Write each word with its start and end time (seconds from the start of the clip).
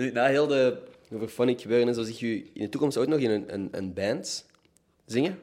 Na 0.00 0.26
heel 0.26 0.46
de 0.46 0.76
Overphonic 1.14 1.60
gebeuren 1.60 1.88
en 1.88 1.94
zo, 1.94 2.02
zie 2.02 2.28
je 2.28 2.50
in 2.52 2.62
de 2.62 2.68
toekomst 2.68 2.96
ook 2.96 3.06
nog 3.06 3.18
in 3.18 3.30
een, 3.30 3.54
een, 3.54 3.68
een 3.70 3.92
band 3.92 4.46
zingen? 5.06 5.38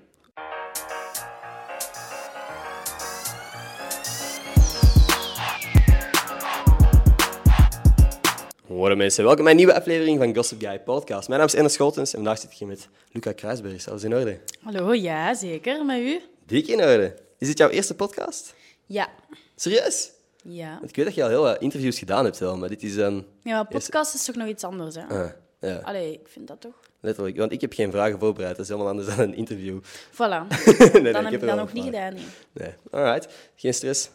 Hallo 8.67 8.95
mensen, 8.95 9.23
welkom 9.23 9.43
bij 9.43 9.51
een 9.51 9.57
nieuwe 9.57 9.75
aflevering 9.75 10.17
van 10.17 10.35
Gossip 10.35 10.61
Guy 10.61 10.79
Podcast. 10.79 11.27
Mijn 11.27 11.39
naam 11.39 11.49
is 11.49 11.55
Ernest 11.55 11.75
Scholtens 11.75 12.11
en 12.11 12.15
vandaag 12.15 12.39
zit 12.39 12.51
ik 12.51 12.57
hier 12.57 12.67
met 12.67 12.87
Luca 13.11 13.31
Kruisberg. 13.31 13.73
Is 13.73 13.89
alles 13.89 14.03
in 14.03 14.15
orde? 14.15 14.39
Hallo, 14.61 14.93
ja, 14.93 15.33
zeker. 15.33 15.85
Met 15.85 15.99
u? 15.99 16.21
Dik 16.45 16.67
in 16.67 16.81
orde. 16.81 17.15
Is 17.37 17.47
dit 17.47 17.57
jouw 17.57 17.69
eerste 17.69 17.95
podcast? 17.95 18.53
Ja. 18.85 19.09
Serieus? 19.55 20.11
Ja. 20.49 20.77
Want 20.77 20.89
ik 20.89 20.95
weet 20.95 21.05
dat 21.05 21.15
je 21.15 21.23
al 21.23 21.29
heel 21.29 21.41
wat 21.41 21.61
interviews 21.61 21.99
gedaan 21.99 22.23
hebt, 22.23 22.37
wel, 22.37 22.57
maar 22.57 22.69
dit 22.69 22.83
is 22.83 22.95
een... 22.95 23.25
Ja, 23.43 23.53
maar 23.53 23.67
podcast 23.67 24.13
is 24.13 24.25
toch 24.25 24.35
nog 24.35 24.47
iets 24.47 24.63
anders, 24.63 24.95
hè? 24.95 25.03
Ah, 25.03 25.29
ja, 25.59 25.75
Allee, 25.77 26.13
ik 26.13 26.27
vind 26.27 26.47
dat 26.47 26.61
toch. 26.61 26.79
letterlijk. 26.99 27.37
Want 27.37 27.51
ik 27.51 27.61
heb 27.61 27.73
geen 27.73 27.91
vragen 27.91 28.19
voorbereid. 28.19 28.55
Dat 28.55 28.65
is 28.65 28.71
helemaal 28.71 28.91
anders 28.91 29.07
dan 29.15 29.19
een 29.19 29.33
interview. 29.35 29.79
Voilà. 30.11 30.17
nee, 30.93 31.13
Dan 31.13 31.23
heb 31.25 31.33
ik 31.33 31.39
dat 31.39 31.55
nog 31.55 31.67
een 31.67 31.73
niet 31.73 31.83
gedaan, 31.83 32.13
nee. 32.13 32.23
Nee. 32.53 32.73
Alright. 32.91 33.33
Geen 33.55 33.73
stress. 33.73 34.09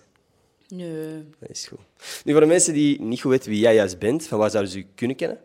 Nee. 0.68 1.28
Dat 1.38 1.48
is 1.50 1.66
goed. 1.66 1.78
Nu, 2.24 2.32
voor 2.32 2.40
de 2.40 2.46
mensen 2.46 2.72
die 2.74 3.00
niet 3.00 3.20
goed 3.20 3.30
weten 3.30 3.50
wie 3.50 3.60
jij 3.60 3.74
juist 3.74 3.98
bent, 3.98 4.26
van 4.26 4.38
waar 4.38 4.50
zouden 4.50 4.72
ze 4.72 4.78
u 4.78 4.86
kunnen 4.94 5.16
kennen? 5.16 5.38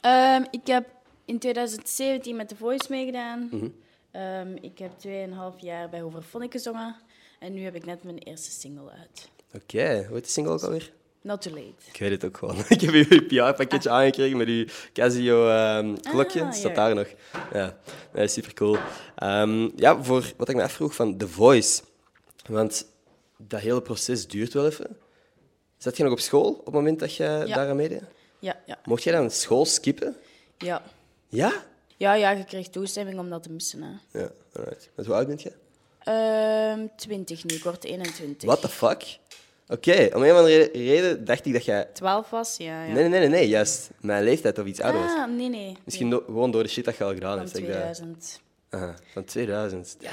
Ehm, 0.00 0.42
ik 0.50 0.66
heb 0.66 0.86
in 1.24 1.38
2017 1.38 2.36
met 2.36 2.48
The 2.48 2.56
Voice 2.56 2.86
meegedaan. 2.88 3.48
Mhm. 3.50 3.68
Ehm, 4.10 4.56
ik 4.60 4.78
heb 4.78 4.90
2,5 4.98 5.60
jaar 5.60 5.88
bij 5.88 6.02
Overphonic 6.02 6.52
gezongen. 6.52 6.96
En 7.38 7.52
nu 7.52 7.62
heb 7.62 7.74
ik 7.74 7.84
net 7.86 8.04
mijn 8.04 8.18
eerste 8.18 8.50
single 8.50 8.90
uit. 8.90 9.28
Oké. 9.56 10.04
Hoe 10.06 10.14
heet 10.14 10.24
de 10.24 10.30
single 10.30 10.52
ook 10.52 10.62
alweer? 10.62 10.92
Not 11.20 11.42
Too 11.42 11.54
Late. 11.54 11.90
Ik 11.92 11.98
weet 11.98 12.10
het 12.10 12.24
ook 12.24 12.36
gewoon. 12.36 12.56
ik 12.68 12.80
heb 12.80 12.90
uw 12.90 13.26
PR-pakketje 13.26 13.90
aangekregen 13.90 14.36
met 14.36 14.48
uw 14.48 14.64
Casio-klokje. 14.92 16.42
Ah, 16.42 16.52
staat 16.52 16.62
ja. 16.62 16.74
daar 16.74 16.94
nog. 16.94 17.06
Ja, 17.52 17.78
nee, 18.12 18.28
super 18.28 18.54
cool. 18.54 18.76
ja, 19.76 20.02
voor 20.02 20.32
wat 20.36 20.48
ik 20.48 20.56
me 20.56 20.62
afvroeg 20.62 20.94
van 20.94 21.16
The 21.16 21.28
Voice. 21.28 21.82
Want 22.46 22.86
dat 23.36 23.60
hele 23.60 23.82
proces 23.82 24.26
duurt 24.26 24.52
wel 24.52 24.66
even. 24.66 24.96
Zat 25.78 25.96
je 25.96 26.02
nog 26.02 26.12
op 26.12 26.20
school 26.20 26.52
op 26.52 26.64
het 26.64 26.74
moment 26.74 26.98
dat 26.98 27.14
je 27.14 27.44
daar 27.46 27.68
aan 27.68 27.76
meedeed? 27.76 28.02
Ja, 28.38 28.62
ja. 28.66 28.78
Mocht 28.84 29.02
jij 29.02 29.12
dan 29.12 29.30
school 29.30 29.64
skippen? 29.64 30.16
Ja. 30.58 30.82
Ja? 31.28 31.64
Ja, 31.96 32.14
ja, 32.14 32.30
je 32.30 32.44
kreeg 32.44 32.68
toestemming 32.68 33.18
om 33.18 33.30
dat 33.30 33.42
te 33.42 33.50
missen, 33.50 33.82
hè. 33.82 34.18
Ja, 34.18 34.30
alright. 34.52 34.90
Hoe 34.94 35.14
oud 35.14 35.26
bent 35.26 35.42
je? 35.42 35.52
Ehm 35.98 36.86
20 36.96 37.44
nu, 37.44 37.54
ik 37.54 37.62
word 37.62 37.84
21. 37.84 38.48
What 38.48 38.60
the 38.60 38.68
fuck? 38.68 39.18
Oké, 39.68 40.08
om 40.14 40.22
een 40.22 40.30
of 40.32 40.36
andere 40.36 40.68
reden 40.72 41.24
dacht 41.24 41.46
ik 41.46 41.52
dat 41.52 41.64
jij... 41.64 41.84
12 41.92 42.30
was, 42.30 42.56
ja. 42.56 42.84
ja. 42.84 42.92
Nee, 42.92 43.08
nee, 43.08 43.18
nee, 43.20 43.28
nee, 43.28 43.48
juist 43.48 43.90
mijn 44.00 44.24
leeftijd 44.24 44.58
of 44.58 44.66
iets 44.66 44.80
ouder 44.80 45.00
was. 45.00 45.10
Ah, 45.10 45.30
nee, 45.30 45.48
nee. 45.48 45.76
Misschien 45.84 46.10
do- 46.10 46.22
gewoon 46.26 46.50
door 46.50 46.62
de 46.62 46.68
shit 46.68 46.84
dat 46.84 46.96
je 46.96 47.04
al 47.04 47.12
gedaan 47.14 47.30
Van 47.36 47.40
hebt. 47.40 47.52
dat. 47.52 47.62
2000. 47.64 48.40
Aha, 48.70 48.94
van 49.12 49.24
2000. 49.24 49.96
Ja. 50.00 50.10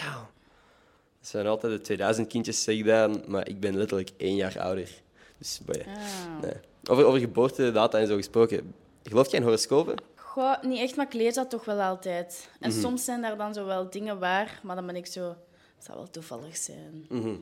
Dat 1.19 1.29
zijn 1.31 1.47
altijd 1.47 1.73
de 1.73 1.81
2000 1.81 2.27
kindjes, 2.27 2.63
zeg 2.63 2.75
ik 2.75 2.85
dan, 2.85 3.23
maar 3.27 3.47
ik 3.47 3.59
ben 3.59 3.77
letterlijk 3.77 4.09
één 4.17 4.35
jaar 4.35 4.59
ouder. 4.59 4.89
Dus, 5.37 5.59
boy. 5.65 5.85
Ah. 5.87 6.41
Nee. 6.41 6.53
Over, 6.89 7.05
over 7.05 7.19
geboortedata 7.19 7.99
en 7.99 8.07
zo 8.07 8.15
gesproken. 8.15 8.73
Geloof 9.03 9.29
jij 9.31 9.39
in 9.39 9.45
horoscopen? 9.45 9.95
Goh, 10.15 10.61
niet 10.63 10.79
echt, 10.79 10.95
maar 10.95 11.05
ik 11.05 11.13
lees 11.13 11.33
dat 11.33 11.49
toch 11.49 11.65
wel 11.65 11.81
altijd. 11.81 12.49
En 12.59 12.69
Mhm. 12.69 12.79
soms 12.79 13.03
zijn 13.05 13.21
daar 13.21 13.37
dan 13.37 13.53
zo 13.53 13.65
wel 13.65 13.89
dingen 13.89 14.19
waar, 14.19 14.59
maar 14.63 14.75
dan 14.75 14.85
ben 14.85 14.95
ik 14.95 15.05
zo... 15.05 15.27
Het 15.75 15.85
zou 15.85 15.97
wel 15.97 16.09
toevallig 16.09 16.57
zijn. 16.57 17.05
Mhm. 17.09 17.35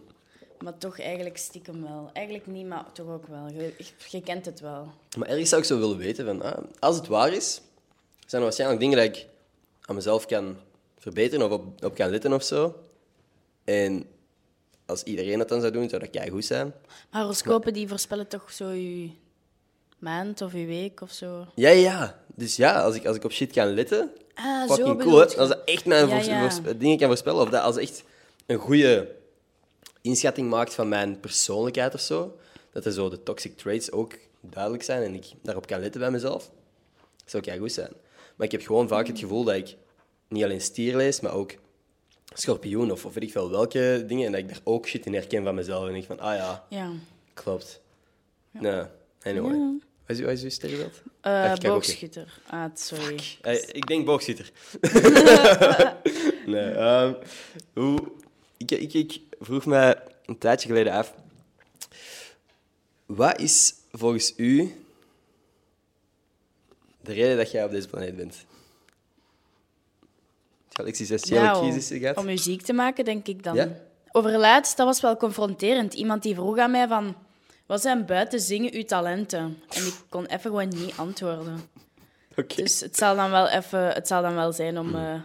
Maar 0.63 0.77
toch 0.77 0.99
eigenlijk 0.99 1.37
stiekem 1.37 1.83
wel. 1.83 2.09
Eigenlijk 2.13 2.47
niet, 2.47 2.67
maar 2.67 2.85
toch 2.91 3.07
ook 3.07 3.27
wel. 3.27 3.47
Je, 3.47 3.73
je 4.09 4.21
kent 4.21 4.45
het 4.45 4.59
wel. 4.59 4.87
Maar 5.17 5.27
ergens 5.27 5.49
zou 5.49 5.61
ik 5.61 5.67
zo 5.67 5.79
willen 5.79 5.97
weten 5.97 6.25
van, 6.25 6.41
ah, 6.41 6.63
als 6.79 6.95
het 6.95 7.07
waar 7.07 7.33
is, 7.33 7.61
zijn 8.19 8.41
er 8.41 8.47
waarschijnlijk 8.47 8.79
dingen 8.79 8.97
dat 8.97 9.05
ik 9.05 9.27
aan 9.81 9.95
mezelf 9.95 10.25
kan 10.25 10.57
verbeteren 10.97 11.45
of 11.45 11.51
op, 11.51 11.83
op 11.83 11.95
kan 11.95 12.09
letten 12.09 12.33
of 12.33 12.43
zo. 12.43 12.75
En 13.63 14.05
als 14.85 15.03
iedereen 15.03 15.38
dat 15.38 15.50
dan 15.50 15.59
zou 15.59 15.71
doen, 15.71 15.89
zou 15.89 16.09
dat 16.11 16.29
goed 16.29 16.45
zijn. 16.45 16.73
Maar 17.11 17.21
horoscopen 17.21 17.73
die 17.73 17.88
voorspellen 17.88 18.27
toch 18.27 18.51
zo 18.51 18.69
je 18.69 19.09
maand 20.00 20.41
of 20.41 20.53
je 20.53 20.66
week 20.66 21.01
of 21.01 21.11
zo. 21.11 21.47
Ja, 21.55 21.69
ja. 21.69 22.19
Dus 22.35 22.55
ja, 22.55 22.81
als 22.81 22.95
ik, 22.95 23.05
als 23.05 23.16
ik 23.16 23.23
op 23.23 23.31
shit 23.31 23.51
kan 23.51 23.73
letten, 23.73 24.11
Ah, 24.33 24.67
zo 24.67 24.75
fucking 24.75 24.97
bedoel 24.97 25.11
cool. 25.11 25.27
Hè? 25.29 25.38
Als 25.38 25.50
dat 25.50 25.61
echt 25.66 25.85
mijn 25.85 26.07
Ja, 26.07 26.17
ja. 26.17 26.50
dingen 26.77 26.97
kan 26.97 27.07
voorspellen, 27.07 27.41
of 27.41 27.50
dat 27.50 27.61
als 27.63 27.77
echt 27.77 28.03
een 28.45 28.57
goede 28.57 29.16
inschatting 30.01 30.50
maakt 30.50 30.73
van 30.73 30.89
mijn 30.89 31.19
persoonlijkheid 31.19 31.94
of 31.94 32.00
zo, 32.01 32.38
dat 32.72 32.85
er 32.85 32.91
zo 32.91 33.09
de 33.09 33.23
toxic 33.23 33.57
traits 33.57 33.91
ook 33.91 34.17
duidelijk 34.41 34.84
zijn 34.84 35.03
en 35.03 35.16
ik 35.16 35.25
daarop 35.44 35.67
kan 35.67 35.79
letten 35.79 36.01
bij 36.01 36.12
mezelf, 36.12 36.51
zou 37.25 37.44
ik 37.44 37.59
goed 37.59 37.72
zijn. 37.72 37.91
Maar 38.35 38.45
ik 38.45 38.51
heb 38.51 38.62
gewoon 38.66 38.88
vaak 38.88 39.07
het 39.07 39.19
gevoel 39.19 39.44
dat 39.44 39.56
ik 39.56 39.75
niet 40.28 40.44
alleen 40.44 40.62
stier 40.62 40.95
lees, 40.95 41.19
maar 41.19 41.34
ook 41.34 41.53
schorpioen 42.34 42.91
of, 42.91 43.06
of 43.06 43.13
weet 43.13 43.23
ik 43.23 43.31
veel 43.31 43.50
welke 43.50 44.03
dingen, 44.07 44.25
en 44.25 44.31
dat 44.31 44.41
ik 44.41 44.47
daar 44.47 44.62
ook 44.63 44.88
shit 44.88 45.06
in 45.06 45.13
herken 45.13 45.44
van 45.44 45.56
mezelf 45.56 45.85
en 45.88 45.94
denk 45.94 46.06
van, 46.06 46.19
ah 46.19 46.35
ja, 46.35 46.66
Ja. 46.69 46.91
klopt. 47.33 47.81
Nee, 48.51 48.83
anyway. 49.22 49.79
Wat 50.07 50.18
is, 50.18 50.22
wat 50.22 50.29
is 50.29 50.44
uw 50.44 50.50
sterrenbeeld? 50.50 51.01
Ah, 51.22 51.45
Eh 51.45 51.53
ik 51.53 51.62
boogschutter. 51.62 52.39
Ah, 52.47 52.66
sorry. 52.73 53.19
Ik 53.72 53.88
denk 53.88 54.06
boogschutter. 54.06 54.51
nee, 56.45 56.72
ehm, 56.72 57.13
hoe, 57.73 58.12
ik, 58.57 58.72
ik, 58.72 58.94
ik 58.94 59.22
vroeg 59.41 59.66
me 59.66 59.97
een 60.25 60.38
tijdje 60.38 60.68
geleden 60.68 60.94
af. 60.94 61.13
Wat 63.06 63.40
is 63.40 63.74
volgens 63.91 64.34
u 64.38 64.84
de 67.02 67.13
reden 67.13 67.38
dat 67.38 67.51
jij 67.51 67.63
op 67.63 67.72
deze 67.72 67.88
planeet 67.88 68.16
bent? 68.16 68.46
Heb 70.68 70.85
je 70.85 70.91
existentiële 70.91 71.51
crisis 71.51 71.97
gehad? 71.97 72.18
Om 72.18 72.25
muziek 72.25 72.62
te 72.62 72.74
maken, 72.74 73.06
denk 73.06 73.28
ik 73.28 73.44
dan. 73.44 73.56
Ja? 73.56 73.69
Overlaatst, 74.12 74.78
dat 74.78 74.85
was 74.85 75.01
wel 75.01 75.18
confronterend. 75.18 75.94
Iemand 75.94 76.24
die 76.24 76.35
vroeg 76.35 76.57
aan 76.57 76.72
mij 76.72 76.88
van... 76.88 77.16
Wat 77.66 77.81
zijn 77.81 78.06
buiten 78.06 78.40
zingen 78.40 78.74
uw 78.74 78.84
talenten? 78.84 79.62
En 79.69 79.85
ik 79.85 79.94
kon 80.09 80.25
even 80.25 80.40
gewoon 80.40 80.68
niet 80.68 80.94
antwoorden. 80.97 81.59
Dus 82.56 82.80
het 82.80 82.97
zal 82.97 83.16
dan 83.16 83.31
wel, 83.31 83.47
even, 83.47 83.88
het 83.88 84.07
zal 84.07 84.22
dan 84.22 84.35
wel 84.35 84.51
zijn 84.51 84.78
om, 84.78 84.96
eh, 84.96 85.22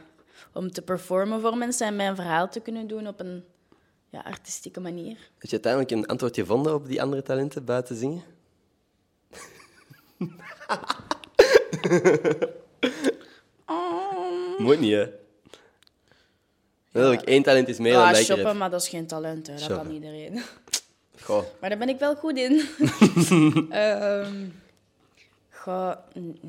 om 0.53 0.73
te 0.73 0.83
performen 0.83 1.41
voor 1.41 1.57
mensen 1.57 1.87
en 1.87 1.97
mijn 1.97 2.15
verhaal 2.15 2.49
te 2.49 2.61
kunnen 2.61 2.87
doen 2.87 3.07
op 3.07 3.21
een 3.21 3.45
ja, 4.11 4.21
artistieke 4.21 4.81
manier. 4.81 5.17
Heb 5.39 5.51
je 5.51 5.51
uiteindelijk 5.51 5.93
een 5.93 6.07
antwoord 6.07 6.35
gevonden 6.35 6.75
op 6.75 6.87
die 6.87 7.03
andere 7.03 7.23
talenten 7.23 7.65
buiten 7.65 7.97
zingen? 7.97 8.23
Moet 14.59 14.81
niet, 14.81 14.93
hè? 14.93 15.07
Letterlijk, 16.91 17.23
één 17.23 17.43
talent 17.43 17.69
is 17.69 17.79
meer 17.79 17.93
dan 17.93 18.01
ja, 18.01 18.07
dat 18.09 18.17
ik 18.17 18.21
er 18.21 18.27
shoppen, 18.27 18.47
heb. 18.47 18.57
maar 18.57 18.71
dat 18.71 18.81
is 18.81 18.89
geen 18.89 19.07
talent. 19.07 19.47
Hè. 19.47 19.53
Dat 19.53 19.63
Shoppen. 19.63 19.85
kan 19.85 19.95
iedereen. 19.95 20.43
Goh. 21.27 21.45
Maar 21.61 21.69
daar 21.71 21.79
ben 21.79 21.89
ik 21.89 21.99
wel 21.99 22.15
goed 22.15 22.37
in. 22.37 22.63
Ehm 23.71 24.49
goh, 25.67 25.93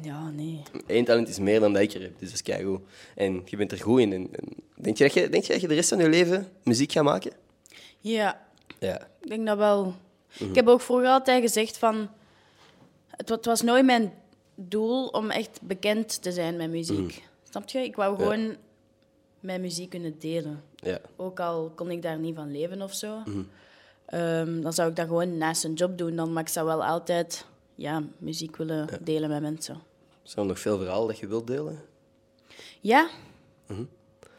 ja, 0.02 0.30
nee. 0.30 0.62
Eén 0.88 1.06
talent 1.06 1.28
is 1.28 1.40
meer 1.40 1.60
dan 1.60 1.74
dat 1.74 1.82
ik 1.82 1.94
er 1.94 2.02
heb, 2.02 2.20
dus 2.20 2.28
dat 2.28 2.34
is 2.34 2.42
keigoed. 2.42 2.82
En 3.16 3.42
je 3.46 3.58
bent 3.58 3.72
er 3.72 3.82
goed 3.82 4.00
in. 4.00 4.14
En, 4.14 4.28
en 4.32 4.46
denk, 4.76 4.98
je 4.98 5.04
dat 5.04 5.14
je, 5.14 5.30
denk 5.30 5.44
je 5.44 5.52
dat 5.52 5.62
je 5.62 5.68
de 5.68 5.74
rest 5.74 5.90
van 5.90 5.98
je 5.98 6.10
leven 6.10 6.48
muziek 6.64 6.92
gaat 6.92 7.04
maken? 7.04 7.32
Ja, 8.00 8.46
Ja. 8.80 9.08
ik 9.22 9.28
denk 9.30 9.46
dat 9.48 9.58
wel. 9.58 9.94
Ik 10.40 10.56
heb 10.56 10.68
ook 10.68 10.82
vroeger 10.82 11.08
altijd 11.08 11.42
gezegd 11.42 11.78
van... 11.78 12.10
Het, 13.08 13.30
het 13.30 13.46
was 13.46 13.62
nooit 13.62 13.86
mijn 13.86 14.14
doel 14.56 15.08
om 15.08 15.30
echt 15.30 15.60
bekend 15.62 16.22
te 16.22 16.32
zijn 16.32 16.56
met 16.58 16.70
muziek. 16.70 17.24
Snap 17.50 17.70
je? 17.70 17.80
Ik 17.80 17.96
wou 17.96 18.16
gewoon 18.18 18.56
mijn 19.40 19.62
muziek 19.62 19.90
kunnen 19.90 20.20
delen. 20.20 20.64
Ja. 20.76 21.00
Ook 21.16 21.40
al 21.40 21.72
kon 21.76 21.92
ik 21.92 22.02
daar 22.02 22.18
niet 22.18 22.36
van 22.36 22.52
leven 22.52 22.82
of 22.82 22.94
zo. 22.94 23.24
Ehm, 24.06 24.62
dan 24.62 24.74
zou 24.74 24.90
ik 24.90 24.96
dat 24.96 25.08
gewoon 25.08 25.38
naast 25.38 25.64
een 25.64 25.74
job 25.74 25.98
doen. 25.98 26.16
Dan, 26.16 26.34
maar 26.34 26.44
ik 26.44 26.50
zou 26.50 26.66
wel 26.66 26.86
altijd 26.86 27.46
ja, 27.76 28.04
muziek 28.18 28.56
willen 28.58 28.88
delen 29.02 29.30
met 29.30 29.42
mensen. 29.42 29.82
Is 30.26 30.36
er 30.36 30.46
nog 30.46 30.60
veel 30.60 30.78
verhalen 30.78 31.08
dat 31.08 31.20
je 31.20 31.28
wilt 31.28 31.48
delen? 31.48 31.82
Ja, 32.82 33.10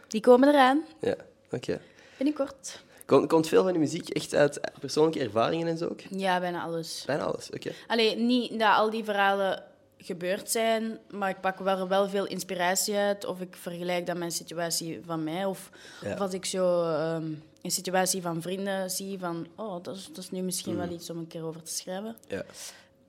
die 0.08 0.20
komen 0.20 0.49
eraan. 0.49 0.84
Ja, 1.00 1.16
oké. 1.50 1.81
Binnenkort. 2.19 2.82
Komt, 3.08 3.28
komt 3.28 3.49
veel 3.49 3.62
van 3.62 3.72
je 3.72 3.78
muziek 3.78 4.08
echt 4.08 4.34
uit 4.34 4.60
persoonlijke 4.81 5.20
ervaringen 5.20 5.66
en 5.66 5.78
zo 5.78 5.87
ook? 5.88 6.00
Ja, 6.00 6.40
bijna 6.40 6.62
alles. 6.62 7.02
Bijna 7.06 7.25
alles, 7.25 7.50
oké. 7.50 7.72
Allee, 7.87 8.16
niet 8.16 8.50
dat 8.58 8.75
al 8.76 8.90
die 8.90 9.05
verhalen 9.05 9.62
gebeurd 9.99 10.50
zijn, 10.50 10.99
maar 11.10 11.28
ik 11.31 11.40
pak 11.40 11.58
wel, 11.58 11.88
wel 11.88 12.08
veel 12.08 12.26
inspiratie 12.26 12.94
uit. 12.96 13.25
Of 13.25 13.40
ik 13.40 13.56
vergelijk 13.56 14.06
dat 14.06 14.16
met 14.16 14.25
een 14.25 14.31
situatie 14.32 15.00
van 15.05 15.25
mij. 15.25 15.44
Of, 15.44 15.70
Ja. 16.00 16.12
of 16.12 16.20
als 16.20 16.32
ik 16.32 16.44
zo 16.44 16.82
ehm, 16.82 17.32
een 17.62 17.70
situatie 17.70 18.22
van 18.22 18.43
vrienden 18.43 18.90
zie 18.90 19.19
van... 19.19 19.46
Oh, 19.56 19.82
dat 19.82 19.96
is, 19.96 20.06
dat 20.06 20.19
is 20.19 20.31
nu 20.31 20.40
misschien 20.43 20.76
wel 20.76 20.88
iets 20.90 21.11
om 21.11 21.19
een 21.19 21.26
keer 21.26 21.44
over 21.44 21.62
te 21.62 21.72
schrijven. 21.72 22.16
Ja. 22.28 22.44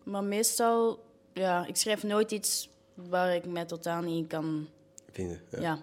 Maar 0.03 0.23
meestal... 0.23 1.03
Ja, 1.33 1.65
ik 1.67 1.75
schrijf 1.75 2.03
nooit 2.03 2.31
iets 2.31 2.69
waar 2.93 3.35
ik 3.35 3.45
mij 3.45 3.65
totaal 3.65 4.01
niet 4.01 4.27
kan... 4.27 4.67
Vinden, 5.11 5.41
ja. 5.51 5.61
Ja. 5.61 5.79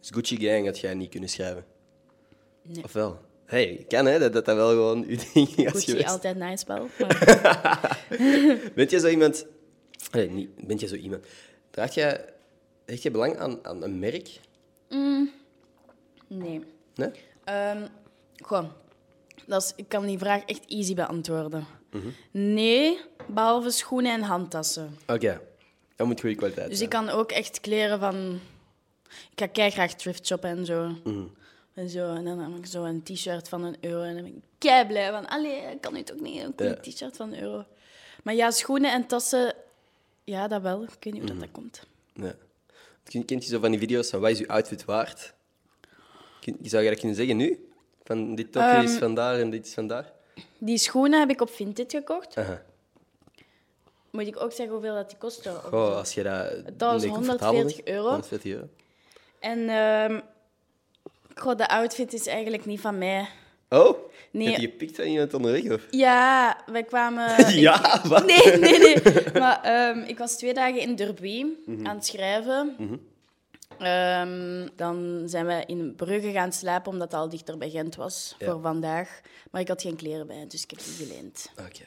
Dus 0.00 0.10
Gucci 0.10 0.36
Gang 0.40 0.66
had 0.66 0.78
jij 0.78 0.94
niet 0.94 1.10
kunnen 1.10 1.28
schrijven? 1.28 1.64
Nee. 2.62 2.84
Of 2.84 2.92
wel? 2.92 3.28
Hey, 3.50 3.84
kan 3.88 4.06
hè, 4.06 4.18
dat 4.18 4.32
dat, 4.32 4.46
wel 4.46 4.68
gewoon 4.68 5.04
uw 5.04 5.16
ding 5.16 5.48
is 5.48 5.70
Gucci 5.70 5.90
geweest. 5.90 6.08
altijd 6.08 6.36
nice 6.36 6.56
spel. 6.56 6.88
Maar... 6.98 7.98
Bent 8.74 8.90
je 8.90 9.00
zo 9.00 9.08
iemand 9.08 9.46
Allee, 10.10 10.30
niet, 10.30 10.66
bent 10.66 10.80
je 10.80 10.86
zo 10.86 10.94
iemand? 10.94 11.26
Draag 11.70 11.94
jij, 11.94 12.24
hecht 12.86 13.02
je 13.02 13.10
belang 13.10 13.36
aan, 13.38 13.58
aan 13.62 13.82
een 13.82 13.98
merk? 13.98 14.40
Nee. 16.28 16.64
Nee? 16.94 17.10
Ehm 17.44 17.86
goh, 18.42 18.64
dat 19.46 19.62
is, 19.62 19.72
ik 19.76 19.88
kan 19.88 20.06
die 20.06 20.18
vraag 20.18 20.44
echt 20.44 20.64
easy 20.66 20.94
beantwoorden. 20.94 21.66
Nee, 22.30 23.00
behalve 23.26 23.70
schoenen 23.70 24.12
en 24.12 24.22
handtassen. 24.22 24.96
Oké. 25.06 25.40
Dat 25.96 26.06
moet 26.06 26.20
goede 26.20 26.36
kwaliteit 26.36 26.68
Dus 26.68 26.78
zijn. 26.78 26.90
ik 26.90 26.96
kan 26.96 27.08
ook 27.08 27.30
echt 27.32 27.60
kleren 27.60 28.00
van... 28.00 28.40
Ik 29.36 29.50
ga 29.54 29.70
graag 29.70 29.94
thrift 29.94 30.26
shoppen 30.26 30.50
en 30.50 30.66
zo. 30.66 30.92
En, 31.80 31.88
zo. 31.88 32.14
en 32.14 32.24
dan 32.24 32.38
heb 32.38 32.58
ik 32.58 32.66
zo 32.66 32.84
een 32.84 33.02
t-shirt 33.02 33.48
van 33.48 33.64
een 33.64 33.76
euro. 33.80 34.02
En 34.02 34.14
dan 34.14 34.22
ben 34.24 34.34
ik 34.36 34.42
kei 34.58 34.86
blij 34.86 35.10
van... 35.10 35.28
Allee, 35.28 35.78
kan 35.80 35.92
nu 35.92 36.02
toch 36.02 36.20
niet 36.20 36.42
een 36.42 36.54
cool 36.54 36.74
t-shirt 36.80 37.16
van 37.16 37.32
een 37.32 37.40
euro. 37.42 37.64
Maar 38.22 38.34
ja, 38.34 38.50
schoenen 38.50 38.92
en 38.92 39.06
tassen... 39.06 39.54
Ja, 40.24 40.48
dat 40.48 40.62
wel. 40.62 40.82
Ik 40.82 40.88
weet 41.00 41.12
niet 41.12 41.22
hoe 41.22 41.30
dat, 41.32 41.40
dat 41.40 41.50
komt. 41.52 41.82
Ja. 42.14 42.34
Ken- 43.04 43.24
Kent 43.24 43.44
je 43.44 43.50
zo 43.50 43.60
van 43.60 43.70
die 43.70 43.80
video's 43.80 44.10
van 44.10 44.20
wat 44.20 44.30
is 44.30 44.38
je 44.38 44.48
outfit 44.48 44.84
waard? 44.84 45.32
Zou 46.62 46.82
je 46.82 46.88
dat 46.90 46.98
kunnen 46.98 47.16
zeggen 47.16 47.36
nu? 47.36 47.68
Van 48.04 48.34
dit 48.34 48.52
topje 48.52 48.82
is 48.82 48.90
Ehm, 48.90 48.98
van 48.98 49.14
daar 49.14 49.38
en 49.38 49.50
dit 49.50 49.66
is 49.66 49.74
van 49.74 49.86
daar? 49.86 50.12
Die 50.58 50.78
schoenen 50.78 51.20
heb 51.20 51.30
ik 51.30 51.40
op 51.40 51.50
Vinted 51.50 51.90
gekocht. 51.90 52.36
Aha. 52.36 52.62
Moet 54.10 54.26
ik 54.26 54.42
ook 54.42 54.52
zeggen 54.52 54.74
hoeveel 54.74 54.94
dat 54.94 55.08
die 55.08 55.18
kostte? 55.18 55.50
Goh, 55.50 55.96
als 55.96 56.14
je 56.14 56.22
dat... 56.22 56.78
Dat 56.78 56.92
was 56.92 57.02
nee, 57.02 57.10
comfortabel 57.10 57.54
140 57.54 57.74
vindt. 57.74 57.90
euro. 57.90 58.08
140 58.08 58.52
euro. 58.52 58.68
En 59.38 59.68
ehm 59.68 60.20
goh, 61.40 61.56
de 61.56 61.68
outfit 61.68 62.12
is 62.12 62.26
eigenlijk 62.26 62.64
niet 62.66 62.80
van 62.80 62.98
mij. 62.98 63.28
Oh? 63.68 63.98
Nee. 64.30 64.46
Heb 64.48 64.60
je 64.60 64.66
gepikt 64.68 64.96
van 64.96 65.04
iemand 65.04 65.34
onderweg? 65.34 65.72
Of? 65.72 65.86
Ja, 65.90 66.58
wij 66.66 66.84
kwamen... 66.84 67.50
ja, 67.60 68.00
wat? 68.08 68.26
Nee, 68.26 68.56
nee, 68.58 68.78
nee. 68.78 68.96
Maar 69.32 69.60
ehm, 69.62 69.98
ik 69.98 70.18
was 70.18 70.36
twee 70.36 70.54
dagen 70.54 70.80
in 70.80 70.94
Derby 70.96 71.44
Mhm. 71.66 71.86
aan 71.86 71.94
het 71.96 72.06
schrijven. 72.06 72.76
Ehm, 73.78 74.68
dan 74.76 75.22
zijn 75.26 75.46
we 75.46 75.62
in 75.66 75.94
Brugge 75.96 76.30
gaan 76.32 76.52
slapen, 76.52 76.92
omdat 76.92 77.10
het 77.12 77.20
al 77.20 77.28
dichter 77.28 77.58
bij 77.58 77.70
Gent 77.70 77.96
was 77.96 78.34
Ja. 78.38 78.46
voor 78.50 78.60
vandaag. 78.60 79.20
Maar 79.50 79.60
ik 79.60 79.68
had 79.68 79.82
geen 79.82 79.96
kleren 79.96 80.26
bij, 80.26 80.44
dus 80.48 80.62
ik 80.62 80.70
heb 80.70 80.78
die 80.84 81.06
geleend. 81.06 81.50
Oké. 81.58 81.84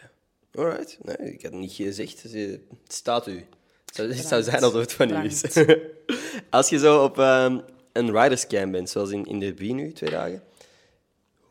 Alright. 0.56 0.98
Nee, 1.02 1.34
ik 1.34 1.42
had 1.42 1.52
het 1.52 1.62
niet 1.62 1.74
gezegd. 1.74 2.22
dus 2.22 2.32
je- 2.32 2.60
Het 2.84 2.94
staat 2.94 3.28
u. 3.28 3.46
Het 3.86 3.96
zou, 3.96 4.08
het 4.14 4.26
zou 4.28 4.44
zijn 4.44 4.64
alsof 4.64 4.80
het 4.82 4.94
van 4.94 5.10
u 5.12 5.24
is. 5.26 5.44
Als 6.50 6.70
je 6.70 6.78
zo 6.80 7.04
op 7.04 7.20
ehm, 7.20 7.60
een 7.94 8.20
riderscam 8.20 8.72
bent, 8.72 8.90
zoals 8.90 9.10
in, 9.10 9.26
in 9.26 9.40
de 9.40 9.52
B 9.52 9.60
nu, 9.60 9.92
twee 9.92 10.10
dagen, 10.10 10.44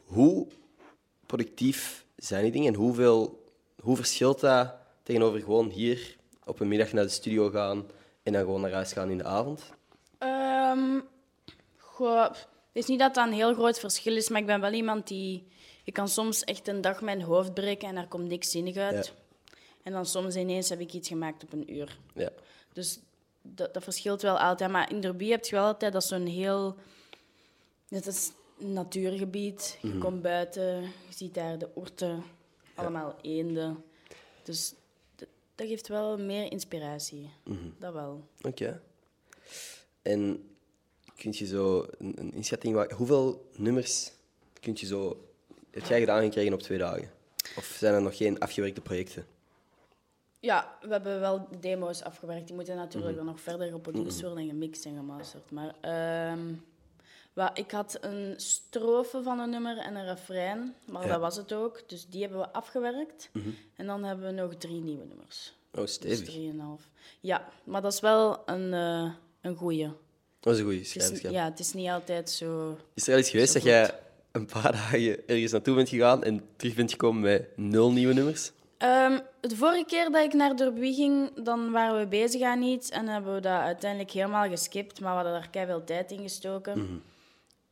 hoe 0.05 0.47
productief 1.27 2.05
zijn 2.17 2.43
die 2.43 2.53
dingen 2.53 2.73
en 2.73 2.79
hoeveel, 2.79 3.45
hoe 3.81 3.97
verschilt 3.97 4.41
dat 4.41 4.75
tegenover 5.03 5.41
gewoon 5.41 5.71
hier 5.71 6.17
op 6.45 6.61
een 6.61 6.69
middag 6.69 6.93
naar 6.93 7.05
de 7.05 7.11
studio 7.11 7.51
gaan 7.51 7.87
en 8.23 8.33
dan 8.33 8.43
gewoon 8.43 8.61
naar 8.61 8.73
huis 8.73 8.93
gaan 8.93 9.11
in 9.11 9.19
de 9.19 9.25
avond? 9.25 9.73
Goh, 11.77 12.23
het 12.23 12.47
is 12.73 12.87
niet 12.87 12.99
dat 12.99 13.15
dat 13.15 13.27
een 13.27 13.33
heel 13.33 13.55
groot 13.55 13.79
verschil 13.79 14.17
is, 14.17 14.29
maar 14.29 14.41
ik 14.41 14.47
ben 14.47 14.61
wel 14.61 14.73
iemand 14.73 15.09
die... 15.09 15.47
Ik 15.85 15.93
kan 15.93 16.09
soms 16.09 16.45
echt 16.45 16.69
een 16.69 16.81
dag 16.81 17.01
mijn 17.01 17.23
hoofd 17.23 17.55
breken 17.55 17.89
en 17.89 17.95
daar 17.95 18.09
komt 18.09 18.29
niks 18.29 18.51
zinnig 18.51 18.77
uit. 18.77 19.07
Ja. 19.07 19.13
En 19.83 19.93
dan 19.93 20.07
soms 20.07 20.37
ineens 20.37 20.69
heb 20.69 20.81
ik 20.81 20.93
iets 20.93 21.09
gemaakt 21.09 21.43
op 21.43 21.53
een 21.53 21.75
uur. 21.75 21.99
Ja. 22.15 22.31
Dus 22.73 23.01
dat, 23.43 23.75
dat 23.75 23.83
verschilt 23.83 24.23
wel 24.23 24.39
altijd. 24.39 24.71
Maar 24.71 24.91
in 24.91 25.01
Derby 25.01 25.29
heb 25.29 25.45
je 25.45 25.55
wel 25.55 25.65
altijd 25.65 25.93
dat 25.93 26.05
zo'n 26.05 26.27
heel... 26.27 26.77
Het 27.89 28.07
is 28.07 28.33
een 28.59 28.73
natuurgebied. 28.73 29.79
Je 29.83 29.99
komt 29.99 30.23
buiten, 30.23 30.83
je 30.83 31.15
ziet 31.17 31.35
daar 31.35 31.59
de 31.59 31.69
oerten, 31.77 32.23
allemaal 32.75 33.17
eenden. 33.21 33.85
Dus 34.43 34.75
dat, 35.15 35.29
geeft 35.57 35.89
wel 35.89 36.19
meer 36.19 36.53
inspiratie. 36.53 37.31
Dat 37.79 37.93
wel. 37.93 38.29
Oké. 38.43 38.83
En 40.03 40.51
kun 41.17 41.33
je 41.35 41.47
zo 41.47 41.87
een, 41.99 42.13
een 42.19 42.33
inschatting 42.33 42.75
maken? 42.75 42.97
Hoeveel 42.97 43.51
nummers 43.57 44.13
kun 44.61 44.73
je 44.77 44.87
zo, 44.87 45.29
heb 45.71 45.85
jij 45.85 46.01
gedaan 46.01 46.23
gekregen 46.23 46.53
op 46.53 46.61
twee 46.61 46.79
dagen? 46.79 47.11
Of 47.57 47.77
zijn 47.79 47.95
er 47.95 48.03
nog 48.03 48.17
geen 48.17 48.39
afgewerkte 48.39 48.81
projecten? 48.81 49.27
Ja, 50.43 50.77
we 50.81 50.89
hebben 50.89 51.21
wel 51.21 51.49
demo's 51.61 52.03
afgewerkt. 52.03 52.47
Die 52.47 52.55
moeten 52.55 52.77
natuurlijk 52.77 53.17
dan 53.17 53.27
nog 53.27 53.41
verder 53.41 53.71
geproduceerd 53.71 54.21
worden 54.23 54.39
en 54.45 54.49
gemixt 54.49 54.85
en 54.85 54.95
gemasterd. 54.97 55.51
Maar 55.51 55.75
ehm, 55.81 56.39
wa- 57.33 57.55
ik 57.55 57.71
had 57.71 57.99
een 58.01 58.35
strofe 58.37 59.23
van 59.23 59.39
een 59.39 59.51
nummer 59.51 59.79
en 59.79 59.95
een 59.95 60.05
refrein, 60.07 60.75
maar 60.85 61.03
Ja. 61.03 61.09
dat 61.09 61.21
was 61.21 61.37
het 61.37 61.53
ook. 61.53 61.83
Dus 61.89 62.07
die 62.09 62.21
hebben 62.21 62.39
we 62.41 62.53
afgewerkt. 62.53 63.31
En 63.77 63.87
dan 63.87 64.05
hebben 64.05 64.27
we 64.27 64.33
nog 64.43 64.55
drie 64.55 64.81
nieuwe 64.81 65.05
nummers. 65.05 65.55
Oh, 65.75 65.81
Dus 65.81 65.93
stevig. 65.93 66.25
drieënhalf. 66.29 66.89
Ja, 67.21 67.49
maar 67.65 67.83
dat 67.83 67.93
is 67.93 68.01
wel 68.01 68.43
een, 68.47 68.73
eh 68.75 69.11
een 69.41 69.57
goeie. 69.57 69.91
Dat 70.41 70.55
is 70.55 70.61
een 70.61 70.71
is, 70.81 70.91
schrijverskamp. 70.91 71.35
ja, 71.35 71.45
het 71.45 71.59
is 71.59 71.73
niet 71.73 71.89
altijd 71.89 72.31
zo... 72.31 72.79
Is 72.95 73.07
er 73.07 73.13
al 73.13 73.19
eens 73.19 73.31
geweest 73.31 73.53
dat 73.53 73.63
jij 73.63 73.99
een 74.33 74.47
paar 74.47 74.73
dagen 74.73 75.29
ergens 75.29 75.53
naartoe 75.53 75.75
bent 75.75 75.89
gegaan 75.89 76.23
en 76.25 76.45
terug 76.57 76.75
bent 76.75 76.91
gekomen 76.91 77.23
met 77.23 77.57
nul 77.57 77.93
nieuwe 77.93 78.15
nummers? 78.15 78.53
Ehm, 78.83 79.21
de 79.41 79.57
vorige 79.57 79.85
keer 79.85 80.11
dat 80.11 80.25
ik 80.25 80.33
naar 80.33 80.57
Derby 80.57 80.93
ging, 80.95 81.45
dan 81.45 81.71
waren 81.71 81.99
we 81.99 82.07
bezig 82.07 82.43
aan 82.43 82.63
iets 82.63 82.91
en 82.91 83.09
hebben 83.09 83.35
we 83.35 83.41
dat 83.41 83.61
uiteindelijk 83.61 84.11
helemaal 84.11 84.49
geskipt, 84.49 85.01
maar 85.01 85.11
we 85.11 85.17
hadden 85.17 85.33
daar 85.33 85.51
kei 85.51 85.67
veel 85.67 85.85
tijd 85.85 86.11
in 86.11 86.23
gestoken. 86.23 87.03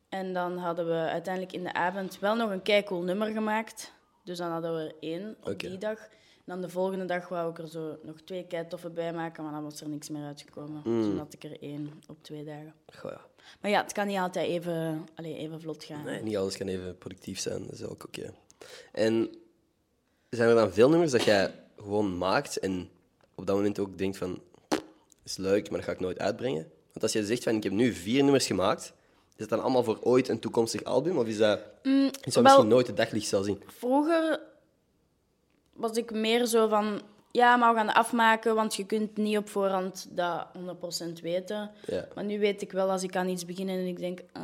En 0.09 0.33
dan 0.33 0.59
hadden 0.59 0.87
we 0.87 0.93
uiteindelijk 1.09 1.55
in 1.55 1.62
de 1.62 1.73
avond 1.73 2.19
wel 2.19 2.37
nog 2.37 2.51
een 2.51 2.62
kei 2.62 2.83
cool 2.83 3.03
nummer 3.03 3.33
gemaakt. 3.33 3.93
Dus 4.25 4.39
dan 4.39 4.51
hadden 4.51 4.75
we 4.75 4.81
er 4.81 4.95
één 5.01 5.37
op 5.43 5.59
die 5.59 5.79
dag. 5.79 5.99
En 5.99 6.57
dan 6.57 6.61
de 6.61 6.69
volgende 6.69 7.05
dag 7.05 7.29
wou 7.29 7.51
ik 7.51 7.59
er 7.59 7.69
zo 7.69 7.99
nog 8.03 8.21
twee 8.21 8.47
kei 8.47 8.67
toffe 8.67 8.91
bij 8.91 9.13
maken, 9.13 9.45
maar 9.45 9.53
dan 9.53 9.63
was 9.63 9.81
er 9.81 9.89
niks 9.89 10.09
meer 10.09 10.25
uitgekomen. 10.25 10.83
Dus 10.83 11.06
dan 11.06 11.19
had 11.19 11.35
ik 11.35 11.45
er 11.45 11.63
één 11.63 12.03
op 12.09 12.17
twee 12.21 12.45
dagen. 12.45 12.75
Goh, 12.95 13.11
ja. 13.11 13.21
Maar 13.61 13.71
ja, 13.71 13.83
het 13.83 13.93
kan 13.93 14.06
niet 14.06 14.19
altijd 14.19 14.49
even, 14.49 15.09
allee, 15.15 15.37
even 15.37 15.61
vlot 15.61 15.85
gaan. 15.85 16.05
Nee, 16.05 16.23
niet 16.23 16.37
alles 16.37 16.56
kan 16.56 16.67
even 16.67 16.99
productief 16.99 17.41
zijn. 17.41 17.63
Dat 17.67 17.73
is 17.73 17.85
ook 17.85 18.05
oké. 18.05 18.33
En 18.93 19.31
zijn 20.31 20.49
er 20.49 20.55
dan 20.55 20.73
veel 20.73 20.88
nummers 20.88 21.11
dat 21.11 21.23
jij 21.25 21.55
gewoon 21.79 22.19
maakt 22.19 22.59
en 22.59 22.88
op 23.35 23.47
dat 23.47 23.56
moment 23.56 23.79
ook 23.79 23.99
denkt 23.99 24.17
van... 24.17 24.41
is 25.23 25.37
leuk, 25.37 25.69
maar 25.71 25.79
dat 25.79 25.88
ga 25.88 25.93
ik 25.94 26.00
nooit 26.00 26.19
uitbrengen? 26.19 26.71
Want 26.93 27.03
als 27.03 27.12
je 27.12 27.25
zegt 27.25 27.43
van, 27.43 27.55
ik 27.55 27.62
heb 27.62 27.73
nu 27.73 27.93
vier 27.93 28.23
nummers 28.23 28.47
gemaakt, 28.47 28.93
is 29.31 29.37
dat 29.37 29.49
dan 29.49 29.62
allemaal 29.62 29.85
voor 29.85 29.99
ooit 30.03 30.29
een 30.29 30.38
toekomstig 30.38 30.85
album? 30.85 31.19
Of 31.19 31.27
is 31.27 31.37
dat... 31.37 31.61
is 31.82 32.11
dat 32.11 32.35
wel- 32.35 32.43
misschien 32.43 32.69
nooit 32.69 32.87
het 32.87 32.97
daglicht 32.97 33.29
zal 33.29 33.43
zien? 33.43 33.62
Vroeger 33.67 34.41
was 35.73 35.97
ik 35.97 36.11
meer 36.12 36.47
zo 36.47 36.69
van... 36.69 37.00
Ja, 37.32 37.56
maar 37.56 37.71
we 37.73 37.77
gaan 37.77 37.87
het 37.87 37.97
afmaken, 37.97 38.55
want 38.55 38.75
je 38.75 38.87
kunt 38.87 39.17
niet 39.17 39.37
op 39.37 39.49
voorhand 39.49 40.06
dat 40.11 40.47
100% 41.19 41.21
weten. 41.23 41.71
Ja. 41.87 42.08
Maar 42.15 42.25
nu 42.25 42.39
weet 42.39 42.63
ik 42.63 42.72
wel, 42.72 42.91
als 42.91 43.03
ik 43.03 43.17
aan 43.17 43.29
iets 43.29 43.44
begin 43.44 43.69
en 43.69 43.87
ik 43.87 43.99
denk... 43.99 44.20
ah, 44.32 44.43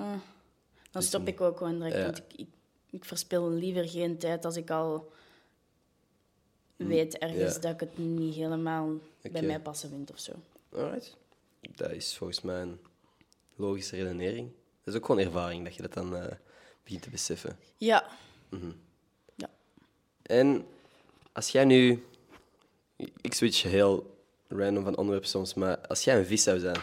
dan 0.91 1.03
stop 1.03 1.27
ik 1.29 1.41
ook 1.41 1.57
gewoon 1.59 1.79
direct. 1.79 1.97
Ja. 1.97 2.03
Want 2.05 2.19
ik, 2.19 2.25
ik, 2.37 2.47
ik 2.91 3.05
verspil 3.05 3.51
liever 3.51 3.89
geen 3.89 4.19
tijd 4.19 4.45
als 4.45 4.57
ik 4.57 4.71
al 4.71 5.13
weet 6.77 7.19
ergens. 7.19 7.55
Ja. 7.55 7.61
dat 7.61 7.73
ik 7.73 7.81
het 7.81 7.99
niet 7.99 8.35
helemaal 8.35 8.91
bij 9.33 9.43
mij 9.43 9.61
passen 9.61 9.89
vind 9.89 10.11
of 10.11 10.19
zo. 10.19 10.33
Alright. 10.73 11.17
Dat 11.61 11.91
is 11.91 12.17
volgens 12.17 12.41
mij 12.41 12.61
een 12.61 12.81
logische 13.57 13.97
redenering. 13.97 14.51
Dat 14.85 14.95
is 14.95 15.01
ook 15.01 15.07
gewoon 15.07 15.25
ervaring, 15.25 15.65
dat 15.65 15.75
je 15.75 15.83
dat 15.83 15.95
dan 15.95 16.17
eh, 16.17 16.33
begint 16.85 17.03
te 17.03 17.11
beseffen. 17.11 17.59
Ja. 17.77 18.07
En 20.23 20.67
als 21.33 21.49
jij 21.49 21.65
nu... 21.65 22.05
Ik 23.21 23.35
switch 23.35 23.63
heel 23.63 24.17
random 24.49 24.85
van 24.85 24.97
onderwerp 24.97 25.27
soms, 25.27 25.55
maar 25.55 25.79
als 25.79 26.05
jij 26.05 26.19
een 26.19 26.27
vis 26.27 26.43
zou 26.43 26.59
zijn, 26.59 26.81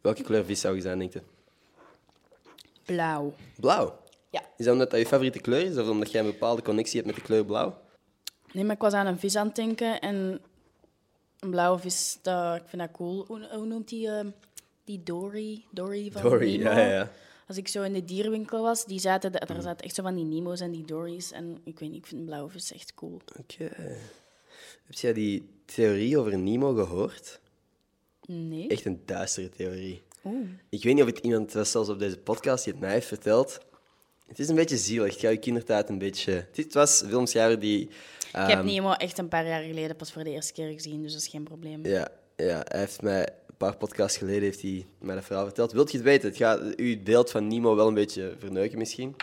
welke 0.00 0.22
kleur 0.22 0.44
vis 0.44 0.60
zou 0.60 0.74
je 0.74 0.80
zijn, 0.80 0.98
denk 0.98 1.12
je? 1.12 1.22
Blauw. 2.84 3.34
Blauw. 3.60 3.98
Ja. 4.30 4.40
Is 4.56 4.64
dat 4.64 4.72
omdat 4.72 4.90
dat 4.90 5.00
je 5.00 5.06
favoriete 5.06 5.38
kleur 5.38 5.64
is, 5.64 5.76
of 5.76 5.88
omdat 5.88 6.10
jij 6.10 6.20
een 6.20 6.30
bepaalde 6.30 6.62
connectie 6.62 6.94
hebt 6.94 7.06
met 7.06 7.16
de 7.16 7.26
kleur 7.26 7.44
blauw? 7.44 7.80
Nee, 8.58 8.66
maar 8.66 8.76
ik 8.76 8.82
was 8.82 8.92
aan 8.92 9.06
een 9.06 9.18
vis 9.18 9.36
aan 9.36 9.46
het 9.46 9.56
denken 9.56 10.00
en 10.00 10.40
een 11.38 11.50
blauwe 11.50 11.78
vis, 11.78 12.18
dat, 12.22 12.56
ik 12.56 12.62
vind 12.66 12.82
dat 12.82 12.90
cool. 12.90 13.24
Hoe, 13.26 13.48
hoe 13.52 13.66
noemt 13.66 13.88
die, 13.88 14.08
eh, 14.08 14.26
die 14.84 15.02
Dory? 15.02 15.64
Dory 15.70 16.10
van 16.12 16.22
Dory, 16.22 16.56
Nemo? 16.56 16.70
ja, 16.70 16.86
ja. 16.86 17.10
Als 17.48 17.56
ik 17.56 17.68
zo 17.68 17.82
in 17.82 17.92
de 17.92 18.04
dierenwinkel 18.04 18.62
was, 18.62 18.84
die 18.84 18.98
zaten, 18.98 19.32
daar 19.32 19.62
zaten 19.62 19.84
echt 19.84 19.94
zo 19.94 20.02
van 20.02 20.14
die 20.14 20.24
Nemo's 20.24 20.60
en 20.60 20.70
die 20.70 20.84
Dory's. 20.84 21.32
En 21.32 21.58
ik 21.64 21.78
weet 21.78 21.90
niet, 21.90 21.98
ik 21.98 22.06
vind 22.06 22.20
een 22.20 22.26
blauwe 22.26 22.50
vis 22.50 22.72
echt 22.72 22.94
cool. 22.94 23.20
Oké. 23.38 23.64
Heb 24.86 24.94
jij 24.94 25.12
die 25.12 25.48
theorie 25.64 26.18
over 26.18 26.38
Nemo 26.38 26.74
gehoord? 26.74 27.40
Nee? 28.26 28.68
Echt 28.68 28.84
een 28.84 29.02
duistere 29.04 29.48
theorie. 29.48 30.02
Oeh. 30.24 30.48
Ik 30.68 30.82
weet 30.82 30.94
niet 30.94 31.02
of 31.02 31.08
het 31.10 31.18
iemand 31.18 31.52
was, 31.52 31.70
zelfs 31.70 31.88
op 31.88 31.98
deze 31.98 32.18
podcast, 32.18 32.64
die 32.64 32.72
het 32.72 32.82
mij 32.82 32.92
heeft 32.92 33.06
verteld. 33.06 33.58
Het 34.28 34.38
is 34.38 34.48
een 34.48 34.54
beetje 34.54 34.76
zielig. 34.76 35.12
Het 35.12 35.20
gaat 35.20 35.30
je 35.32 35.38
kindertijd 35.38 35.88
een 35.88 35.98
beetje... 35.98 36.46
Het 36.54 36.74
was 36.74 37.02
filmschrijver 37.08 37.58
die... 37.60 37.80
ik 37.80 37.90
heb 38.32 38.48
ehm, 38.48 38.64
Nemo 38.64 38.92
echt 38.92 39.18
een 39.18 39.28
paar 39.28 39.46
jaar 39.46 39.62
geleden 39.62 39.96
pas 39.96 40.12
voor 40.12 40.24
de 40.24 40.30
eerste 40.30 40.52
keer 40.52 40.72
gezien, 40.72 41.02
dus 41.02 41.12
dat 41.12 41.20
is 41.20 41.28
geen 41.28 41.42
probleem. 41.42 41.86
Ja, 41.86 42.08
ja, 42.36 42.62
hij 42.68 42.80
heeft 42.80 43.02
mij 43.02 43.20
een 43.46 43.56
paar 43.56 43.76
podcasts 43.76 44.18
geleden 44.18 44.42
heeft 44.42 44.62
hij 44.62 44.86
mij 44.98 45.14
dat 45.14 45.24
verhaal 45.24 45.44
verteld. 45.44 45.72
Wilt 45.72 45.90
je 45.90 45.96
het 45.96 46.06
weten? 46.06 46.28
Het 46.28 46.36
gaat 46.36 46.60
uw 46.76 47.02
beeld 47.02 47.30
van 47.30 47.46
Nemo 47.46 47.76
wel 47.76 47.88
een 47.88 47.94
beetje 47.94 48.34
verneuken 48.38 48.78
misschien. 48.78 49.14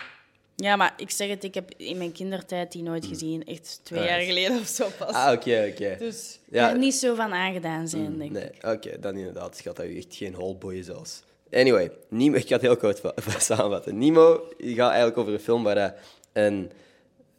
Ja, 0.56 0.76
maar 0.76 0.94
ik 0.98 1.10
zeg 1.12 1.30
het, 1.30 1.44
ik 1.44 1.54
heb 1.54 1.72
in 1.78 1.98
mijn 1.98 2.12
kindertijd 2.12 2.72
die 2.72 2.84
nooit 2.84 3.06
gezien. 3.06 3.46
Echt 3.46 3.80
twee 3.84 4.00
Ah, 4.02 4.06
jaar 4.08 4.20
geleden 4.22 4.60
of 4.60 4.68
zo 4.68 4.88
pas. 4.98 5.12
Ah, 5.14 5.32
oké, 5.34 5.70
oké. 5.72 5.96
Dus 6.00 6.40
Ja. 6.52 6.70
er 6.72 6.78
niet 6.78 6.94
zo 6.96 7.16
van 7.16 7.34
aangedaan 7.34 7.88
zijn, 7.88 8.18
denk 8.18 8.36
ik. 8.36 8.42
Nee, 8.62 8.74
oké, 8.74 9.00
dan 9.00 9.18
inderdaad. 9.18 9.60
Gaat 9.60 9.76
dat 9.76 9.86
u 9.86 9.98
echt 9.98 10.16
geen 10.16 10.34
holboy 10.34 10.84
zelfs. 10.84 11.24
Anyway, 11.52 11.92
Nemo, 12.10 12.36
ik 12.38 12.48
ga 12.48 12.54
het 12.54 12.62
heel 12.62 12.78
kort 12.78 13.00
va- 13.00 13.14
samenvatten. 13.40 13.98
Nemo 13.98 14.48
gaat 14.58 14.90
eigenlijk 14.90 15.18
over 15.18 15.34
een 15.34 15.40
film 15.40 15.64
waar 15.64 15.78
eh, 15.78 15.92
een, 16.34 16.72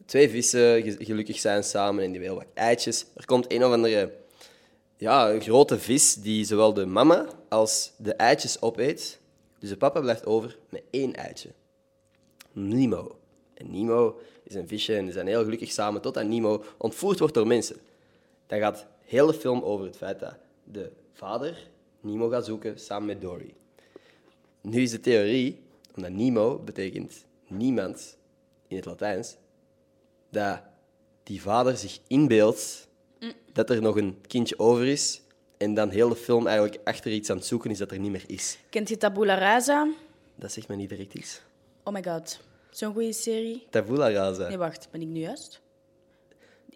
twee 0.06 0.30
vissen 0.30 0.82
ge- 0.82 0.96
gelukkig 1.04 1.38
zijn 1.38 1.64
samen 1.64 2.04
en 2.04 2.10
die 2.10 2.20
willen 2.20 2.36
wat 2.36 2.46
eitjes. 2.54 3.06
Er 3.16 3.25
komt 3.25 3.52
een 3.52 3.64
of 3.64 3.72
andere 3.72 4.12
ja, 4.96 5.30
een 5.30 5.40
grote 5.42 5.78
vis 5.78 6.14
die 6.14 6.44
zowel 6.44 6.75
de 6.75 6.86
mama 6.86 7.26
als 7.48 7.92
de 7.96 8.14
eitjes 8.14 8.60
opeet. 8.62 9.20
Dus 9.58 9.68
de 9.68 9.76
papa 9.76 10.00
blijft 10.00 10.26
over 10.26 10.56
met 10.68 10.82
één 10.90 11.14
eitje. 11.14 11.48
Nemo. 12.52 13.18
En 13.54 13.70
Nemo 13.70 14.20
is 14.42 14.54
een 14.54 14.68
visje 14.68 14.96
en 14.96 15.04
die 15.04 15.12
zijn 15.12 15.26
heel 15.26 15.42
gelukkig 15.44 15.72
samen 15.72 16.00
totdat 16.00 16.25
Nemo 16.26 16.64
ontvoerd 16.76 17.18
wordt 17.18 17.34
door 17.34 17.46
mensen. 17.46 17.76
Dan 18.46 18.58
gaat 18.58 18.76
de 18.78 18.84
hele 19.04 19.34
film 19.34 19.62
over 19.62 19.86
het 19.86 19.96
feit 19.96 20.20
dat 20.20 20.34
de 20.64 20.90
vader 21.12 21.68
Nemo 22.00 22.28
gaat 22.28 22.44
zoeken 22.44 22.78
samen 22.80 23.06
met 23.06 23.20
Dory. 23.20 23.54
Nu 24.68 24.82
is 24.82 24.90
de 24.90 25.00
theorie, 25.00 25.62
omdat 25.94 26.11
Nemo 26.11 26.58
betekent 26.58 27.25
niemand 27.49 28.16
in 28.68 28.76
het 28.76 28.85
Latijns, 28.85 29.37
dat 30.30 30.61
die 31.23 31.42
vader 31.42 31.76
zich 31.76 31.99
inbeeldt 32.06 32.88
dat 33.52 33.70
er 33.70 33.82
nog 33.82 33.96
een 33.96 34.20
kindje 34.26 34.58
over 34.58 34.87
is 34.87 35.23
en 35.56 35.75
dan 35.75 35.90
heel 35.90 36.08
de 36.08 36.16
film 36.16 36.46
eigenlijk 36.46 36.80
achter 36.85 37.12
iets 37.12 37.30
aan 37.30 37.37
het 37.37 37.46
zoeken 37.46 37.70
is 37.70 37.78
dat 37.78 37.90
er 37.90 37.99
niet 37.99 38.11
meer 38.11 38.25
is. 38.26 38.58
Kent 38.70 38.88
je 38.88 38.96
Tabula 38.96 39.35
Rasa? 39.35 39.88
Dat 40.35 40.52
zegt 40.52 40.68
me 40.68 40.76
niet 40.76 40.88
direct 40.88 41.14
iets. 41.14 41.40
Oh 41.85 41.92
my 41.92 42.02
god. 42.02 42.40
Zo'n 42.70 42.92
goede 42.92 43.12
serie. 43.12 43.66
Tabula 43.70 44.11
rasa. 44.11 44.49
Nee, 44.49 44.56
wacht. 44.56 44.88
Ben 44.90 45.00
ik 45.00 45.08
nu 45.08 45.20
juist? 45.20 45.61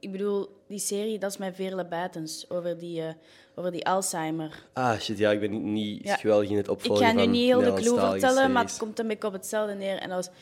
Ik 0.00 0.12
bedoel, 0.12 0.49
die 0.66 0.78
serie, 0.78 1.19
dat 1.19 1.30
is 1.30 1.37
met 1.37 1.54
Veerle 1.54 1.85
Buitens. 1.87 2.50
Over 2.50 2.78
die, 2.78 3.02
eh, 3.02 3.12
over 3.54 3.71
die 3.71 3.87
Alzheimer. 3.87 4.66
Ah, 4.73 4.99
shit, 5.00 5.19
ja, 5.19 5.30
ik 5.30 5.40
ben 5.40 5.50
niet, 5.50 5.62
niet 5.62 6.02
Ja. 6.04 6.16
geweldig 6.16 6.50
in 6.50 6.57
het 6.57 6.66
Ik 6.66 6.73
opvolgen 6.73 7.04
ga 7.07 7.12
nu 7.12 7.19
van 7.19 7.30
niet 7.30 7.42
heel 7.45 7.61
de 7.61 7.73
clue 7.73 7.99
vertellen, 8.00 8.52
maar 8.52 8.64
het 8.64 8.76
komt 8.76 8.99
een 8.99 9.07
beetje 9.09 9.26
op 9.26 9.33
hetzelfde 9.33 9.75
neer. 9.75 9.97
En 9.99 10.09
dat 10.09 10.26
was 10.26 10.35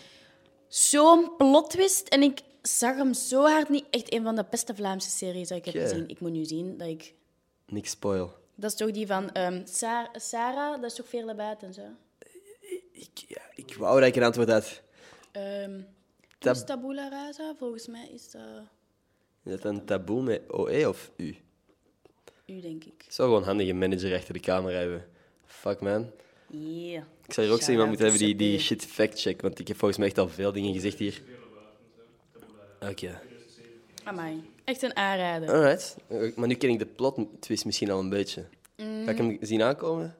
zo'n 0.90 1.36
plot 1.36 1.70
twist. 1.70 2.08
En 2.08 2.22
ik 2.22 2.40
zag 2.62 2.96
hem 2.96 3.14
zo 3.14 3.42
hard 3.42 3.68
niet. 3.68 3.84
Echt 3.90 4.12
een 4.14 4.22
van 4.22 4.36
de 4.36 4.44
beste 4.50 4.74
Vlaamse 4.74 5.10
series 5.10 5.48
dat 5.48 5.58
ik 5.58 5.64
heb 5.64 5.74
gezien. 5.74 6.08
Ik 6.08 6.20
moet 6.20 6.32
nu 6.32 6.44
zien 6.44 6.76
dat 6.78 6.88
ik... 6.88 7.14
Niks 7.66 7.90
spoil. 7.90 8.32
Dat 8.54 8.70
is 8.70 8.76
toch 8.76 8.90
die 8.90 9.06
van 9.06 9.30
Sa- 9.64 10.10
Sarah? 10.12 10.80
Dat 10.80 10.90
is 10.90 10.94
toch 10.96 11.08
Veerle 11.08 11.34
Buitens, 11.34 11.76
hè? 11.76 11.86
Ik, 12.92 13.24
ja, 13.28 13.42
ik 13.54 13.74
wou 13.74 13.98
dat 14.00 14.08
ik 14.08 14.16
een 14.16 14.22
antwoord 14.22 14.48
had. 14.50 14.80
Tab- 16.38 16.54
is 16.54 16.64
Tabula 16.64 17.08
Rasa? 17.08 17.54
Volgens 17.58 17.86
mij 17.86 18.08
is 18.14 18.30
dat 18.30 18.42
Is 19.48 19.54
dat 19.60 19.64
een 19.64 19.84
taboe 19.84 20.22
met 20.22 20.40
OE 20.52 20.88
of 20.88 21.10
U? 21.16 21.36
u, 22.46 22.60
denk 22.60 22.84
ik. 22.84 22.92
Ik 23.04 23.12
zou 23.12 23.28
gewoon 23.28 23.42
een 23.42 23.48
handige 23.48 23.72
manager 23.72 24.14
achter 24.16 24.32
de 24.32 24.40
camera 24.40 24.78
hebben. 24.78 25.06
Fuck, 25.46 25.80
man. 25.80 26.10
Yeah. 26.50 27.02
Ik 27.26 27.32
zou 27.32 27.46
hier 27.46 27.54
ook 27.56 27.62
zo 27.62 27.70
iemand 27.70 27.88
moeten 27.88 28.06
hebben 28.06 28.26
die, 28.26 28.36
die 28.36 28.58
shit 28.58 28.84
fact-check, 28.84 29.40
want 29.42 29.58
ik 29.58 29.68
heb 29.68 29.76
volgens 29.76 29.98
mij 29.98 30.08
echt 30.08 30.18
al 30.18 30.28
veel 30.28 30.52
dingen 30.52 30.72
gezegd 30.74 30.98
hier. 30.98 31.22
Oké. 32.80 33.20
Amai. 34.04 34.42
Echt 34.64 34.82
een 34.82 34.96
aanrader. 34.96 35.48
Alright. 35.54 35.96
Eh, 36.08 36.36
Maar 36.36 36.48
nu 36.48 36.54
ken 36.54 36.68
ik 36.70 36.78
de 36.78 36.86
plot 36.86 37.18
twist 37.40 37.64
misschien 37.64 37.90
al 37.90 37.98
een 38.00 38.08
beetje. 38.08 38.44
Mm. 38.76 39.04
Ga 39.04 39.10
ik 39.10 39.16
hem 39.18 39.36
zien 39.40 39.62
aankomen? 39.62 40.16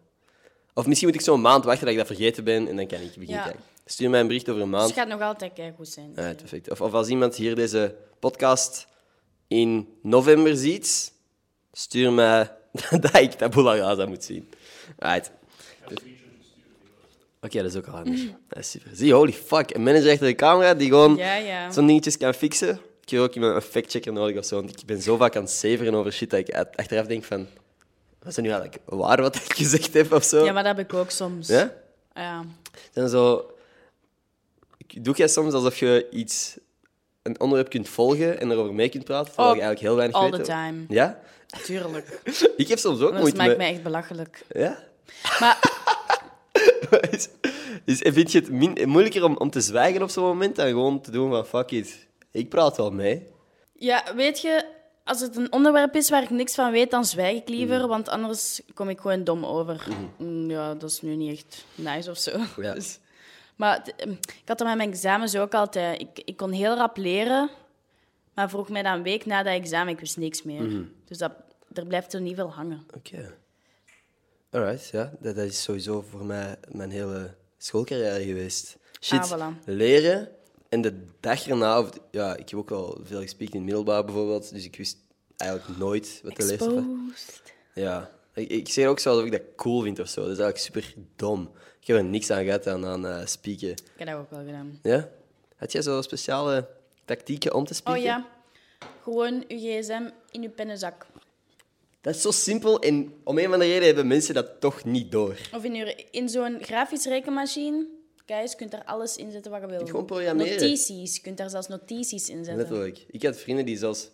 Of 0.75 0.87
misschien 0.87 1.09
moet 1.09 1.17
ik 1.19 1.25
zo'n 1.25 1.41
maand 1.41 1.65
wachten 1.65 1.83
dat 1.85 1.93
ik 1.93 1.99
dat 1.99 2.07
vergeten 2.07 2.45
ben 2.45 2.69
en 2.69 2.77
dan 2.77 2.87
kan 2.87 3.01
ik 3.01 3.07
beginnen 3.07 3.35
Ja. 3.37 3.43
kijken. 3.43 3.63
Stuur 3.85 4.11
mij 4.11 4.21
een 4.21 4.27
bericht 4.27 4.49
over 4.49 4.63
een 4.63 4.71
Dus 4.71 4.79
maand. 4.79 4.91
het 4.91 4.99
gaat 4.99 5.09
nog 5.09 5.21
altijd 5.21 5.53
goed 5.77 5.89
zijn. 5.89 6.13
Alright, 6.17 6.37
perfect. 6.37 6.71
Of, 6.71 6.81
of 6.81 6.93
als 6.93 7.09
iemand 7.09 7.37
hier 7.37 7.55
deze 7.55 7.95
podcast 8.19 8.87
in 9.49 9.89
november 10.03 10.57
ziet, 10.57 11.13
stuur 11.73 12.13
mij 12.13 12.53
dat 13.01 13.17
ik 13.17 13.33
Tabula 13.33 13.77
Rasa 13.77 14.07
moet 14.07 14.25
zien. 14.25 14.51
Right. 14.99 15.31
Oké, 17.41 17.63
dat 17.63 17.71
is 17.71 17.77
ook 17.77 17.87
al 17.87 17.93
handig. 17.93 18.21
Dat 18.49 18.59
is 18.59 18.71
super. 18.71 18.91
Zie, 18.95 19.13
holy 19.13 19.33
fuck. 19.33 19.75
Een 19.75 19.83
manager 19.83 20.11
achter 20.11 20.27
de 20.27 20.35
camera 20.35 20.75
die 20.75 20.89
gewoon 20.89 21.17
Ja, 21.17 21.35
ja. 21.37 21.71
zo'n 21.71 21.87
dingetjes 21.87 22.17
kan 22.17 22.35
fixen. 22.35 22.81
Ik 23.03 23.11
heb 23.11 23.21
ook 23.21 23.35
iemand 23.35 23.55
een 23.55 23.63
factchecker 23.63 24.13
nodig 24.13 24.37
of 24.37 24.45
zo, 24.45 24.57
want 24.57 24.81
ik 24.81 24.87
ben 24.87 25.03
zo 25.03 25.17
vaak 25.17 25.37
aan 25.37 25.43
het 25.43 25.51
zeveren 25.51 25.95
over 25.95 26.13
shit 26.13 26.31
dat 26.31 26.41
ik 26.41 26.55
achteraf 26.75 27.07
denk 27.07 27.25
van... 27.25 27.47
Was 28.23 28.37
het 28.37 28.45
nu 28.45 28.51
eigenlijk 28.51 28.83
waar 28.85 29.21
wat 29.23 29.37
ik 29.37 29.53
gezegd 29.53 29.95
heb 29.95 30.13
of 30.13 30.25
zo? 30.25 30.45
Ja, 30.45 30.53
maar 30.53 30.63
dat 30.63 30.77
heb 30.77 30.87
ik 30.87 30.95
ook 30.95 31.11
soms. 31.11 31.49
Ja? 31.49 31.75
Ja. 32.15 32.45
Zijn 32.93 33.09
zo... 33.09 33.51
Doe 34.87 35.17
jij 35.17 35.29
soms 35.29 35.53
alsof 35.53 35.79
je 35.79 36.07
iets, 36.11 36.57
een 37.29 37.41
onderwerp 37.41 37.71
kunt 37.71 37.89
volgen 37.89 38.41
en 38.41 38.51
erover 38.51 38.75
mee 38.75 38.89
kunt 38.89 39.05
praten, 39.05 39.27
terwijl 39.33 39.55
je 39.55 39.61
eigenlijk 39.61 39.89
heel 39.89 39.97
weinig 39.97 40.17
all 40.17 40.31
weet? 40.31 40.45
the 40.45 40.47
time. 40.51 40.85
Ja? 40.89 41.19
Tuurlijk. 41.65 42.21
Ik 42.57 42.69
heb 42.69 42.79
soms 42.79 43.01
ook 43.01 43.11
Dat 43.11 43.21
moeite 43.21 43.37
maakt 43.37 43.49
met... 43.49 43.59
mij 43.59 43.71
echt 43.73 43.83
belachelijk. 43.83 44.45
Ja? 44.49 44.79
Maar 45.41 47.09
is, 47.11 47.29
is, 47.85 47.99
vind 48.13 48.33
je 48.33 48.39
het 48.39 48.51
min- 48.51 48.89
moeilijker 48.89 49.25
om, 49.25 49.37
om 49.37 49.51
te 49.51 49.61
zwijgen 49.61 50.03
op 50.03 50.11
zo'n 50.11 50.25
moment 50.25 50.57
dan 50.57 50.67
gewoon 50.67 51.01
te 51.01 51.11
doen 51.11 51.31
van 51.31 51.47
fuck 51.47 51.71
it, 51.71 52.07
ik 52.31 52.49
praat 52.49 52.77
wel 52.77 52.91
mee. 52.91 53.27
ja, 53.73 54.05
weet 54.17 54.41
je, 54.41 54.65
als 55.05 55.21
het 55.21 55.37
een 55.37 55.53
onderwerp 55.53 55.95
is 55.95 56.11
waar 56.11 56.23
ik 56.23 56.31
niks 56.31 56.55
van 56.55 56.71
weet, 56.71 56.91
dan 56.91 57.05
zwijg 57.05 57.37
ik 57.37 57.49
liever, 57.49 57.79
Mhm. 57.79 57.87
want 57.89 58.09
anders 58.09 58.61
kom 58.75 58.89
ik 58.89 59.01
gewoon 59.01 59.25
dom 59.25 59.45
over. 59.47 59.87
Mm, 60.19 60.51
Ja, 60.51 60.75
dat 60.75 60.91
is 60.91 61.01
nu 61.01 61.15
niet 61.17 61.33
echt 61.33 61.65
nice 61.75 62.11
of 62.11 62.19
zo. 62.19 62.31
Ja. 62.57 62.75
Dus- 62.75 62.99
maar 63.59 63.89
ehm, 63.97 64.11
ik 64.11 64.43
had 64.45 64.59
dat 64.59 64.67
met 64.67 64.77
mijn 64.77 64.91
examens 64.91 65.37
ook 65.37 65.55
altijd. 65.55 66.01
Ik, 66.01 66.09
ik 66.25 66.37
kon 66.37 66.51
heel 66.51 66.77
rap 66.77 66.97
leren, 66.97 67.51
maar 68.35 68.51
vroeg 68.51 68.69
mij 68.69 68.83
dan 68.83 68.93
een 68.93 69.03
week 69.03 69.27
na 69.27 69.43
dat 69.43 69.53
examen, 69.53 69.93
ik 69.93 70.01
wist 70.01 70.17
niks 70.17 70.43
meer. 70.43 70.63
Mhm. 70.63 70.83
Dus 71.05 71.19
dat, 71.19 71.33
er 71.73 71.87
blijft 71.87 72.13
er 72.13 72.21
niet 72.21 72.35
veel 72.35 72.53
hangen. 72.53 72.87
Oké. 72.97 73.35
Alright, 74.51 74.89
ja. 74.89 75.13
Dat, 75.21 75.37
dat 75.37 75.45
is 75.45 75.63
sowieso 75.63 76.05
voor 76.11 76.25
mij 76.25 76.57
mijn 76.69 76.91
hele 76.91 77.35
schoolcarrière 77.59 78.25
geweest. 78.25 78.77
Shit, 79.01 79.33
Ah, 79.33 79.53
voilà. 79.53 79.65
leren 79.65 80.29
en 80.69 80.81
de 80.81 81.05
dag 81.21 81.47
erna... 81.47 81.79
Of, 81.81 81.91
ja, 82.11 82.37
ik 82.37 82.49
heb 82.49 82.59
ook 82.59 82.69
wel 82.69 83.01
veel 83.03 83.21
gespeeld 83.21 83.51
in 83.51 83.57
het 83.57 83.65
middelbaar 83.65 84.05
bijvoorbeeld, 84.05 84.53
dus 84.53 84.65
ik 84.65 84.77
wist 84.77 84.97
eigenlijk 85.37 85.79
nooit 85.79 86.21
wat 86.23 86.37
de 86.37 86.47
leeftijd 86.47 86.75
was. 86.75 87.41
Ja. 87.75 88.11
Ik, 88.35 88.49
ik 88.51 88.69
zeg 88.69 88.87
ook 88.87 88.99
zo 88.99 89.11
alsof 89.11 89.25
ik 89.25 89.33
dat 89.33 89.43
cool 89.57 89.81
vind 89.83 89.99
of 89.99 90.09
zo. 90.09 90.21
Dat 90.21 90.31
is 90.31 90.39
eigenlijk 90.39 90.75
super 90.75 91.03
dom. 91.17 91.51
Ik 91.81 91.87
heb 91.87 91.97
er 91.97 92.05
niks 92.05 92.31
aan 92.31 92.45
gehad 92.45 92.67
aan, 92.67 92.87
aan 92.87 93.07
eh, 93.07 93.27
spieken. 93.27 93.71
Ik 93.71 93.79
heb 93.97 94.09
dat 94.09 94.17
ook 94.17 94.31
wel 94.31 94.45
gedaan. 94.45 94.79
Ja? 94.83 95.09
Had 95.57 95.73
jij 95.73 95.83
zo 95.83 96.03
speciale 96.03 96.69
tactieken 97.05 97.55
om 97.55 97.65
te 97.65 97.75
spieken? 97.75 98.01
Oh 98.01 98.07
ja, 98.07 98.27
gewoon 99.03 99.45
uw 99.49 99.59
gsm 99.59 100.09
in 100.31 100.43
uw 100.43 100.51
pennenzak. 100.51 101.07
Dat 102.01 102.15
is 102.15 102.23
zo 102.23 102.31
simpel 102.31 102.81
en 102.81 103.15
om 103.25 103.39
een 103.39 103.47
of 103.47 103.53
andere 103.53 103.71
reden 103.71 103.87
hebben 103.87 104.07
mensen 104.07 104.35
dat 104.35 104.61
toch 104.61 104.85
niet 104.85 105.13
door. 105.13 105.37
Of 105.55 105.65
in, 105.65 105.75
uw, 105.75 105.93
in 106.11 106.29
zo'n 106.29 106.59
grafisch 106.61 107.05
rekenmachine. 107.05 107.87
Guys, 108.27 108.51
je 108.51 108.57
kunt 108.57 108.71
daar 108.71 108.85
alles 108.85 109.17
in 109.17 109.31
zetten 109.31 109.51
wat 109.51 109.61
je 109.61 109.67
wil. 109.67 109.87
gewoon 109.87 110.07
programmeren. 110.07 110.53
Notities. 110.53 111.15
Je 111.15 111.23
kunt 111.23 111.37
daar 111.37 111.51
zelfs 111.51 111.69
notities 111.69 112.29
in 112.29 112.45
zetten. 112.45 112.57
Letterlijk. 112.57 113.05
Ik 113.11 113.23
had 113.23 113.37
vrienden 113.37 113.65
die 113.65 113.77
zelfs 113.77 114.11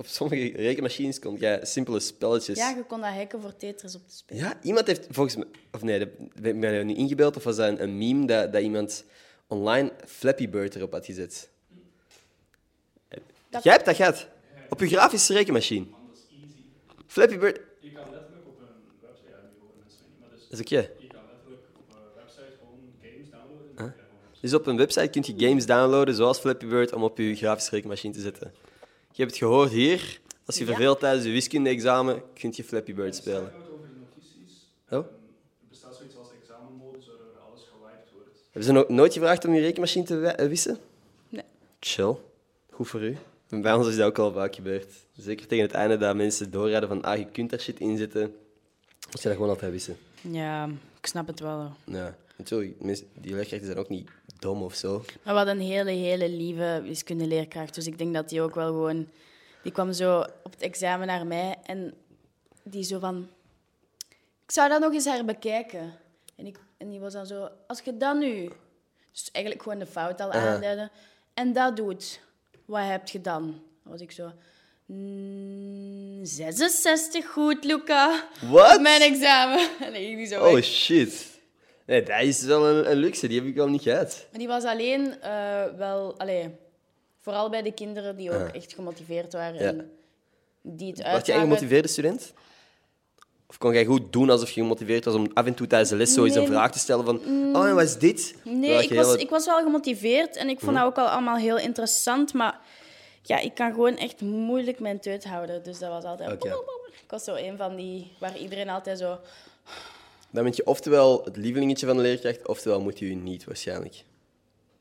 op 0.00 0.06
sommige 0.06 0.52
rekenmachines 0.56 1.18
kon 1.18 1.36
jij 1.36 1.64
simpele 1.64 2.00
spelletjes. 2.00 2.58
Ja, 2.58 2.68
je 2.70 2.84
kon 2.84 3.00
dat 3.00 3.10
hacken 3.10 3.40
voor 3.40 3.56
Tetris 3.56 3.94
op 3.94 4.08
te 4.08 4.16
spelen. 4.16 4.42
Ja, 4.42 4.58
iemand 4.62 4.86
heeft 4.86 5.06
volgens 5.10 5.36
mij, 5.36 5.46
of 5.72 5.82
nee, 5.82 5.98
dat 5.98 6.08
ben 6.40 6.58
mij 6.58 6.82
nu 6.84 6.94
ingebeeld, 6.94 7.36
of 7.36 7.44
was 7.44 7.56
dat 7.56 7.68
een, 7.68 7.82
een 7.82 7.98
meme 7.98 8.26
dat, 8.26 8.52
dat 8.52 8.62
iemand 8.62 9.04
online 9.46 9.92
Flappy 10.06 10.48
Bird 10.48 10.74
erop 10.74 10.92
had 10.92 11.04
gezet? 11.06 11.50
Dat- 13.50 13.62
Jij 13.62 13.72
hebt 13.72 13.84
dat 13.84 13.96
gehad? 13.96 14.28
Op 14.68 14.80
je 14.80 14.86
grafische 14.88 15.32
rekenmachine? 15.32 15.86
Flappy 17.06 17.38
Bird, 17.38 17.60
Je 17.80 17.92
kan 17.92 18.02
letterlijk 18.10 18.46
op 18.46 18.58
een 18.60 18.66
website, 19.00 19.28
ja, 19.30 19.36
nu 19.36 19.58
horen 19.60 19.74
mensen 19.78 19.98
mij 20.00 20.08
niet, 20.10 20.20
maar 20.20 20.28
dus 20.30 20.40
dat 20.48 20.52
is 20.52 20.60
oké. 20.60 20.90
je 21.02 21.06
kan 21.06 21.20
letterlijk 21.32 21.62
op 21.78 21.94
een 21.94 22.14
website 22.14 22.56
gewoon 22.58 22.78
games 23.02 23.30
downloaden. 23.30 23.68
je 23.68 23.74
gewoon 23.76 23.92
Dus 24.40 24.54
op 24.54 24.66
een 24.66 24.76
website 24.76 25.08
kun 25.08 25.22
je 25.26 25.46
games 25.46 25.66
downloaden, 25.66 26.14
zoals 26.14 26.38
Flappy 26.38 26.66
Bird, 26.66 26.92
om 26.92 27.02
op 27.02 27.18
je 27.18 27.36
grafische 27.36 27.70
rekenmachine 27.70 28.12
te 28.14 28.20
zetten. 28.20 28.52
Je 29.12 29.24
hebt 29.24 29.30
het 29.30 29.36
gehoord 29.36 29.70
hier. 29.70 30.20
Als 30.44 30.58
je 30.58 30.64
Ja. 30.64 30.70
verveelt 30.70 31.00
tijdens 31.00 31.24
je 31.24 31.30
wiskunde-examen, 31.32 32.22
kun 32.34 32.52
je 32.56 32.64
Flappy 32.64 32.94
Bird 32.94 33.14
spelen. 33.16 33.40
Side-note 33.52 33.72
over 33.72 33.86
die 33.88 33.96
notities. 33.96 34.66
Oh? 34.90 35.06
Bestaat 35.68 35.94
zoiets 35.96 36.16
als 36.16 36.28
examenmodus 36.42 37.06
waardoor 37.06 37.26
alles 37.50 37.62
gewiped 37.72 38.12
wordt. 38.12 38.28
Hebben 38.44 38.62
ze 38.64 38.72
no- 38.72 38.84
nooit 38.88 39.12
gevraagd 39.12 39.44
om 39.44 39.54
je 39.54 39.60
rekenmachine 39.60 40.04
te 40.04 40.26
eh, 40.26 40.48
wissen? 40.48 40.78
Nee. 41.28 41.42
Chill. 41.80 42.16
Goed 42.70 42.88
voor 42.88 43.02
u. 43.02 43.16
Bij 43.48 43.72
ons 43.74 43.88
is 43.88 43.96
dat 43.96 44.06
ook 44.06 44.18
al 44.18 44.32
vaak 44.32 44.54
gebeurd. 44.54 44.92
Zeker 45.16 45.46
tegen 45.46 45.64
het 45.64 45.74
einde 45.74 45.96
dat 45.96 46.16
mensen 46.16 46.50
doorraden 46.50 46.88
van 46.88 47.02
ah, 47.02 47.18
je 47.18 47.26
kunt 47.26 47.50
daar 47.50 47.60
shit 47.60 47.80
inzetten. 47.80 48.22
Moet 49.10 49.22
je 49.22 49.28
dat 49.28 49.32
gewoon 49.36 49.48
altijd 49.48 49.72
wissen. 49.72 49.96
Ja, 50.20 50.68
ik 51.00 51.06
snap 51.06 51.26
het 51.26 51.40
wel. 51.40 51.72
Ja, 51.84 52.16
natuurlijk. 52.36 52.80
mensen- 52.82 53.06
Die 53.14 53.34
leerkrachten 53.34 53.66
zijn 53.66 53.78
ook 53.78 53.88
niet 53.88 54.08
dom 54.38 54.62
of 54.62 54.74
zo. 54.74 55.04
Maar 55.22 55.34
wat 55.34 55.46
een 55.46 55.60
hele, 55.60 55.90
hele 55.90 56.28
lieve 56.28 56.80
wiskundeleerkracht. 56.84 57.74
Dus 57.74 57.86
ik 57.86 57.98
denk 57.98 58.14
dat 58.14 58.28
die 58.28 58.42
ook 58.42 58.54
wel 58.54 58.66
gewoon... 58.66 59.08
Die 59.62 59.72
kwam 59.72 59.92
zo 59.92 60.18
op 60.20 60.52
het 60.52 60.60
examen 60.62 61.06
naar 61.06 61.26
mij 61.26 61.56
en 61.64 61.94
die 62.62 62.82
zo 62.84 62.98
van... 62.98 63.28
Ik 64.44 64.50
zou 64.54 64.68
dat 64.68 64.80
nog 64.80 64.92
eens 64.92 65.04
herbekijken. 65.04 65.92
En, 66.36 66.46
ik, 66.46 66.58
en 66.76 66.90
die 66.90 67.00
was 67.00 67.12
dan 67.12 67.26
zo... 67.26 67.48
Als 67.66 67.80
je 67.84 67.96
dat 67.96 68.16
nu 68.16 68.50
Dus 69.12 69.28
eigenlijk 69.32 69.64
gewoon 69.64 69.78
de 69.78 69.86
fout 69.86 70.20
al 70.20 70.32
aanduiden. 70.32 70.90
En 71.34 71.52
dat 71.52 71.76
doet. 71.76 72.20
Wat 72.64 72.84
heb 72.84 73.08
je 73.08 73.20
dan? 73.20 73.42
Dan 73.82 73.92
was 73.92 74.00
ik 74.00 74.10
zo... 74.12 74.32
"Mm, 74.86 76.24
66 76.24 77.26
goed, 77.26 77.64
Luca. 77.64 78.28
Wat? 78.50 78.80
Mijn 78.80 79.00
examen. 79.02 79.68
En 79.86 79.92
die 79.92 80.26
zo 80.26 80.44
Oh 80.46 80.52
weg. 80.52 80.64
shit. 80.64 81.37
Nee, 81.88 82.02
dat 82.02 82.20
is 82.20 82.42
wel 82.42 82.66
een, 82.66 82.90
een 82.90 82.96
luxe, 82.96 83.28
die 83.28 83.38
heb 83.38 83.48
ik 83.48 83.54
wel 83.54 83.68
niet 83.68 83.82
gehad. 83.82 84.26
Maar 84.30 84.38
die 84.38 84.48
was 84.48 84.64
alleen 84.64 85.20
eh, 85.20 85.64
wel... 85.76 86.18
Allee, 86.18 86.50
vooral 87.20 87.50
bij 87.50 87.62
de 87.62 87.72
kinderen 87.72 88.16
die 88.16 88.32
ook 88.32 88.48
echt 88.48 88.72
gemotiveerd 88.72 89.32
waren. 89.32 89.60
Ja. 89.60 89.68
En 89.68 89.90
die 90.62 90.92
het 90.92 91.02
Was 91.12 91.26
jij 91.26 91.34
een 91.34 91.42
gemotiveerde 91.42 91.88
student? 91.88 92.32
Of 93.46 93.58
kon 93.58 93.72
jij 93.72 93.84
goed 93.84 94.12
doen 94.12 94.30
alsof 94.30 94.50
je 94.50 94.60
gemotiveerd 94.60 95.04
was 95.04 95.14
om 95.14 95.30
af 95.34 95.46
en 95.46 95.54
toe 95.54 95.66
tijdens 95.66 95.90
de 95.90 95.96
les 95.96 96.12
zoiets 96.12 96.36
een 96.36 96.46
vraag 96.46 96.72
te 96.72 96.78
stellen 96.78 97.04
van... 97.04 97.16
Oh, 97.56 97.66
en 97.66 97.74
wat 97.74 97.84
is 97.84 97.98
dit? 97.98 98.34
Nee, 98.44 98.82
ik 98.82 98.94
was, 98.94 99.14
ik 99.14 99.30
was 99.30 99.46
wel 99.46 99.62
gemotiveerd 99.62 100.36
en 100.36 100.48
ik 100.48 100.60
vond 100.60 100.76
dat 100.76 100.84
ook 100.84 100.98
al 100.98 101.08
allemaal 101.08 101.36
heel 101.36 101.58
interessant. 101.58 102.34
Maar 102.34 102.60
ja, 103.22 103.38
ik 103.38 103.54
kan 103.54 103.72
gewoon 103.72 103.96
echt 103.96 104.20
moeilijk 104.20 104.80
mijn 104.80 105.00
teut 105.00 105.24
houden. 105.24 105.62
Dus 105.62 105.78
dat 105.78 105.90
was 105.90 106.04
altijd... 106.04 106.44
Ik 107.02 107.14
was 107.14 107.24
zo 107.24 107.34
een 107.34 107.56
van 107.56 107.76
die 107.76 108.12
waar 108.18 108.38
iedereen 108.38 108.68
altijd 108.68 108.98
zo... 108.98 109.18
Dan 110.30 110.44
ben 110.44 110.52
je 110.56 110.66
oftewel 110.66 111.24
het 111.24 111.36
lievelingetje 111.36 111.86
van 111.86 111.96
de 111.96 112.02
leerkracht, 112.02 112.48
oftewel 112.48 112.80
moet 112.80 112.98
je 112.98 113.08
je 113.08 113.14
niet, 113.14 113.44
waarschijnlijk. 113.44 114.04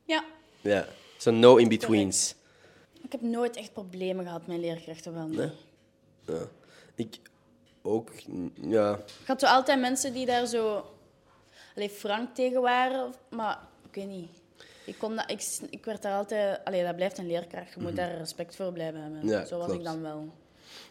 Ja, 0.06 0.26
Ja, 0.62 0.88
zo 1.18 1.32
no 1.32 1.56
in-betweens. 1.56 2.36
ik 3.04 3.12
heb 3.12 3.22
nooit 3.22 3.56
echt 3.56 3.74
problemen 3.74 4.26
gehad 4.26 4.48
met 4.48 4.58
leerkrachten 4.60 5.14
wel. 5.14 5.28
nee. 5.28 5.50
Ja. 6.26 6.48
Ik 6.96 7.18
ook, 7.82 8.10
ja. 8.54 8.94
Ik 9.22 9.28
had 9.28 9.40
zo 9.40 9.46
altijd 9.46 9.80
mensen 9.80 10.14
die 10.14 10.26
daar 10.26 10.46
zo... 10.46 10.86
Allee, 11.76 11.90
frank 11.90 12.36
tegen 12.36 12.62
waren, 12.62 13.08
of- 13.08 13.20
maar 13.30 13.60
ik 13.90 13.96
weet 13.96 14.08
niet. 14.08 14.30
Ik, 14.86 14.96
kon 14.98 15.16
dat, 15.16 15.32
ik, 15.32 15.58
ik 15.70 15.86
werd 15.86 16.02
daar 16.02 16.18
altijd... 16.18 16.60
Allee, 16.64 16.84
dat 16.84 16.96
blijft 16.96 17.18
een 17.18 17.28
leerkracht. 17.28 17.74
Je 17.74 17.82
moet 17.82 17.96
daar 17.96 18.18
respect 18.18 18.56
voor 18.56 18.72
blijven 18.74 19.02
hebben. 19.02 19.20
Mhm. 19.20 19.28
Ja, 19.30 19.46
zo 19.46 19.58
was 19.58 19.66
klopt. 19.66 19.80
ik 19.80 19.86
dan 19.86 20.02
wel. 20.02 20.30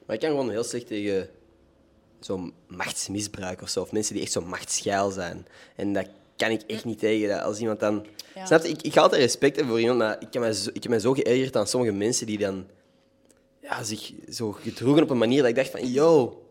Maar 0.07 0.15
ik 0.15 0.21
kan 0.23 0.31
gewoon 0.31 0.51
heel 0.51 0.65
slecht 0.65 0.87
tegen 0.87 1.29
zo'n 2.21 2.53
machtsmisbruik 2.67 3.63
of 3.63 3.69
zo. 3.69 3.81
Of 3.81 3.93
mensen 3.93 4.15
die 4.15 4.23
echt 4.23 4.33
zo 4.33 4.41
machtsgeil 4.41 5.11
zijn. 5.11 5.47
En 5.77 5.93
dat 5.93 6.07
kan 6.37 6.51
ik 6.51 6.63
echt 6.67 6.85
niet 6.85 6.99
tegen. 6.99 7.29
Dat 7.29 7.41
als 7.41 7.59
iemand 7.61 7.81
dan... 7.81 8.07
Ja. 8.35 8.47
Snap 8.47 8.63
je? 8.63 8.69
Ik, 8.69 8.83
ik 8.83 8.93
ga 8.93 9.01
altijd 9.01 9.23
respect 9.23 9.57
hebben 9.57 9.73
voor 9.73 9.83
iemand, 9.83 9.99
maar 9.99 10.17
ik 10.21 10.33
heb, 10.33 10.43
mij 10.43 10.53
zo, 10.53 10.71
ik 10.73 10.83
heb 10.83 10.91
mij 10.91 11.01
zo 11.01 11.13
geërgerd 11.13 11.57
aan 11.57 11.67
sommige 11.67 11.93
mensen 11.93 12.27
die 12.27 12.39
dan 12.39 12.67
ja, 13.63 13.83
zich 13.83 14.13
zo 14.31 14.53
gedroegen 14.53 15.03
op 15.03 15.11
een 15.11 15.19
manier 15.19 15.41
dat 15.41 15.49
ik 15.49 15.55
dacht 15.57 15.71
van... 15.71 15.93
Yo, 15.93 16.43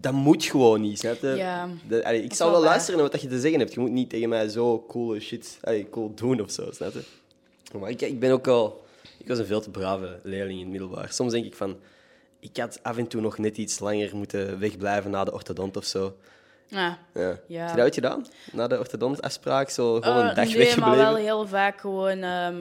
dat 0.00 0.12
moet 0.12 0.44
gewoon 0.44 0.80
niet, 0.80 0.98
snap 0.98 1.20
je? 1.20 1.28
Ja, 1.28 1.68
allee, 2.02 2.22
ik 2.22 2.34
zal 2.34 2.50
wel 2.50 2.62
luisteren 2.62 3.00
naar 3.00 3.10
wat 3.10 3.20
je 3.20 3.28
te 3.28 3.40
zeggen 3.40 3.60
hebt. 3.60 3.74
Je 3.74 3.80
moet 3.80 3.90
niet 3.90 4.10
tegen 4.10 4.28
mij 4.28 4.48
zo 4.48 4.84
coole 4.88 5.20
shit 5.20 5.58
allee, 5.62 5.90
cool 5.90 6.14
doen 6.14 6.40
of 6.40 6.50
zo, 6.50 6.70
snap 6.70 6.92
je? 6.92 7.02
Maar 7.78 7.90
ik, 7.90 8.00
ik 8.00 8.20
ben 8.20 8.32
ook 8.32 8.46
al... 8.46 8.84
Ik 9.18 9.28
was 9.28 9.38
een 9.38 9.46
veel 9.46 9.60
te 9.60 9.70
brave 9.70 10.20
leerling 10.22 10.58
in 10.58 10.64
het 10.64 10.70
middelbaar. 10.70 11.12
Soms 11.12 11.32
denk 11.32 11.44
ik 11.44 11.54
van... 11.54 11.76
Ik 12.42 12.56
had 12.56 12.78
af 12.82 12.96
en 12.96 13.06
toe 13.06 13.20
nog 13.20 13.38
net 13.38 13.56
iets 13.56 13.78
langer 13.78 14.16
moeten 14.16 14.58
wegblijven 14.58 15.10
na 15.10 15.24
de 15.24 15.32
orthodont 15.32 15.76
of 15.76 15.84
zo. 15.84 16.16
Ja. 16.66 16.98
Ja. 17.14 17.38
Ja. 17.46 17.60
Heb 17.60 17.70
je 17.70 17.76
dat 17.76 17.84
ooit 17.84 17.94
gedaan? 17.94 18.26
Na 18.52 18.66
de 18.66 18.78
orthodontafspraak, 18.78 19.70
zo 19.70 20.00
gewoon 20.00 20.22
Eh, 20.22 20.28
een 20.28 20.34
dag 20.34 20.44
nee, 20.44 20.56
weggebleven? 20.56 20.80
maar 20.80 20.96
wel 21.12 21.14
heel 21.16 21.46
vaak 21.46 21.80
gewoon... 21.80 22.22
ehm, 22.22 22.56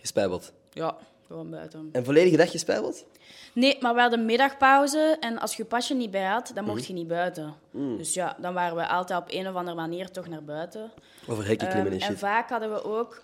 Gespijbeld. 0.00 0.52
ja, 0.72 0.96
gewoon 1.26 1.50
buiten. 1.50 1.88
Een 1.92 2.04
volledige 2.04 2.36
dag 2.36 2.50
gespijbeld? 2.50 3.04
Nee, 3.52 3.76
maar 3.80 3.94
we 3.94 4.00
hadden 4.00 4.24
middagpauze 4.24 5.16
en 5.20 5.38
als 5.38 5.56
je 5.56 5.62
je 5.62 5.68
pasje 5.68 5.94
niet 5.94 6.10
bij 6.10 6.24
had, 6.26 6.50
dan 6.54 6.64
Mhm. 6.64 6.72
mocht 6.72 6.86
je 6.86 6.92
niet 6.92 7.08
buiten. 7.08 7.54
Mm. 7.70 7.96
Dus 7.96 8.14
ja, 8.14 8.36
dan 8.40 8.54
waren 8.54 8.76
we 8.76 8.86
altijd 8.88 9.20
op 9.20 9.26
een 9.28 9.48
of 9.48 9.54
andere 9.54 9.76
manier 9.76 10.10
toch 10.10 10.28
naar 10.28 10.44
buiten. 10.44 10.90
Over 11.26 11.46
hekken 11.46 11.68
klimmen 11.68 11.92
Ehm, 11.92 12.00
en 12.00 12.06
en 12.06 12.10
shit. 12.12 12.18
vaak 12.18 12.48
hadden 12.50 12.72
we 12.72 12.84
ook... 12.84 13.20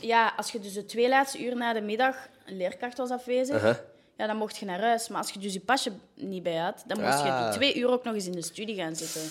Ja, 0.00 0.32
als 0.36 0.52
je 0.52 0.60
dus 0.60 0.72
de 0.72 0.84
twee 0.84 1.08
laatste 1.08 1.44
uur 1.44 1.56
na 1.56 1.72
de 1.72 1.80
middag 1.80 2.16
een 2.46 2.56
leerkracht 2.56 2.98
was 2.98 3.10
afwezig. 3.10 3.82
Ja, 4.18 4.26
dan 4.26 4.36
mocht 4.36 4.56
je 4.56 4.64
naar 4.66 4.80
huis. 4.80 5.08
Maar 5.08 5.18
als 5.20 5.30
je 5.30 5.38
dus 5.38 5.52
je 5.52 5.60
pasje 5.60 5.92
niet 6.14 6.42
bij 6.42 6.56
had, 6.56 6.84
dan 6.86 7.00
moest 7.00 7.18
je 7.18 7.30
Ah. 7.30 7.42
die 7.48 7.52
twee 7.58 7.76
uur 7.78 7.88
ook 7.88 8.04
nog 8.04 8.14
eens 8.14 8.26
in 8.26 8.32
de 8.32 8.42
studie 8.42 8.74
gaan 8.76 8.96
zitten. 8.96 9.22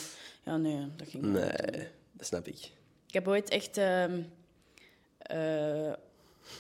Ja, 0.44 0.58
nee, 0.58 0.88
dat 0.96 1.08
ging 1.10 1.24
niet. 1.24 1.34
Nee, 1.34 1.88
dat 2.12 2.26
snap 2.28 2.48
ik. 2.48 2.58
Ik 3.08 3.14
heb 3.14 3.28
ooit 3.28 3.50
echt 3.50 3.78
ehm, 3.78 4.20
eh, 5.18 5.94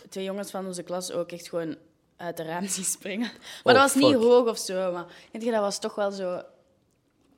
twee 0.09 0.23
jongens 0.23 0.51
van 0.51 0.65
onze 0.65 0.83
klas 0.83 1.11
ook 1.11 1.31
echt 1.31 1.49
gewoon 1.49 1.75
uit 2.17 2.37
de 2.37 2.43
raam 2.43 2.67
zien 2.77 2.83
springen. 2.83 3.27
Maar 3.63 3.75
Oh, 3.75 3.81
dat 3.81 3.93
was 3.93 4.03
niet 4.03 4.13
hoog 4.15 4.47
of 4.49 4.57
zo, 4.57 4.91
maar 4.91 5.05
weet 5.31 5.43
je, 5.43 5.51
dat 5.51 5.61
was 5.61 5.79
toch 5.79 5.95
wel 5.95 6.11
zo... 6.11 6.41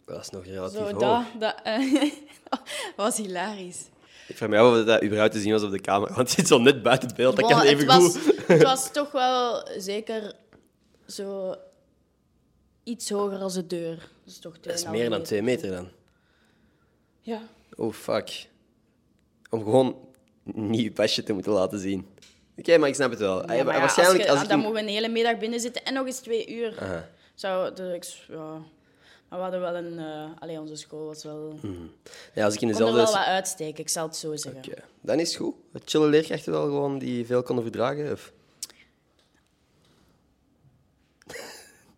Dat 0.06 0.22
is 0.22 0.30
nog 0.30 0.46
relatief 0.46 0.78
zo 0.78 0.84
hoog. 0.84 1.00
dat, 1.00 1.24
dat, 1.40 1.56
dat 2.50 2.60
was 2.96 3.18
hilarisch. 3.18 3.82
Ik 4.28 4.38
vraag 4.38 4.50
me 4.50 4.58
af 4.58 4.80
of 4.80 4.86
dat 4.86 5.04
überhaupt 5.04 5.32
te 5.34 5.40
zien 5.40 5.52
was 5.52 5.64
op 5.64 5.72
de 5.72 5.82
camera. 5.82 6.14
Want 6.14 6.28
het 6.28 6.38
zit 6.38 6.48
zo 6.48 6.58
net 6.58 6.84
buiten 6.84 7.16
beeld. 7.16 7.36
Dat 7.36 7.46
Bon, 7.50 7.58
kan 7.58 7.66
even 7.68 7.78
het, 7.78 8.02
was, 8.02 8.18
goed. 8.18 8.48
het 8.48 8.64
was 8.64 8.92
toch 8.92 9.12
wel 9.12 9.68
zeker 9.78 10.34
zo 11.12 11.56
iets 12.84 13.10
hoger 13.10 13.40
als 13.40 13.54
de 13.54 13.68
deur. 13.68 13.96
Dat 13.96 14.34
is 14.34 14.40
toch 14.40 14.60
Dat 14.60 14.74
is 14.74 14.86
2,5 14.86 14.92
meer 14.92 15.10
dan 15.10 15.24
twee 15.24 15.42
meter 15.42 15.72
dan. 15.72 15.90
Ja. 17.20 17.42
Oh, 17.76 17.94
fuck. 17.94 18.48
Om 19.50 19.64
gewoon 19.64 19.98
niet 20.44 20.82
je 20.82 20.92
pasje 20.92 21.24
te 21.24 21.34
moeten 21.34 21.52
laten 21.52 21.80
zien. 21.80 22.08
Oké, 22.58 22.78
maar 22.78 22.90
ik 22.90 22.96
snap 22.96 23.10
het 23.10 23.20
wel. 23.20 23.52
Ja, 23.52 23.64
maar 23.64 23.74
ja, 23.74 23.80
waarschijnlijk 23.80 24.20
als 24.20 24.28
je, 24.28 24.34
als, 24.34 24.42
ik... 24.42 24.50
dan 24.50 24.60
mogen 24.60 24.74
we 24.74 24.80
een 24.80 24.88
hele 24.88 25.08
middag 25.08 25.38
binnen 25.38 25.60
zitten 25.60 25.84
en 25.86 25.94
nog 25.94 26.06
eens 26.06 26.20
twee 26.20 26.50
uur. 26.56 26.80
Aha. 26.80 27.10
Zou 27.36 27.74
ik, 27.94 28.04
ja. 28.28 28.62
Maar 29.30 29.38
we 29.38 29.44
hadden 29.44 29.60
wel 29.60 29.76
een... 29.76 30.00
eh 30.00 30.42
allee, 30.42 30.60
onze 30.60 30.76
school 30.76 31.06
was 31.06 31.24
wel... 31.24 31.60
Ja, 32.34 32.46
als 32.46 32.54
ik 32.54 32.62
in 32.62 32.68
kon 32.72 32.78
er 32.78 32.86
dezelfde... 32.86 33.12
wel 33.12 33.14
wat 33.14 33.26
uitsteken, 33.26 33.80
ik 33.80 33.90
zal 33.90 34.06
het 34.06 34.16
zo 34.16 34.36
zeggen. 34.36 34.64
Oké, 34.72 34.82
dan 35.02 35.20
is 35.20 35.28
het 35.28 35.38
goed. 35.38 35.56
Wat 35.72 35.82
chille 35.86 36.08
leerkrachten 36.08 36.52
wel 36.52 36.64
gewoon 36.64 37.00
die 37.00 37.26
veel 37.26 37.44
konden 37.44 37.64
verdragen? 37.64 38.12
Of... 38.12 38.32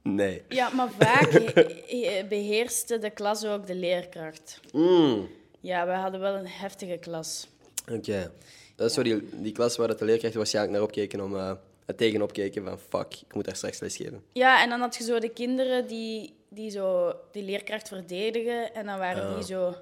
nee. 0.02 0.44
Ja, 0.50 0.70
maar 0.70 0.90
vaak 1.00 1.30
he- 1.32 2.06
he- 2.06 2.26
beheerste 2.30 2.98
de 2.98 3.10
klas 3.10 3.46
ook 3.46 3.68
de 3.68 3.76
leerkracht. 3.76 4.60
Mm. 4.72 5.30
Ja, 5.60 5.86
we 5.86 5.92
hadden 5.92 6.20
wel 6.20 6.36
een 6.36 6.48
heftige 6.48 6.98
klas. 6.98 7.48
Oké. 7.92 8.32
Dat 8.76 8.90
is 8.90 8.96
zo 8.96 9.04
die, 9.04 9.30
die 9.32 9.52
klas 9.52 9.78
waar 9.78 9.98
de 9.98 10.06
leerkrachten 10.06 10.38
waarschijnlijk 10.40 10.74
naar 10.76 10.84
opkeken 10.84 11.22
om... 11.22 11.36
eh 11.36 11.52
er 11.86 11.96
tegenop 11.98 12.34
keken 12.34 12.64
van 12.66 12.80
fuck, 12.80 13.14
ik 13.28 13.34
moet 13.34 13.46
daar 13.46 13.56
straks 13.56 13.80
lesgeven. 13.80 14.24
Ja, 14.32 14.64
en 14.64 14.70
dan 14.70 14.80
had 14.80 14.96
je 14.96 15.04
zo 15.04 15.20
de 15.20 15.30
kinderen 15.30 15.88
die, 15.88 16.34
die 16.50 16.70
zo 16.70 17.14
die 17.32 17.44
leerkracht 17.44 17.88
verdedigen. 17.88 18.74
En 18.74 18.86
dan 18.86 18.98
waren 19.00 19.28
Ah. 19.28 19.36
die 19.36 19.44
zo 19.44 19.76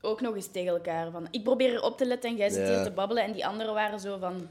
ook 0.00 0.20
nog 0.20 0.34
eens 0.34 0.46
tegen 0.50 0.72
elkaar 0.72 1.10
van... 1.10 1.28
Ik 1.30 1.42
probeer 1.44 1.72
erop 1.74 1.96
te 1.98 2.06
letten 2.06 2.30
en 2.30 2.36
jij 2.36 2.48
zit 2.48 2.66
Ja. 2.68 2.74
hier 2.74 2.84
te 2.84 2.90
babbelen. 2.90 3.22
En 3.24 3.32
die 3.32 3.46
anderen 3.46 3.74
waren 3.74 4.00
zo 4.00 4.18
van... 4.18 4.48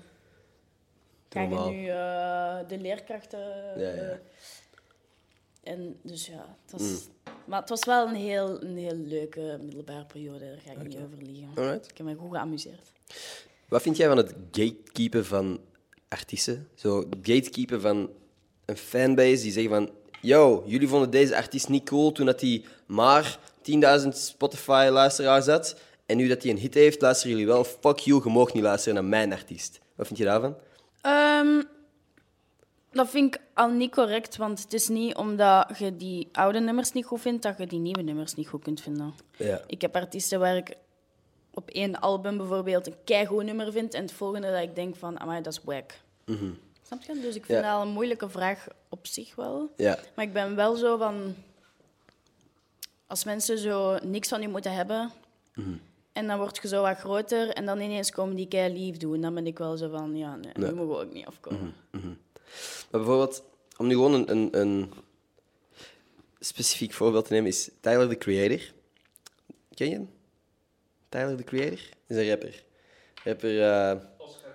Ga 1.30 1.42
je 1.42 1.48
nu 1.48 1.88
eh, 1.88 2.68
de 2.68 2.78
leerkrachten... 2.82 3.40
Ja, 3.78 3.90
ja. 3.94 4.20
En 5.70 6.00
dus 6.02 6.26
ja, 6.26 6.58
het 6.62 6.72
was... 6.72 6.82
Mm. 6.82 6.98
Maar 7.46 7.60
het 7.60 7.70
was 7.70 7.86
wel 7.86 8.08
een 8.08 8.16
heel, 8.16 8.64
een 8.64 8.78
heel 8.78 8.96
leuke 8.96 9.60
middelbare 9.62 10.06
periode. 10.06 10.40
Daar 10.46 10.60
ga 10.66 10.72
ik 10.72 10.88
niet 10.88 10.98
over 10.98 11.18
liegen. 11.24 11.50
Alright. 11.56 11.90
Ik 11.90 11.98
heb 11.98 12.06
me 12.06 12.16
goed 12.16 12.32
geamuseerd. 12.32 12.92
Wat 13.68 13.82
vind 13.82 13.98
jij 13.98 14.08
van 14.08 14.18
het 14.18 14.34
gatekeepen 14.52 15.26
van 15.26 15.60
artiesten? 16.08 16.68
Zo 16.76 17.04
gatekeepen 17.22 17.82
van 17.82 18.10
een 18.66 18.78
fanbase 18.78 19.42
die 19.42 19.52
zeggen 19.52 19.72
van... 19.72 19.90
Yo, 20.22 20.64
jullie 20.66 20.88
vonden 20.88 21.10
deze 21.10 21.36
artiest 21.36 21.70
niet 21.70 21.86
cool 21.86 22.12
toen 22.12 22.26
dat 22.26 22.42
hij 22.42 22.64
maar 22.86 23.40
10.000 24.04 24.08
Spotify-luisteraars 24.10 25.46
had. 25.46 25.80
En 26.06 26.18
nu 26.18 26.28
dat 26.28 26.44
hij 26.44 26.52
een 26.52 26.58
hit 26.58 26.74
heeft, 26.74 27.02
luisteren 27.02 27.32
jullie 27.32 27.52
wel. 27.52 27.64
Fuck 27.64 27.98
you, 27.98 28.22
je 28.24 28.30
mag 28.30 28.54
niet 28.54 28.64
luisteren 28.64 28.94
naar 28.94 29.10
mijn 29.10 29.34
artiest. 29.34 29.80
Wat 29.96 30.08
vind 30.08 30.20
je 30.20 30.26
daarvan? 30.26 30.56
Ehm, 31.02 31.62
dat 32.92 33.10
vind 33.10 33.36
ik 33.36 33.42
al 33.54 33.70
niet 33.70 33.92
correct, 33.92 34.38
want 34.38 34.62
het 34.64 34.74
is 34.74 34.88
niet 34.88 35.16
omdat 35.16 35.78
je 35.78 35.96
die 35.96 36.30
oude 36.32 36.60
nummers 36.60 36.92
niet 36.92 37.06
goed 37.06 37.22
vindt, 37.22 37.44
dat 37.44 37.58
je 37.58 37.68
die 37.68 37.80
nieuwe 37.80 38.02
nummers 38.02 38.34
niet 38.36 38.48
goed 38.48 38.64
kunt 38.64 38.82
vinden. 38.82 39.14
Ja. 39.38 39.62
Ik 39.68 39.82
heb 39.82 39.96
artiesten 39.96 40.40
waar 40.40 40.56
ik 40.58 40.76
op 41.54 41.70
één 41.70 42.00
album 42.00 42.38
bijvoorbeeld 42.38 42.88
een 42.88 42.96
keigoed 43.04 43.44
nummer 43.46 43.72
vind 43.72 43.94
en 43.94 44.02
het 44.02 44.12
volgende 44.12 44.52
dat 44.52 44.62
ik 44.62 44.76
denk 44.76 44.96
van, 44.96 45.20
amai, 45.20 45.42
dat 45.42 45.54
is 45.54 45.62
wack. 45.64 45.94
Snap 46.82 47.02
je? 47.02 47.14
Dus 47.22 47.36
ik 47.36 47.46
vind 47.46 47.60
Ja. 47.60 47.62
dat 47.62 47.74
al 47.74 47.82
een 47.82 47.94
moeilijke 47.94 48.30
vraag 48.30 48.68
op 48.90 49.08
zich 49.08 49.36
wel. 49.36 49.70
Ja. 49.78 50.00
Maar 50.16 50.26
ik 50.26 50.34
ben 50.34 50.56
wel 50.56 50.76
zo 50.76 50.98
van... 50.98 51.36
Als 53.08 53.24
mensen 53.24 53.58
zo 53.58 53.98
niks 54.04 54.28
van 54.28 54.42
je 54.42 54.48
moeten 54.48 54.74
hebben... 54.74 55.12
En 56.14 56.28
dan 56.28 56.38
word 56.38 56.60
je 56.62 56.68
zo 56.68 56.82
wat 56.82 56.98
groter 56.98 57.50
en 57.50 57.66
dan 57.66 57.80
ineens 57.80 58.12
komen 58.12 58.36
die 58.36 58.48
kei 58.48 58.74
lief 58.74 58.98
doen. 58.98 59.22
Dan 59.22 59.34
ben 59.34 59.48
ik 59.48 59.58
wel 59.58 59.78
zo 59.78 59.90
van, 59.90 60.16
ja, 60.18 60.36
nee, 60.36 60.52
Nee. 60.56 60.70
nu 60.70 60.76
mogen 60.76 60.96
we 60.96 61.06
ook 61.06 61.14
niet 61.14 61.26
afkomen. 61.26 61.76
Maar 62.92 63.02
bijvoorbeeld, 63.02 63.44
om 63.78 63.88
nu 63.88 63.94
gewoon 63.94 64.14
een, 64.14 64.32
een, 64.32 64.50
een 64.60 64.94
specifiek 66.40 66.94
voorbeeld 66.94 67.26
te 67.26 67.34
nemen, 67.34 67.48
is 67.50 67.70
Tyler, 67.82 68.08
the 68.10 68.18
Creator. 68.18 68.60
Ken 69.74 69.88
je 69.90 69.94
hem? 69.94 70.10
Tyler, 71.10 71.36
the 71.38 71.44
Creator? 71.44 71.80
Is 72.08 72.16
een 72.18 72.30
rapper. 72.30 72.64
Rapper... 73.24 73.62
eh, 73.62 73.96
Oscar 74.18 74.50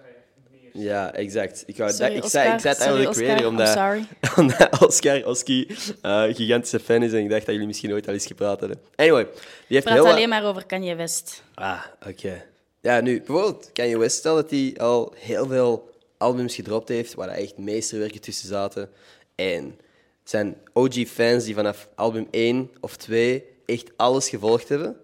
meer. 0.50 0.85
Ja, 0.85 1.12
exact. 1.12 1.62
Ik, 1.66 1.76
wou, 1.76 1.90
Sorry, 1.92 2.14
ik, 2.16 2.24
zei, 2.24 2.52
ik 2.54 2.61
zei. 2.61 2.74
Tyler, 2.74 3.04
the 3.12 3.18
Creator, 3.20 3.37
Oscar. 3.37 3.46
Omdat, 3.46 3.68
sorry. 3.68 4.07
omdat 4.40 4.83
Oscar 4.87 5.26
Oski 5.26 5.66
eh, 6.02 6.22
een 6.26 6.35
gigantische 6.35 6.80
fan 6.80 7.02
is 7.02 7.12
en 7.12 7.18
ik 7.18 7.28
dacht 7.28 7.40
dat 7.40 7.50
jullie 7.50 7.66
misschien 7.66 7.92
ooit 7.92 8.07
al 8.07 8.12
eens 8.12 8.26
gepraat 8.26 8.61
hadden. 8.61 8.80
Anyway, 8.96 9.24
die 9.24 9.33
heeft 9.37 9.68
Ik 9.68 9.83
praat 9.83 9.94
heel... 9.94 10.02
wat- 10.04 10.12
alleen 10.12 10.28
maar 10.28 10.44
over 10.44 10.66
Kanye 10.66 10.94
West. 10.94 11.42
Ah, 11.54 11.85
oké. 12.07 12.44
Ja, 12.80 13.00
nu, 13.00 13.16
bijvoorbeeld 13.18 13.70
Kanye 13.72 13.98
West, 13.98 14.16
stel 14.16 14.35
dat 14.35 14.50
hij 14.50 14.74
al 14.78 15.14
heel 15.16 15.46
veel 15.46 15.93
albums 16.24 16.54
gedropt 16.54 16.88
heeft, 16.88 17.14
waar 17.14 17.28
echt 17.28 17.58
meesterwerken 17.58 18.20
tussen 18.20 18.48
zaten. 18.48 18.90
En 19.34 19.78
zijn 20.24 20.56
OG-fans 20.72 21.44
die 21.44 21.54
vanaf 21.54 21.88
album 21.94 22.26
1 22.30 22.70
of 22.80 22.96
2 22.96 23.44
echt 23.66 23.90
alles 23.96 24.28
gevolgd 24.28 24.68
hebben, 24.68 24.96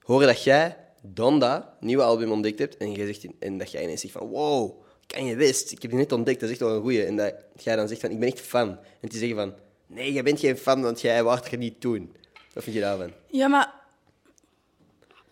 horen 0.00 0.26
dat 0.26 0.44
jij 0.44 0.76
Donda, 1.02 1.76
nieuwe 1.80 2.02
album, 2.02 2.30
ontdekt 2.30 2.58
hebt 2.58 2.76
en, 2.76 2.92
jij 2.92 3.06
zegt, 3.06 3.26
en 3.38 3.58
dat 3.58 3.70
jij 3.70 3.82
ineens 3.82 4.00
zegt 4.00 4.12
van 4.12 4.28
wow, 4.28 4.82
Kanye 5.06 5.36
West, 5.36 5.72
ik 5.72 5.82
heb 5.82 5.90
die 5.90 6.00
net 6.00 6.12
ontdekt, 6.12 6.40
dat 6.40 6.48
is 6.48 6.54
echt 6.54 6.64
wel 6.64 6.76
een 6.76 6.82
goeie. 6.82 7.04
En 7.04 7.16
dat 7.16 7.34
jij 7.62 7.76
dan 7.76 7.88
zegt 7.88 8.00
van 8.00 8.10
ik 8.10 8.18
ben 8.18 8.28
echt 8.28 8.40
fan. 8.40 8.68
En 8.68 9.08
die 9.08 9.18
zeggen 9.18 9.36
van 9.36 9.54
nee, 9.86 10.12
jij 10.12 10.22
bent 10.22 10.40
geen 10.40 10.56
fan, 10.56 10.82
want 10.82 11.00
jij 11.00 11.24
waart 11.24 11.52
er 11.52 11.58
niet 11.58 11.80
toen. 11.80 12.16
Wat 12.52 12.62
vind 12.62 12.76
je 12.76 12.82
daarvan? 12.82 13.12
Ja, 13.26 13.48
maar 13.48 13.74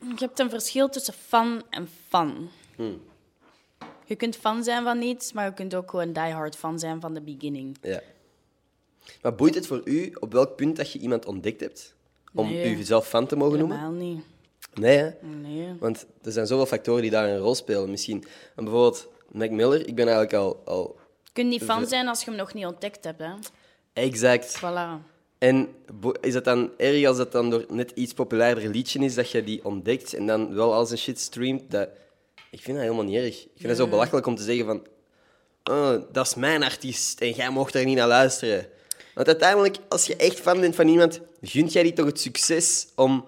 je 0.01 0.14
hebt 0.19 0.38
een 0.38 0.51
verschil 0.51 0.88
tussen 0.88 1.14
fan 1.14 1.62
en 1.71 1.88
fan. 2.09 2.51
Hmm. 2.77 3.03
Je 4.11 4.16
kunt 4.16 4.37
fan 4.37 4.64
zijn 4.64 4.83
van 4.83 5.03
iets, 5.03 5.33
maar 5.33 5.44
je 5.44 5.55
kunt 5.55 5.75
ook 5.75 5.90
gewoon 5.90 6.12
diehard 6.12 6.57
fan 6.57 6.79
zijn 6.79 7.01
van 7.01 7.14
de 7.14 7.20
beginning. 7.20 7.77
Ja. 7.83 8.01
Maar 9.23 9.35
boeit 9.35 9.55
het 9.55 9.66
voor 9.66 9.81
u 9.85 10.12
op 10.20 10.33
welk 10.33 10.57
punt 10.57 10.77
dat 10.77 10.92
je 10.92 10.99
iemand 10.99 11.27
ontdekt 11.27 11.61
hebt? 11.61 11.94
Om 12.35 12.49
Nee. 12.49 12.77
jezelf 12.77 13.09
fan 13.09 13.27
te 13.27 13.37
mogen 13.37 13.59
noemen? 13.59 13.79
Helemaal 13.79 13.99
niet. 14.01 14.25
Nee, 14.75 14.96
hè? 14.96 15.11
Nee. 15.42 15.75
Want 15.79 16.07
er 16.23 16.33
zijn 16.33 16.46
zoveel 16.46 16.66
factoren 16.66 17.03
die 17.03 17.11
daar 17.11 17.29
een 17.29 17.38
rol 17.38 17.55
spelen. 17.55 17.90
Misschien, 17.90 18.25
en 18.57 18.64
bijvoorbeeld 18.64 19.09
Mac 19.33 19.51
Miller, 19.51 19.88
ik 19.88 19.94
ben 19.94 20.09
eigenlijk 20.09 20.35
al, 20.35 20.62
al 20.64 20.96
Je 21.25 21.31
kunt 21.33 21.49
niet 21.49 21.62
fan 21.62 21.87
zijn 21.87 22.09
als 22.09 22.20
je 22.20 22.31
hem 22.31 22.38
nog 22.38 22.55
niet 22.55 22.66
ontdekt 22.66 23.05
hebt. 23.05 23.20
Hè. 23.20 23.33
exact. 23.92 24.59
Voilà. 24.59 25.07
En 25.38 25.68
is 26.20 26.35
het 26.35 26.44
dan 26.44 26.70
erg 26.77 27.07
als 27.07 27.16
dat 27.16 27.33
dan 27.33 27.51
door 27.51 27.64
net 27.68 27.90
iets 27.94 28.12
populairder 28.12 28.68
liedje 28.68 28.99
is, 28.99 29.14
dat 29.14 29.31
je 29.31 29.44
die 29.44 29.64
ontdekt 29.64 30.14
en 30.14 30.27
dan 30.27 30.55
wel 30.55 30.75
al 30.75 30.87
zijn 30.87 30.99
shit 30.99 31.20
streamt? 31.20 31.70
Dat... 31.70 31.88
Ik 32.51 32.61
vind 32.61 32.77
dat 32.77 32.87
helemaal 32.87 33.05
niet 33.05 33.17
erg. 33.17 33.43
Ik 33.43 33.51
vind 33.57 33.69
het 33.69 33.77
zo 33.77 33.89
belachelijk 33.89 34.27
om 34.27 34.35
te 34.35 34.43
zeggen 34.43 34.67
van... 34.67 34.87
Oh, 35.65 36.03
dat 36.13 36.27
is 36.27 36.35
mijn 36.35 36.63
artiest 36.63 37.21
en 37.21 37.31
jij 37.31 37.51
mocht 37.51 37.73
daar 37.73 37.85
niet 37.85 37.97
naar 37.97 38.09
luisteren. 38.09 38.67
Want 39.15 39.27
uiteindelijk, 39.27 39.77
als 39.89 40.07
je 40.07 40.17
echt 40.17 40.41
fan 40.41 40.61
bent 40.61 40.75
van 40.75 40.89
iemand, 40.89 41.21
gunt 41.43 41.73
jij 41.73 41.83
die 41.83 41.93
toch 41.93 42.07
het 42.07 42.21
succes 42.21 42.87
om 42.97 43.25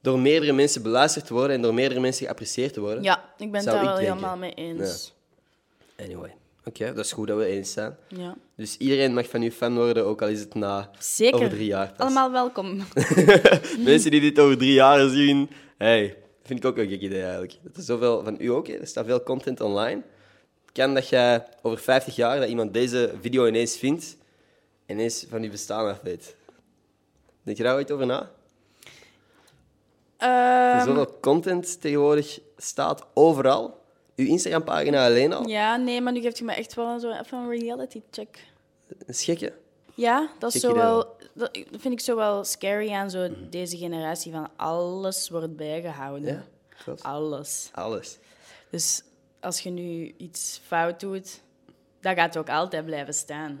door 0.00 0.18
meerdere 0.18 0.52
mensen 0.52 0.82
beluisterd 0.82 1.26
te 1.26 1.34
worden 1.34 1.56
en 1.56 1.62
door 1.62 1.74
meerdere 1.74 2.00
mensen 2.00 2.24
geapprecieerd 2.24 2.72
te 2.72 2.80
worden? 2.80 3.02
Ja, 3.02 3.34
ik 3.38 3.50
ben 3.50 3.60
het 3.60 3.70
daar 3.70 3.84
wel 3.84 3.96
helemaal 3.96 4.36
mee 4.36 4.54
eens. 4.54 5.14
Anyway. 5.96 6.34
Oké, 6.64 6.94
dat 6.94 7.04
is 7.04 7.12
goed 7.12 7.26
dat 7.28 7.38
we 7.38 7.44
eens 7.44 7.72
zijn. 7.72 7.96
Ja. 8.08 8.36
Dus 8.56 8.76
iedereen 8.76 9.14
mag 9.14 9.28
van 9.28 9.42
u 9.42 9.50
fan 9.50 9.74
worden, 9.74 10.06
ook 10.06 10.22
al 10.22 10.28
is 10.28 10.40
het 10.40 10.54
na 10.54 10.90
Zeker. 10.98 11.34
over 11.34 11.48
drie 11.48 11.66
jaar 11.66 11.86
pas. 11.86 12.06
Allemaal 12.06 12.32
welkom. 12.32 12.76
Mensen 13.84 14.10
die 14.10 14.20
dit 14.20 14.38
over 14.38 14.58
drie 14.58 14.72
jaar 14.72 15.08
zien, 15.08 15.50
hey, 15.78 16.16
vind 16.46 16.58
ik 16.58 16.64
ook 16.64 16.76
een 16.76 16.88
gek 16.88 17.00
idee 17.00 17.22
eigenlijk. 17.22 17.54
Dat 17.62 17.76
is 17.76 17.84
zoveel 17.84 18.24
van 18.24 18.36
u 18.38 18.46
ook, 18.46 18.66
hè. 18.66 18.74
er 18.74 18.86
staat 18.86 19.06
veel 19.06 19.22
content 19.22 19.60
online. 19.60 20.02
Kan 20.72 20.94
dat 20.94 21.08
jij 21.08 21.46
over 21.62 21.78
50 21.78 22.16
jaar, 22.16 22.40
dat 22.40 22.48
iemand 22.48 22.74
deze 22.74 23.12
video 23.20 23.46
ineens 23.46 23.76
vindt, 23.76 24.16
ineens 24.86 25.26
van 25.28 25.42
je 25.42 25.50
bestaan 25.50 25.88
af 25.88 26.00
weet. 26.02 26.36
Denk 27.42 27.56
je 27.56 27.62
daar 27.62 27.74
ooit 27.74 27.90
over 27.90 28.06
na? 28.06 28.30
Er 30.16 30.76
Ehm, 30.76 30.86
zoveel 30.86 31.18
content 31.20 31.80
tegenwoordig 31.80 32.40
staat 32.56 33.06
overal. 33.14 33.84
Uw 34.16 34.26
Instagram-pagina 34.26 35.06
alleen 35.06 35.32
al. 35.32 35.46
ja, 35.48 35.76
nee, 35.76 36.00
maar 36.00 36.12
nu 36.12 36.20
geeft 36.20 36.38
je 36.38 36.44
me 36.44 36.52
echt 36.52 36.74
wel 36.74 37.00
zo 37.00 37.10
even 37.10 37.38
een 37.38 37.58
reality 37.58 38.02
check. 38.10 38.38
Dat 38.88 39.08
is 39.08 39.24
gek, 39.24 39.40
hè? 39.40 39.50
Ja, 39.94 40.30
dat, 40.38 40.54
is 40.54 40.60
zo 40.60 40.74
wel, 40.74 41.15
dat 41.36 41.50
vind 41.70 41.92
ik 41.92 42.00
zo 42.00 42.16
wel 42.16 42.44
scary 42.44 42.90
aan 42.90 43.10
zo 43.10 43.28
deze 43.50 43.76
generatie 43.76 44.32
van 44.32 44.50
alles 44.56 45.30
wordt 45.30 45.56
bijgehouden. 45.56 46.34
Ja, 46.34 46.44
klopt. 46.84 47.02
Alles. 47.02 47.68
Alles. 47.72 48.18
Dus 48.70 49.02
als 49.40 49.60
je 49.60 49.70
nu 49.70 50.14
iets 50.16 50.60
fout 50.66 51.00
doet, 51.00 51.40
dat 52.00 52.16
gaat 52.16 52.36
ook 52.36 52.48
altijd 52.48 52.84
blijven 52.84 53.14
staan. 53.14 53.60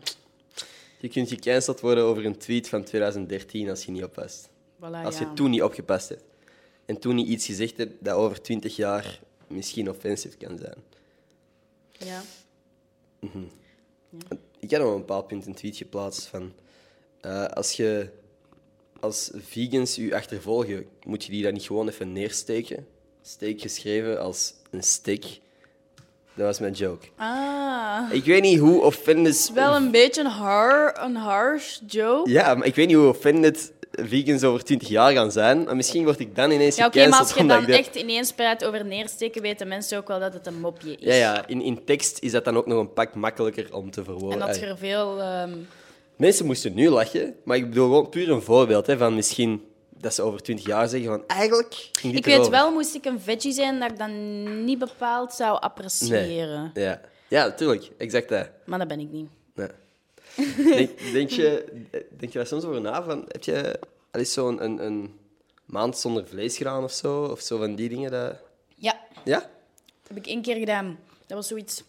Je 0.98 1.08
kunt 1.08 1.28
gecanceld 1.28 1.80
worden 1.80 2.04
over 2.04 2.24
een 2.24 2.38
tweet 2.38 2.68
van 2.68 2.84
2013 2.84 3.70
als 3.70 3.84
je 3.84 3.90
niet 3.90 4.04
oppast. 4.04 4.48
Voilà, 4.76 5.04
Als 5.04 5.18
ja. 5.18 5.28
je 5.28 5.32
toen 5.32 5.50
niet 5.50 5.62
opgepast 5.62 6.08
hebt. 6.08 6.24
En 6.84 6.98
toen 6.98 7.14
niet 7.14 7.28
iets 7.28 7.46
gezegd 7.46 7.76
hebt 7.76 8.04
dat 8.04 8.14
over 8.14 8.42
20 8.42 8.76
jaar 8.76 9.20
misschien 9.46 9.90
offensief 9.90 10.36
kan 10.36 10.58
zijn. 10.58 10.82
Ja. 11.92 12.22
Ik 14.58 14.70
had 14.70 14.80
op 14.80 14.92
een 14.92 14.98
bepaald 14.98 15.26
punt 15.26 15.46
een 15.46 15.54
tweet 15.54 15.76
geplaatst 15.76 16.26
van... 16.26 16.52
eh, 17.26 17.44
als 17.44 17.72
je 17.72 18.08
als 19.00 19.30
vegans 19.34 19.94
je 19.94 20.14
achtervolgen, 20.14 20.86
moet 21.06 21.24
je 21.24 21.30
die 21.30 21.42
dan 21.42 21.52
niet 21.52 21.62
gewoon 21.66 21.88
even 21.88 22.12
neersteken? 22.12 22.86
Steek 23.22 23.60
geschreven 23.60 24.20
als 24.20 24.52
een 24.70 24.82
stick. 24.82 25.24
Dat 26.34 26.46
was 26.46 26.58
mijn 26.58 26.72
joke. 26.72 27.06
Ah, 27.16 28.02
Ik 28.10 28.24
weet 28.24 28.42
niet 28.42 28.58
hoe 28.58 28.82
offended... 28.82 29.50
wel 29.54 29.74
een 29.76 29.90
beetje 29.90 30.20
een, 30.20 30.26
har, 30.30 30.98
een 31.00 31.16
harsh 31.16 31.78
joke. 31.86 32.30
Ja, 32.30 32.54
maar 32.54 32.66
ik 32.66 32.74
weet 32.74 32.86
niet 32.86 32.96
hoe 32.96 33.08
offended 33.08 33.72
vegans 33.90 34.42
over 34.44 34.64
20 34.64 34.88
jaar 34.88 35.12
gaan 35.12 35.32
zijn. 35.32 35.64
Maar 35.64 35.76
misschien 35.76 36.04
word 36.04 36.18
ik 36.20 36.36
dan 36.36 36.50
ineens 36.50 36.76
Ja, 36.76 36.86
oké, 36.86 37.08
maar 37.08 37.18
als 37.18 37.32
je 37.32 37.46
dan 37.46 37.48
dat- 37.66 37.68
echt 37.68 37.94
ineens 37.94 38.32
praat 38.32 38.64
over 38.64 38.84
neersteken, 38.84 39.42
weten 39.42 39.68
mensen 39.68 39.98
ook 39.98 40.08
wel 40.08 40.20
dat 40.20 40.32
het 40.32 40.46
een 40.46 40.60
mopje 40.60 40.90
is. 40.96 41.04
Ja, 41.06 41.14
ja 41.14 41.46
in, 41.46 41.62
in 41.62 41.84
tekst 41.84 42.18
is 42.22 42.32
dat 42.32 42.44
dan 42.44 42.56
ook 42.56 42.66
nog 42.66 42.78
een 42.80 42.92
pak 42.92 43.14
makkelijker 43.14 43.74
om 43.74 43.90
te 43.90 44.04
verwoorden. 44.04 44.40
En 44.40 44.46
dat 44.46 44.58
je 44.58 44.66
er 44.66 44.78
veel... 44.78 45.20
ehm, 45.20 45.52
Mensen 46.16 46.46
moesten 46.46 46.74
nu 46.74 46.88
lachen, 46.88 47.36
maar 47.44 47.56
ik 47.56 47.68
bedoel 47.68 47.86
gewoon 47.86 48.08
puur 48.08 48.30
een 48.30 48.42
voorbeeld 48.42 48.86
hè, 48.86 48.96
van 48.98 49.14
misschien 49.14 49.64
dat 49.98 50.14
ze 50.14 50.22
over 50.22 50.42
20 50.42 50.66
jaar 50.66 50.88
zeggen 50.88 51.08
van 51.10 51.26
eigenlijk 51.26 51.74
ging 51.74 52.12
dit 52.12 52.16
Ik 52.16 52.24
weet 52.24 52.34
erover. 52.34 52.50
wel, 52.52 52.72
moest 52.72 52.94
ik 52.94 53.04
een 53.04 53.20
veggie 53.20 53.52
zijn, 53.52 53.80
dat 53.80 53.90
ik 53.90 53.98
dan 53.98 54.64
niet 54.64 54.78
bepaald 54.78 55.32
zou 55.32 55.50
Nee. 55.52 55.60
appreciëren. 55.60 56.70
Ja, 56.74 57.00
ja 57.28 57.46
natuurlijk, 57.46 57.90
exact 57.96 58.28
dat. 58.28 58.48
Maar 58.66 58.78
dat 58.78 58.88
ben 58.88 59.00
ik 59.00 59.10
niet. 59.10 59.28
Nee. 59.54 59.68
Denk, 60.76 60.90
denk, 61.12 61.30
je, 61.30 61.64
denk 61.90 62.32
je 62.32 62.38
daar 62.38 62.46
soms 62.46 62.64
over 62.64 62.80
na? 62.80 63.02
Van, 63.02 63.24
heb 63.28 63.44
je 63.44 63.78
al 64.10 64.20
eens 64.20 64.32
zo'n 64.32 64.64
een, 64.64 64.84
een 64.84 65.14
maand 65.64 65.98
zonder 65.98 66.26
vlees 66.26 66.56
gedaan 66.56 66.82
of 66.84 66.92
zo? 66.92 67.24
Of 67.24 67.40
zo 67.40 67.58
van 67.58 67.74
die 67.74 67.88
dingen? 67.88 68.10
Dat... 68.10 68.34
Ja, 68.74 69.00
Ja? 69.24 69.38
dat 69.38 70.08
heb 70.08 70.16
ik 70.16 70.26
één 70.26 70.42
keer 70.42 70.56
gedaan. 70.56 70.98
Dat 71.26 71.36
was 71.36 71.46
zoiets... 71.48 71.82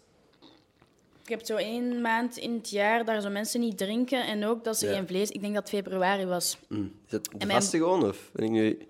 Ik 1.28 1.34
heb 1.34 1.46
zo 1.46 1.56
één 1.56 2.00
maand 2.00 2.36
in 2.36 2.54
het 2.54 2.70
jaar 2.70 3.04
dat 3.04 3.22
zo 3.22 3.30
mensen 3.30 3.60
niet 3.60 3.78
drinken 3.78 4.26
en 4.26 4.44
ook 4.44 4.64
dat 4.64 4.78
ze 4.78 4.86
Ja. 4.86 4.94
geen 4.94 5.06
vlees... 5.06 5.30
Ik 5.30 5.40
denk 5.40 5.54
dat 5.54 5.70
het 5.70 5.82
februari 5.84 6.24
was. 6.26 6.58
Hm. 6.68 6.82
Is 6.84 7.10
dat 7.10 7.24
de 7.24 7.30
En 7.38 7.46
mijn- 7.46 7.60
vaste 7.60 7.76
gewoon? 7.76 8.04
Of 8.08 8.30
ben 8.32 8.44
ik 8.44 8.50
nu... 8.50 8.88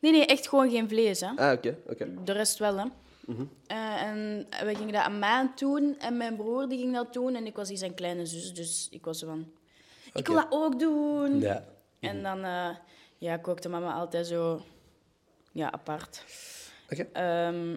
Nee, 0.00 0.12
nee, 0.12 0.26
echt 0.26 0.48
gewoon 0.48 0.70
geen 0.70 0.88
vlees, 0.88 1.20
hè. 1.20 1.26
Ah, 1.36 1.52
oké. 1.52 1.76
oké. 1.88 2.08
De 2.24 2.32
rest 2.32 2.58
wel, 2.58 2.76
hè. 2.78 2.84
Eh, 3.66 4.02
en 4.02 4.46
we 4.64 4.74
gingen 4.74 4.92
dat 4.92 5.02
aan 5.02 5.18
maand 5.18 5.58
doen 5.58 5.98
en 5.98 6.16
mijn 6.16 6.36
broer 6.36 6.68
die 6.68 6.78
ging 6.78 6.94
dat 6.94 7.12
doen 7.12 7.34
en 7.34 7.46
ik 7.46 7.56
was 7.56 7.68
die 7.68 7.76
zijn 7.76 7.94
kleine 7.94 8.26
zus, 8.26 8.54
dus 8.54 8.88
ik 8.90 9.04
was 9.04 9.18
zo 9.18 9.26
van... 9.26 9.46
Ik 10.14 10.26
wil 10.26 10.36
dat 10.36 10.46
ook 10.50 10.78
doen. 10.78 11.40
Ja. 11.40 11.64
En 12.00 12.22
dan 12.22 12.38
uh, 12.44 12.68
ja, 13.18 13.36
kookte 13.36 13.68
mama 13.68 13.92
altijd 13.92 14.26
zo 14.26 14.60
ja, 15.52 15.72
apart. 15.72 16.24
Oké. 16.90 17.06
Ehm, 17.12 17.76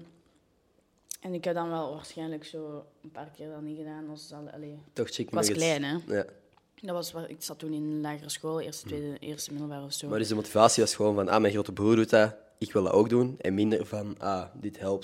en 1.27 1.33
ik 1.33 1.43
heb 1.43 1.53
dan 1.55 1.69
wel 1.69 1.93
waarschijnlijk 1.93 2.45
zo 2.45 2.85
een 3.03 3.11
paar 3.11 3.29
keer 3.37 3.49
dat 3.49 3.61
niet 3.61 3.77
gedaan. 3.77 4.09
Als, 4.09 4.31
al- 4.33 4.49
allee. 4.53 4.79
Toch 4.93 5.09
chick 5.09 5.27
Ik 5.27 5.33
was 5.33 5.51
klein, 5.51 5.83
hè. 5.83 5.97
Ja. 6.07 6.25
Dat 6.81 6.95
was, 6.95 7.11
waar- 7.11 7.29
ik 7.29 7.41
zat 7.43 7.59
toen 7.59 7.73
in 7.73 7.81
een 7.83 8.01
lagere 8.01 8.29
school, 8.29 8.59
eerste, 8.61 8.87
tweede, 8.87 9.17
eerste 9.19 9.51
middelbaar 9.51 9.83
of 9.83 9.93
zo. 9.93 10.07
Maar 10.07 10.19
dus 10.19 10.27
de 10.27 10.35
motivatie 10.35 10.83
was 10.83 10.95
gewoon 10.95 11.15
van, 11.15 11.29
ah, 11.29 11.41
mijn 11.41 11.53
grote 11.53 11.71
broer 11.71 11.95
doet 11.95 12.09
dat, 12.09 12.35
ik 12.57 12.73
wil 12.73 12.83
dat 12.83 12.93
ook 12.93 13.09
doen. 13.09 13.35
En 13.39 13.53
minder 13.53 13.85
van, 13.85 14.15
ah, 14.19 14.45
dit 14.53 14.79
helpt 14.79 15.03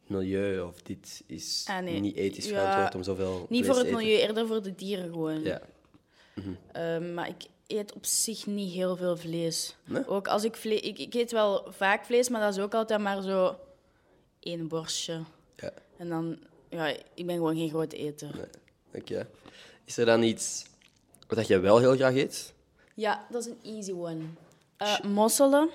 het 0.00 0.10
milieu 0.16 0.60
of 0.60 0.82
dit 0.82 1.22
is 1.26 1.64
Ah, 1.68 1.78
nee. 1.82 2.00
niet 2.00 2.16
ethisch 2.16 2.48
Ja, 2.48 2.50
verantwoord 2.60 2.94
om 2.94 3.02
zoveel 3.02 3.46
Niet 3.48 3.66
voor 3.66 3.76
het 3.76 3.84
eten. 3.86 3.96
milieu, 3.96 4.18
eerder 4.18 4.46
voor 4.46 4.62
de 4.62 4.74
dieren 4.74 5.04
gewoon. 5.12 5.42
Ja. 5.42 5.60
Ehm, 6.72 7.14
maar 7.14 7.28
ik 7.28 7.44
eet 7.66 7.92
op 7.92 8.04
zich 8.06 8.46
niet 8.46 8.72
heel 8.72 8.96
veel 8.96 9.16
vlees. 9.16 9.76
Nee? 9.84 10.08
Ook 10.08 10.28
als 10.28 10.44
ik 10.44 10.56
vlees... 10.56 10.80
Ik, 10.80 10.98
ik 10.98 11.14
eet 11.14 11.32
wel 11.32 11.66
vaak 11.70 12.04
vlees, 12.04 12.28
maar 12.28 12.40
dat 12.40 12.56
is 12.56 12.62
ook 12.62 12.74
altijd 12.74 13.00
maar 13.00 13.22
zo 13.22 13.56
één 14.40 14.68
borstje. 14.68 15.20
Ja. 15.56 15.72
En 15.96 16.08
dan... 16.08 16.38
Ja, 16.68 16.86
ik 17.14 17.26
ben 17.26 17.34
gewoon 17.36 17.56
geen 17.56 17.68
grote 17.68 17.96
eter. 17.96 18.48
Oké. 18.94 19.28
Is 19.84 19.96
er 19.96 20.06
dan 20.06 20.22
iets 20.22 20.64
wat 21.28 21.46
je 21.46 21.58
wel 21.58 21.78
heel 21.78 21.94
graag 21.94 22.14
eet? 22.14 22.52
Ja, 22.94 23.26
dat 23.30 23.46
is 23.46 23.52
een 23.52 23.74
easy 23.76 23.92
one. 23.92 24.22
Eh, 24.76 25.00
mosselen 25.00 25.70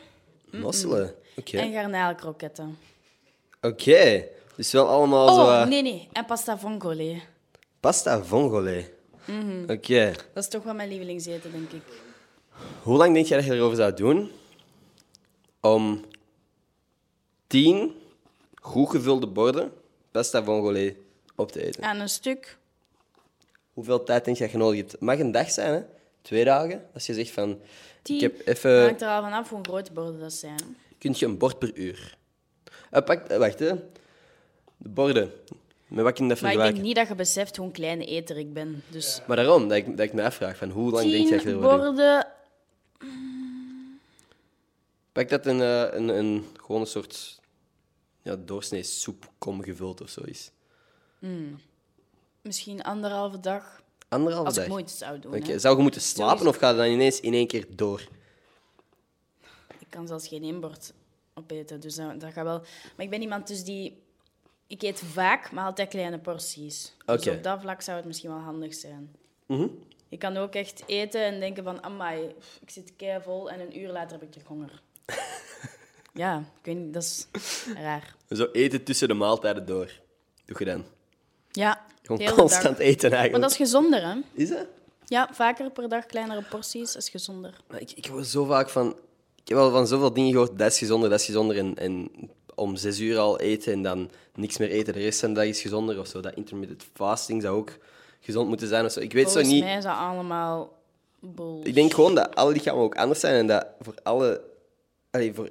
Mosselen. 0.51 1.15
Oké. 1.35 1.57
en 1.57 1.73
garnalenkroketten. 1.73 2.77
Oké. 3.61 4.25
Dus 4.55 4.71
wel 4.71 4.87
allemaal 4.87 5.33
zo... 5.33 5.41
Oh, 5.41 5.65
nee, 5.65 5.81
nee. 5.81 6.07
En 6.11 6.25
pasta 6.25 6.57
vongole. 6.57 7.21
Pasta 7.79 8.23
vongole. 8.23 8.89
Mhm. 9.25 9.71
Oké. 9.71 10.13
Dat 10.33 10.43
is 10.43 10.49
toch 10.49 10.63
wel 10.63 10.73
mijn 10.73 10.89
lievelingseten, 10.89 11.51
denk 11.51 11.71
ik. 11.71 11.83
Hoe 12.83 12.97
lang 12.97 13.13
denk 13.13 13.25
jij 13.25 13.37
dat 13.37 13.45
je 13.45 13.53
erover 13.53 13.77
zou 13.77 13.93
doen 13.93 14.31
om 15.61 16.05
tien 17.47 17.93
goed 18.59 18.89
gevulde 18.89 19.27
borden 19.27 19.71
pasta 20.11 20.43
vongole 20.43 20.95
op 21.35 21.51
te 21.51 21.65
eten? 21.65 21.83
Aan 21.83 21.99
een 21.99 22.09
stuk. 22.09 22.57
Hoeveel 23.73 24.03
tijd 24.03 24.25
denk 24.25 24.37
je 24.37 24.43
dat 24.43 24.51
je 24.51 24.57
nodig 24.57 24.77
hebt? 24.77 24.91
Het 24.91 25.01
mag 25.01 25.19
een 25.19 25.31
dag 25.31 25.51
zijn, 25.51 25.73
hè? 25.73 25.81
Twee 26.21 26.43
dagen. 26.43 26.85
Als 26.93 27.05
je 27.05 27.13
zegt 27.13 27.31
van... 27.31 27.59
Ik 28.03 28.21
heb 28.21 28.47
even... 28.47 28.83
hangt 28.83 29.01
er 29.01 29.07
al 29.07 29.21
vanaf 29.21 29.49
hoe 29.49 29.59
groot 29.63 29.93
borden 29.93 30.19
dat 30.19 30.33
zijn. 30.33 30.77
Kun 30.97 31.13
je 31.17 31.25
een 31.25 31.37
bord 31.37 31.59
per 31.59 31.71
uur? 31.73 32.17
Eh, 32.89 33.03
pak, 33.03 33.27
eh, 33.27 33.37
wacht, 33.37 33.59
hè. 33.59 33.75
De 34.77 34.89
borden. 34.89 35.31
Met 35.87 36.03
wat 36.03 36.13
kun 36.13 36.27
je 36.27 36.33
dat 36.33 36.41
Maar 36.41 36.53
ik 36.53 36.59
denk 36.59 36.77
niet 36.77 36.95
dat 36.95 37.07
je 37.07 37.15
beseft 37.15 37.55
hoe 37.55 37.65
een 37.65 37.71
kleine 37.71 38.05
eter 38.05 38.37
ik 38.37 38.53
ben. 38.53 38.83
Dus 38.89 39.21
Maar 39.27 39.35
daarom, 39.35 39.67
dat 39.67 39.77
ik, 39.77 39.97
dat 39.97 40.05
ik 40.05 40.13
me 40.13 40.23
afvraag, 40.23 40.57
van 40.57 40.69
hoe 40.69 40.91
lang 40.91 41.11
denk 41.11 41.27
je 41.27 41.31
dat 41.33 41.43
je 41.43 41.49
erover 41.49 41.77
borden... 41.77 42.27
Pak 45.11 45.29
dat 45.29 45.45
een, 45.45 45.61
eh, 45.61 45.87
een, 45.91 46.07
een, 46.07 46.45
gewoon 46.61 46.81
een 46.81 46.87
soort 46.87 47.38
ja, 48.21 48.35
doorsnee 48.35 48.83
soepkom 48.83 49.61
gevuld 49.61 50.01
of 50.01 50.09
zo 50.09 50.21
is. 50.21 50.51
Misschien 52.41 52.83
anderhalve 52.83 53.39
dag. 53.39 53.81
Anderhalve 54.09 54.45
Als 54.45 54.55
dag. 54.55 54.63
ik 54.63 54.69
moeite 54.69 54.93
zou 54.93 55.19
doen. 55.19 55.59
Zou 55.59 55.75
je 55.75 55.81
moeten 55.81 56.01
slapen 56.01 56.37
Sowieso. 56.37 56.49
of 56.49 56.61
gaat 56.61 56.69
het 56.69 56.77
dan 56.77 56.93
ineens 56.93 57.19
in 57.19 57.33
één 57.33 57.47
keer 57.47 57.65
door? 57.75 58.07
Ik 59.79 59.87
kan 59.89 60.07
zelfs 60.07 60.27
geen 60.27 60.43
één 60.43 60.59
bord 60.59 60.93
opeten, 61.33 61.79
dus 61.79 61.95
dat, 61.95 62.19
dat 62.19 62.33
gaat 62.33 62.45
wel. 62.45 62.59
Maar 62.95 63.05
ik 63.05 63.09
ben 63.09 63.21
iemand 63.21 63.47
dus 63.47 63.63
die... 63.63 64.01
Ik 64.67 64.81
eet 64.81 64.99
vaak, 64.99 65.51
maar 65.51 65.65
altijd 65.65 65.89
kleine 65.89 66.19
porties. 66.19 66.93
Dus 67.05 67.27
op 67.27 67.43
dat 67.43 67.61
vlak 67.61 67.81
zou 67.81 67.97
het 67.97 68.05
misschien 68.05 68.29
wel 68.29 68.39
handig 68.39 68.73
zijn. 68.73 69.15
Mhm. 69.45 69.67
Ik 70.09 70.19
kan 70.19 70.37
ook 70.37 70.53
echt 70.53 70.83
eten 70.85 71.21
en 71.21 71.39
denken 71.39 71.63
van... 71.63 71.83
Amai, 71.83 72.35
ik 72.61 72.69
zit 72.69 72.93
kei 72.95 73.21
vol 73.21 73.49
en 73.49 73.59
een 73.59 73.79
uur 73.79 73.91
later 73.91 74.11
heb 74.11 74.21
ik 74.21 74.31
terug 74.31 74.47
honger. 74.47 74.81
Ja, 76.19 76.37
ik 76.37 76.65
weet 76.65 76.77
niet, 76.77 76.93
dat 76.93 77.03
is 77.03 77.27
raar. 77.85 78.15
Zo 78.29 78.47
eten 78.51 78.83
tussen 78.83 79.07
de 79.07 79.13
maaltijden 79.13 79.65
door. 79.65 79.91
Doe 80.45 80.55
je 80.59 80.65
dan? 80.65 80.85
Ja, 81.51 81.85
Gewoon 82.01 82.35
constant 82.35 82.77
dag. 82.77 82.85
eten 82.87 83.09
Maar 83.09 83.19
eigenlijk. 83.19 83.41
dat 83.41 83.51
is 83.51 83.67
gezonder, 83.67 84.07
hè? 84.07 84.15
Is 84.33 84.49
dat? 84.49 84.65
Ja, 85.05 85.29
vaker 85.31 85.71
per 85.71 85.89
dag 85.89 86.05
kleinere 86.05 86.43
porties 86.49 86.95
is 86.95 87.09
gezonder. 87.09 87.53
Maar 87.67 87.81
ik, 87.81 87.91
ik 87.91 88.05
hoor 88.05 88.23
zo 88.23 88.45
vaak 88.45 88.69
van... 88.69 88.95
Ik 89.35 89.47
heb 89.47 89.57
al 89.57 89.71
van 89.71 89.87
zoveel 89.87 90.13
dingen 90.13 90.31
gehoord, 90.31 90.57
dat 90.57 90.71
is 90.71 90.77
gezonder, 90.77 91.09
dat 91.09 91.19
is 91.19 91.25
gezonder. 91.25 91.57
En, 91.57 91.75
en 91.75 92.11
om 92.55 92.75
zes 92.75 92.99
uur 92.99 93.17
al 93.17 93.39
eten 93.39 93.73
en 93.73 93.81
dan 93.81 94.11
niks 94.35 94.57
meer 94.57 94.69
eten 94.69 94.93
de 94.93 94.99
rest 94.99 95.19
van 95.19 95.29
de 95.29 95.39
dag 95.39 95.45
is 95.49 95.61
gezonder 95.61 95.99
of 95.99 96.07
zo. 96.07 96.21
Dat 96.21 96.35
intermittent 96.35 96.85
fasting 96.93 97.41
zou 97.41 97.57
ook 97.57 97.77
gezond 98.19 98.47
moeten 98.47 98.67
zijn 98.67 98.85
of 98.85 98.91
zo. 98.91 98.99
Ik 98.99 99.13
weet 99.13 99.23
Volgens 99.23 99.47
zo 99.47 99.53
niet... 99.53 99.63
mij 99.63 99.77
is 99.77 99.83
dat 99.83 99.95
allemaal 99.97 100.73
bullshit. 101.19 101.67
Ik 101.67 101.73
denk 101.73 101.93
gewoon 101.93 102.15
dat 102.15 102.35
alle 102.35 102.51
lichamen 102.51 102.83
ook 102.83 102.95
anders 102.95 103.19
zijn 103.19 103.35
en 103.35 103.47
dat 103.47 103.67
voor 103.79 103.95
alle... 104.03 104.47
Allee, 105.11 105.33
voor 105.33 105.49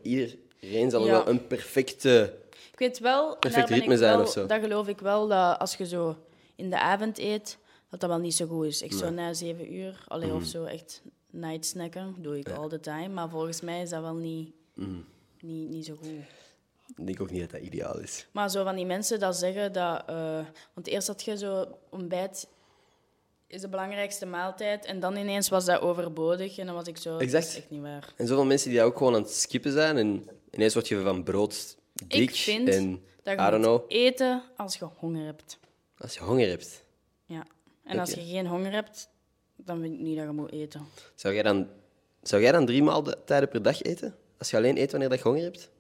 iedereen 0.60 0.90
zal 0.90 1.04
er 1.04 1.10
wel 1.10 1.28
een 1.28 1.46
perfecte... 1.46 2.34
Ik 2.72 2.78
weet 2.78 2.98
wel, 2.98 3.36
Perfect 3.36 3.68
ritme 3.68 3.92
ik 3.92 3.98
zijn 3.98 4.16
wel- 4.16 4.26
of 4.26 4.30
zo. 4.32 4.46
dat 4.46 4.60
geloof 4.60 4.88
ik 4.88 4.98
wel, 5.00 5.28
dat 5.28 5.58
als 5.58 5.74
je 5.76 5.86
zo 5.86 6.16
in 6.56 6.70
de 6.70 6.78
avond 6.80 7.18
eet, 7.18 7.58
dat 7.90 8.00
dat 8.00 8.08
wel 8.08 8.18
niet 8.18 8.34
zo 8.34 8.46
goed 8.46 8.64
is. 8.66 8.82
Echt 8.82 8.94
zo 8.94 9.10
na 9.10 9.32
zeven 9.34 9.74
uur, 9.74 10.04
allee, 10.08 10.28
Mhm. 10.28 10.36
of 10.36 10.44
zo 10.44 10.64
echt 10.64 11.02
night 11.30 11.66
snacken, 11.66 12.14
doe 12.18 12.38
ik 12.38 12.50
all 12.50 12.68
the 12.68 12.80
time. 12.80 13.08
Maar 13.08 13.28
volgens 13.28 13.60
mij 13.60 13.82
is 13.82 13.90
dat 13.90 14.00
wel 14.00 14.14
niet, 14.14 14.50
Mhm. 14.74 14.90
niet, 15.40 15.68
niet 15.68 15.86
zo 15.86 15.94
goed. 15.98 16.08
Ik 16.96 17.06
denk 17.06 17.20
ook 17.20 17.30
niet 17.30 17.40
dat 17.40 17.50
dat 17.50 17.60
ideaal 17.60 17.98
is. 18.00 18.26
Maar 18.32 18.50
zo 18.50 18.64
van 18.64 18.76
die 18.76 18.86
mensen 18.86 19.20
dat 19.20 19.36
zeggen 19.36 19.72
dat... 19.72 20.02
eh, 20.06 20.40
want 20.74 20.86
eerst 20.86 21.06
had 21.06 21.22
je 21.24 21.36
zo 21.36 21.66
ontbijt 21.90 22.48
is 23.46 23.60
de 23.60 23.68
belangrijkste 23.68 24.26
maaltijd 24.26 24.84
en 24.84 25.00
dan 25.00 25.16
ineens 25.16 25.48
was 25.48 25.64
dat 25.64 25.80
overbodig 25.80 26.58
en 26.58 26.66
dan 26.66 26.74
was 26.74 26.86
ik 26.86 26.96
zo... 26.96 27.16
Exact. 27.18 27.44
Dat 27.44 27.52
is 27.52 27.58
echt 27.58 27.70
niet 27.70 27.80
waar. 27.82 28.12
En 28.16 28.26
zoveel 28.26 28.44
mensen 28.44 28.68
die 28.70 28.78
dat 28.78 28.86
ook 28.88 28.96
gewoon 28.96 29.14
aan 29.14 29.22
het 29.22 29.30
skippen 29.30 29.72
zijn 29.72 29.96
en 29.96 30.28
ineens 30.50 30.74
word 30.74 30.88
je 30.88 31.00
van 31.02 31.22
brood 31.22 31.76
dik 31.92 32.20
ik 32.30 32.34
vind 32.36 32.68
en 32.68 33.02
dat 33.22 33.38
je 33.38 33.58
moet 33.58 33.82
eten 33.88 34.42
als 34.56 34.76
je 34.76 34.84
honger 34.84 35.24
hebt. 35.24 35.58
als 35.98 36.14
je 36.14 36.20
honger 36.20 36.48
hebt. 36.48 36.84
Ja. 37.26 37.46
En 37.84 37.98
als 37.98 38.10
Oké. 38.10 38.20
je 38.20 38.26
geen 38.26 38.46
honger 38.46 38.72
hebt, 38.72 39.08
dan 39.56 39.80
vind 39.80 39.94
ik 39.94 40.00
niet 40.00 40.16
dat 40.16 40.26
je 40.26 40.32
moet 40.32 40.52
eten. 40.52 40.86
Zou 41.14 41.34
jij 41.34 41.42
dan, 41.42 41.68
zou 42.22 42.42
jij 42.42 42.52
dan 42.52 42.66
drie 42.66 42.82
maaltijden 42.82 43.48
per 43.48 43.62
dag 43.62 43.82
eten? 43.82 44.16
Als 44.38 44.50
je 44.50 44.56
alleen 44.56 44.78
eet 44.78 44.90
wanneer 44.90 45.08
dat 45.08 45.18
je 45.18 45.24
honger 45.24 45.42
hebt? 45.42 45.70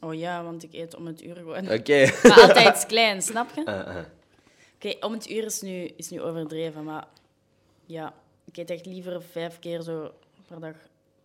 Oh 0.00 0.14
ja, 0.14 0.44
want 0.44 0.62
ik 0.62 0.72
eet 0.72 0.94
om 0.96 1.06
het 1.06 1.22
uur 1.22 1.36
gewoon. 1.36 1.72
Oké. 1.72 2.10
Maar 2.22 2.40
altijd 2.40 2.74
iets 2.76 2.86
klein, 2.86 3.22
snap 3.22 3.50
je? 3.54 3.60
Oké, 3.60 3.70
Ah, 3.70 3.96
ah. 4.80 5.04
om 5.04 5.12
het 5.12 5.30
uur 5.30 5.44
is 5.44 5.60
nu, 5.60 5.84
is 5.96 6.08
nu 6.10 6.20
overdreven, 6.20 6.84
maar 6.84 7.06
ja, 7.86 8.14
ik 8.44 8.56
eet 8.56 8.70
echt 8.70 8.86
liever 8.86 9.22
vijf 9.22 9.58
keer 9.58 9.82
zo 9.82 10.12
per 10.46 10.60
dag 10.60 10.74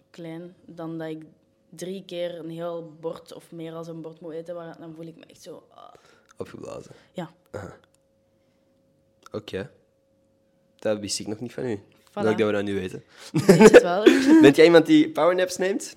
klein 0.10 0.56
dan 0.66 0.98
dat 0.98 1.08
ik 1.10 1.24
drie 1.70 2.04
keer 2.06 2.40
een 2.40 2.50
heel 2.50 2.94
bord 3.00 3.34
of 3.34 3.52
meer 3.52 3.74
als 3.74 3.88
een 3.88 4.02
bord 4.02 4.20
moet 4.22 4.34
eten. 4.34 4.76
Dan 4.80 4.94
voel 4.96 5.06
ik 5.08 5.16
me 5.16 5.26
echt 5.26 5.42
zo. 5.42 5.64
ah. 5.70 5.94
Opgeblazen. 6.38 6.92
Ja, 7.14 7.32
Oké. 9.32 9.72
Dat 10.76 11.00
wist 11.00 11.20
ik 11.20 11.28
nog 11.28 11.40
niet 11.40 11.54
van 11.54 11.66
u. 11.66 11.80
Voilà. 12.10 12.14
Leuk 12.14 12.38
dat 12.38 12.48
we 12.48 12.54
dat 12.54 12.64
nu 12.64 12.74
weten. 12.74 13.04
weet 13.32 13.72
het 13.72 13.82
wel. 13.82 14.04
Bent 14.42 14.56
jij 14.56 14.66
iemand 14.66 14.86
die 14.86 15.10
powernaps 15.10 15.58
neemt? 15.58 15.96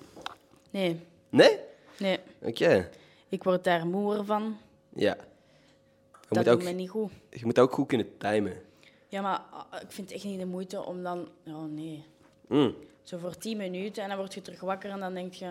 Nee, 0.71 1.01
Nee? 1.29 1.59
nee. 1.99 2.19
Oké. 2.43 2.91
Ik 3.29 3.45
word 3.45 3.65
daar 3.65 3.87
moer 3.87 4.25
van. 4.25 4.57
Ja. 4.95 5.17
Je 5.17 5.27
dat 6.29 6.29
moet, 6.29 6.45
doet 6.45 6.55
ook, 6.55 6.63
me 6.63 6.71
niet 6.71 6.91
goed. 6.91 7.13
je 7.31 7.45
moet 7.45 7.59
ook 7.59 7.73
goed 7.73 7.87
kunnen 7.87 8.17
timen. 8.19 8.63
Ja, 9.09 9.21
maar 9.23 9.43
ah, 9.51 9.81
ik 9.83 9.91
vind 9.93 10.07
het 10.09 10.17
echt 10.17 10.25
niet 10.27 10.39
de 10.39 10.47
moeite 10.47 10.85
om 10.85 11.03
dan... 11.03 11.29
Oh, 11.47 11.65
nee. 11.65 12.05
Mm. 12.49 12.75
Zo 13.11 13.19
voor 13.19 13.37
tien 13.37 13.57
minuten 13.57 14.03
en 14.03 14.09
dan 14.09 14.19
word 14.19 14.35
je 14.35 14.43
terug 14.43 14.61
wakker 14.61 14.91
en 14.91 15.01
dan 15.01 15.15
denk 15.15 15.33
je... 15.35 15.51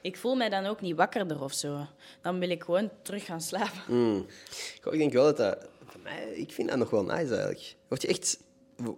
Ik 0.00 0.16
voel 0.16 0.34
mij 0.34 0.48
dan 0.48 0.66
ook 0.66 0.80
niet 0.80 0.96
wakkerder 0.96 1.42
of 1.42 1.52
zo. 1.52 1.86
Dan 2.20 2.38
wil 2.38 2.50
ik 2.50 2.62
gewoon 2.62 2.90
terug 3.02 3.24
gaan 3.24 3.40
slapen. 3.40 3.80
Mm. 3.88 4.26
Goh, 4.82 4.92
ik 4.92 4.98
denk 4.98 5.12
wel 5.12 5.24
dat 5.24 5.36
dat... 5.36 5.68
Voor 5.84 6.00
mij, 6.00 6.32
ik 6.34 6.52
vind 6.52 6.68
dat 6.68 6.78
nog 6.78 6.90
wel 6.90 7.02
nice 7.04 7.14
eigenlijk. 7.34 7.74
Word 7.88 8.02
je 8.02 8.08
echt... 8.08 8.38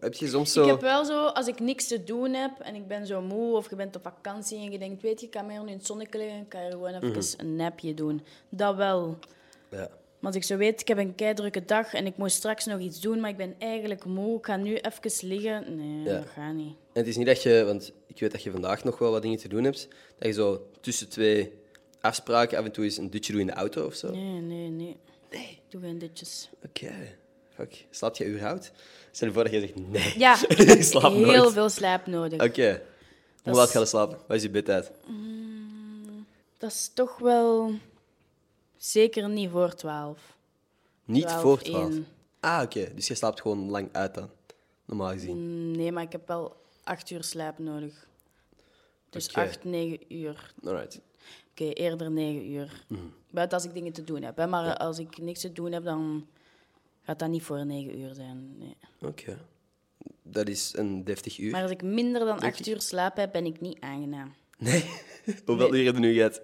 Heb 0.01 0.15
je 0.15 0.29
soms 0.29 0.53
zo... 0.53 0.63
Ik 0.63 0.69
heb 0.71 0.81
wel 0.81 1.05
zo, 1.05 1.27
als 1.27 1.47
ik 1.47 1.61
niks 1.61 1.87
te 1.87 2.05
doen 2.05 2.33
heb 2.33 2.61
en 2.61 2.75
ik 2.75 2.87
ben 2.87 3.07
zo 3.07 3.21
moe 3.21 3.57
of 3.57 3.71
je 3.71 3.77
bent 3.77 3.97
op 3.97 4.03
vakantie 4.03 4.59
en 4.59 4.71
je 4.71 4.79
denkt, 4.79 5.03
weet 5.03 5.21
je, 5.21 5.27
ik 5.27 5.33
kan 5.33 5.47
meer 5.47 5.63
nu 5.63 5.69
in 5.71 5.77
het 5.77 5.87
zonnetje 5.87 6.19
liggen, 6.19 6.49
kan 6.49 6.65
je 6.65 6.71
gewoon 6.71 6.95
even 6.95 7.09
Mhm. 7.09 7.21
een 7.37 7.57
napje 7.57 7.95
doen. 7.95 8.25
Dat 8.49 8.77
wel. 8.77 9.19
Ja. 9.71 9.89
Maar 10.23 10.31
als 10.33 10.41
ik 10.41 10.47
zo 10.47 10.57
weet, 10.57 10.81
ik 10.81 10.89
heb 10.89 10.99
een 10.99 11.15
keidrukke 11.15 11.65
dag 11.65 11.95
en 11.95 12.07
ik 12.07 12.17
moet 12.17 12.33
straks 12.33 12.65
nog 12.65 12.81
iets 12.81 13.01
doen, 13.01 13.21
maar 13.21 13.31
ik 13.31 13.37
ben 13.37 13.55
eigenlijk 13.59 14.05
moe, 14.05 14.39
ik 14.39 14.45
ga 14.47 14.57
nu 14.57 14.77
even 14.77 15.29
liggen. 15.29 15.77
Nee, 15.77 16.03
Ja. 16.13 16.19
dat 16.19 16.27
gaat 16.35 16.55
niet. 16.55 16.67
En 16.93 17.01
het 17.01 17.07
is 17.07 17.17
niet 17.17 17.27
dat 17.27 17.43
je... 17.43 17.63
Want 17.67 17.93
ik 18.07 18.21
weet 18.21 18.33
dat 18.33 18.43
je 18.43 18.51
vandaag 18.51 18.85
nog 18.85 18.99
wel 18.99 19.11
wat 19.11 19.23
dingen 19.23 19.39
te 19.39 19.49
doen 19.49 19.65
hebt. 19.65 19.89
Dat 20.19 20.27
je 20.29 20.33
zo 20.33 20.67
tussen 20.81 21.09
twee 21.09 21.53
afspraken 22.01 22.59
af 22.59 22.65
en 22.65 22.73
toe 22.73 22.85
eens 22.85 22.97
een 22.97 23.11
dutje 23.11 23.33
doet 23.33 23.41
in 23.41 23.47
de 23.47 23.53
auto 23.53 23.87
of 23.87 23.95
zo. 23.95 24.11
Nee, 24.11 24.41
nee, 24.41 24.69
nee. 24.69 24.97
Nee. 25.31 25.59
Doe 25.69 25.81
geen 25.81 25.99
ditjes. 25.99 26.49
Oké. 26.65 26.93
Fuck. 27.55 27.85
Slaapt 27.91 28.17
je 28.19 28.27
überhaupt? 28.29 28.73
Stel 29.11 29.29
je 29.29 29.35
voor 29.35 29.43
dat 29.45 29.53
je 29.53 29.61
zegt 29.61 29.77
nee. 29.89 30.19
Ja, 30.19 30.37
ik 30.49 30.59
ik 30.59 30.69
heb 30.69 30.83
slaap 30.83 31.13
heel 31.13 31.21
nooit. 31.27 31.53
veel 31.53 31.69
slaap 31.69 32.07
nodig. 32.07 32.43
Oké. 32.45 32.69
Hoe 32.71 32.81
Dat 33.43 33.55
laat 33.55 33.67
is- 33.67 33.73
ga 33.73 33.81
je 33.81 33.87
slapen? 33.87 34.19
Wat 34.27 34.37
is 34.37 34.43
je 34.43 34.51
bedtijd? 34.51 34.91
Dat 36.59 36.71
is 36.71 36.91
toch 36.95 37.19
wel 37.19 37.73
zeker 38.87 39.29
niet 39.29 39.51
voor 39.51 39.75
twaalf. 39.75 40.37
Niet 41.05 41.27
12, 41.27 41.43
voor 41.43 41.59
12. 41.63 41.91
1. 41.93 42.07
Ah, 42.41 42.63
oké. 42.63 42.93
Dus 42.95 43.07
je 43.09 43.15
slaapt 43.15 43.41
gewoon 43.41 43.71
lang 43.71 43.89
uit 43.93 44.15
dan. 44.15 44.31
Normaal 44.85 45.11
gezien. 45.13 45.37
Mm, 45.37 45.77
Nee, 45.77 45.93
maar 45.93 46.03
ik 46.03 46.13
heb 46.13 46.29
wel 46.29 46.57
acht 46.85 47.11
uur 47.11 47.25
slaap 47.25 47.59
nodig. 47.59 48.07
Dus 49.11 49.29
Oké. 49.29 49.41
acht, 49.41 49.65
negen 49.65 50.15
uur. 50.15 50.55
Alright. 50.65 51.01
Oké, 51.51 51.65
eerder 51.65 52.11
negen 52.11 52.51
uur. 52.51 52.85
Mhm. 52.87 53.01
Buiten 53.31 53.59
als 53.59 53.67
ik 53.67 53.75
dingen 53.75 53.93
te 53.93 54.05
doen 54.05 54.23
heb. 54.23 54.37
Hè. 54.37 54.47
Maar 54.47 54.77
als 54.77 54.99
ik 54.99 55.19
niks 55.19 55.41
te 55.41 55.53
doen 55.53 55.73
heb, 55.73 55.85
dan 55.85 56.27
gaat 57.03 57.19
dat 57.19 57.29
niet 57.29 57.43
voor 57.43 57.67
negen 57.67 57.99
uur 58.01 58.15
zijn. 58.15 58.59
Nee. 58.59 58.77
Oké. 59.01 59.39
Dat 60.23 60.49
is 60.49 60.77
een 60.77 61.05
deftig 61.05 61.39
uur. 61.39 61.51
Maar 61.51 61.63
als 61.63 61.71
ik 61.71 61.83
minder 61.83 62.25
dan 62.25 62.39
acht 62.41 62.67
uur 62.67 62.81
slaap 62.81 63.17
heb, 63.17 63.33
ben 63.33 63.45
ik 63.47 63.61
niet 63.61 63.81
aangenaam. 63.81 64.35
Nee. 64.59 64.85
Hoeveel 65.47 65.75
uur 65.75 65.85
heb 65.85 65.95
je 65.95 66.01
nu 66.01 66.15
gehad? 66.15 66.43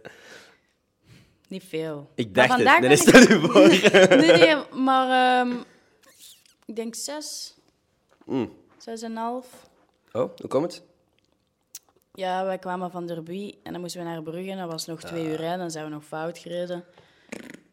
Niet 1.48 1.64
veel. 1.64 2.10
Ik 2.14 2.34
dacht 2.34 2.48
het. 2.52 2.64
Nee, 2.64 2.80
ben 2.80 2.98
stel 2.98 3.20
je 3.20 3.40
voor. 3.40 3.68
Nee, 4.16 4.32
nee, 4.32 4.56
maar 4.82 5.40
ehm, 5.46 5.56
ik 6.66 6.76
denk 6.76 6.94
zes, 6.94 7.56
Mm. 8.24 8.52
zes 8.78 9.02
en 9.02 9.10
een 9.10 9.16
half. 9.16 9.68
Oh, 10.12 10.30
hoe 10.36 10.48
komt 10.48 10.72
het? 10.74 10.82
Ja, 12.14 12.44
wij 12.44 12.58
kwamen 12.58 12.90
van 12.90 13.06
Derby 13.06 13.54
en 13.62 13.72
dan 13.72 13.80
moesten 13.80 14.00
we 14.00 14.06
naar 14.08 14.22
Brugge. 14.22 14.56
Dat 14.56 14.70
was 14.70 14.86
nog 14.86 15.00
twee 15.02 15.24
uur 15.26 15.36
rijden, 15.36 15.58
dan 15.58 15.70
zijn 15.70 15.84
we 15.84 15.90
nog 15.90 16.04
fout 16.04 16.38
gereden. 16.38 16.84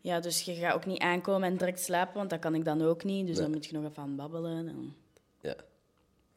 Ja, 0.02 0.20
dus 0.20 0.42
je 0.42 0.54
gaat 0.54 0.74
ook 0.74 0.86
niet 0.86 1.00
aankomen 1.00 1.48
en 1.50 1.58
direct 1.58 1.80
slapen, 1.80 2.14
want 2.18 2.30
dat 2.30 2.40
kan 2.40 2.56
ik 2.56 2.66
dan 2.66 2.82
ook 2.82 3.04
niet. 3.04 3.28
Dus 3.28 3.38
dan 3.38 3.52
moet 3.52 3.66
je 3.66 3.74
nog 3.74 3.90
even 3.92 4.04
aan 4.04 4.16
babbelen. 4.16 4.68
En... 4.68 4.96
Ja. 5.42 5.56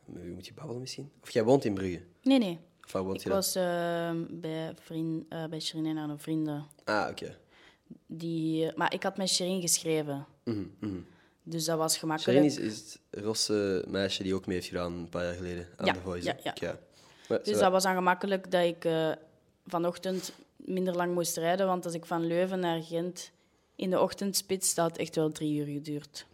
Moet 0.04 0.46
je 0.46 0.54
babbelen 0.54 0.80
misschien? 0.80 1.10
Of 1.22 1.30
jij 1.30 1.44
woont 1.44 1.64
in 1.64 1.74
Brugge? 1.74 2.02
Nee, 2.22 2.38
nee. 2.38 2.58
Woont 2.92 3.16
Ik 3.16 3.22
je 3.22 3.28
was 3.28 3.54
ehm, 3.54 4.24
bij, 4.30 4.72
vriend, 4.80 5.24
eh 5.28 5.44
bij 5.44 5.60
Shirin 5.60 5.86
en 5.86 5.96
haar 5.96 6.18
vrienden. 6.18 6.66
Ah, 6.84 7.06
oké. 7.10 7.36
Die, 8.06 8.72
maar 8.76 8.94
ik 8.94 9.02
had 9.02 9.16
met 9.16 9.28
Shirin 9.28 9.60
geschreven. 9.60 10.26
Mhm, 10.44 10.64
mhm. 10.80 10.98
Dus 11.42 11.64
dat 11.64 11.78
was 11.78 11.98
gemakkelijk. 11.98 12.50
Shirin 12.50 12.66
is, 12.68 12.72
is 12.76 12.98
het 13.10 13.24
rosse 13.24 13.84
meisje 13.88 14.22
die 14.22 14.34
ook 14.34 14.46
mee 14.46 14.56
heeft 14.56 14.68
gedaan 14.68 14.92
een 14.92 15.08
paar 15.08 15.24
jaar 15.24 15.34
geleden 15.34 15.66
aan 15.76 15.86
Ja, 15.86 15.92
The 15.92 16.00
Voice. 16.00 16.26
ja, 16.42 16.52
ja. 16.54 16.78
Maar, 17.28 17.38
Dus 17.42 17.54
zo- 17.56 17.60
dat 17.62 17.70
was 17.72 17.82
dan 17.82 17.94
gemakkelijk 17.94 18.50
dat 18.50 18.64
ik 18.64 18.84
eh, 18.84 19.10
vanochtend 19.66 20.32
minder 20.56 20.94
lang 20.96 21.14
moest 21.14 21.36
rijden. 21.36 21.66
Want 21.66 21.84
als 21.84 21.94
ik 21.94 22.04
van 22.06 22.26
Leuven 22.26 22.60
naar 22.60 22.82
Gent 22.82 23.30
in 23.76 23.90
de 23.90 24.00
ochtendspits, 24.00 24.74
dat 24.74 24.88
had 24.88 24.98
echt 24.98 25.14
wel 25.16 25.32
drie 25.32 25.58
uur 25.58 25.66
geduurd. 25.66 26.26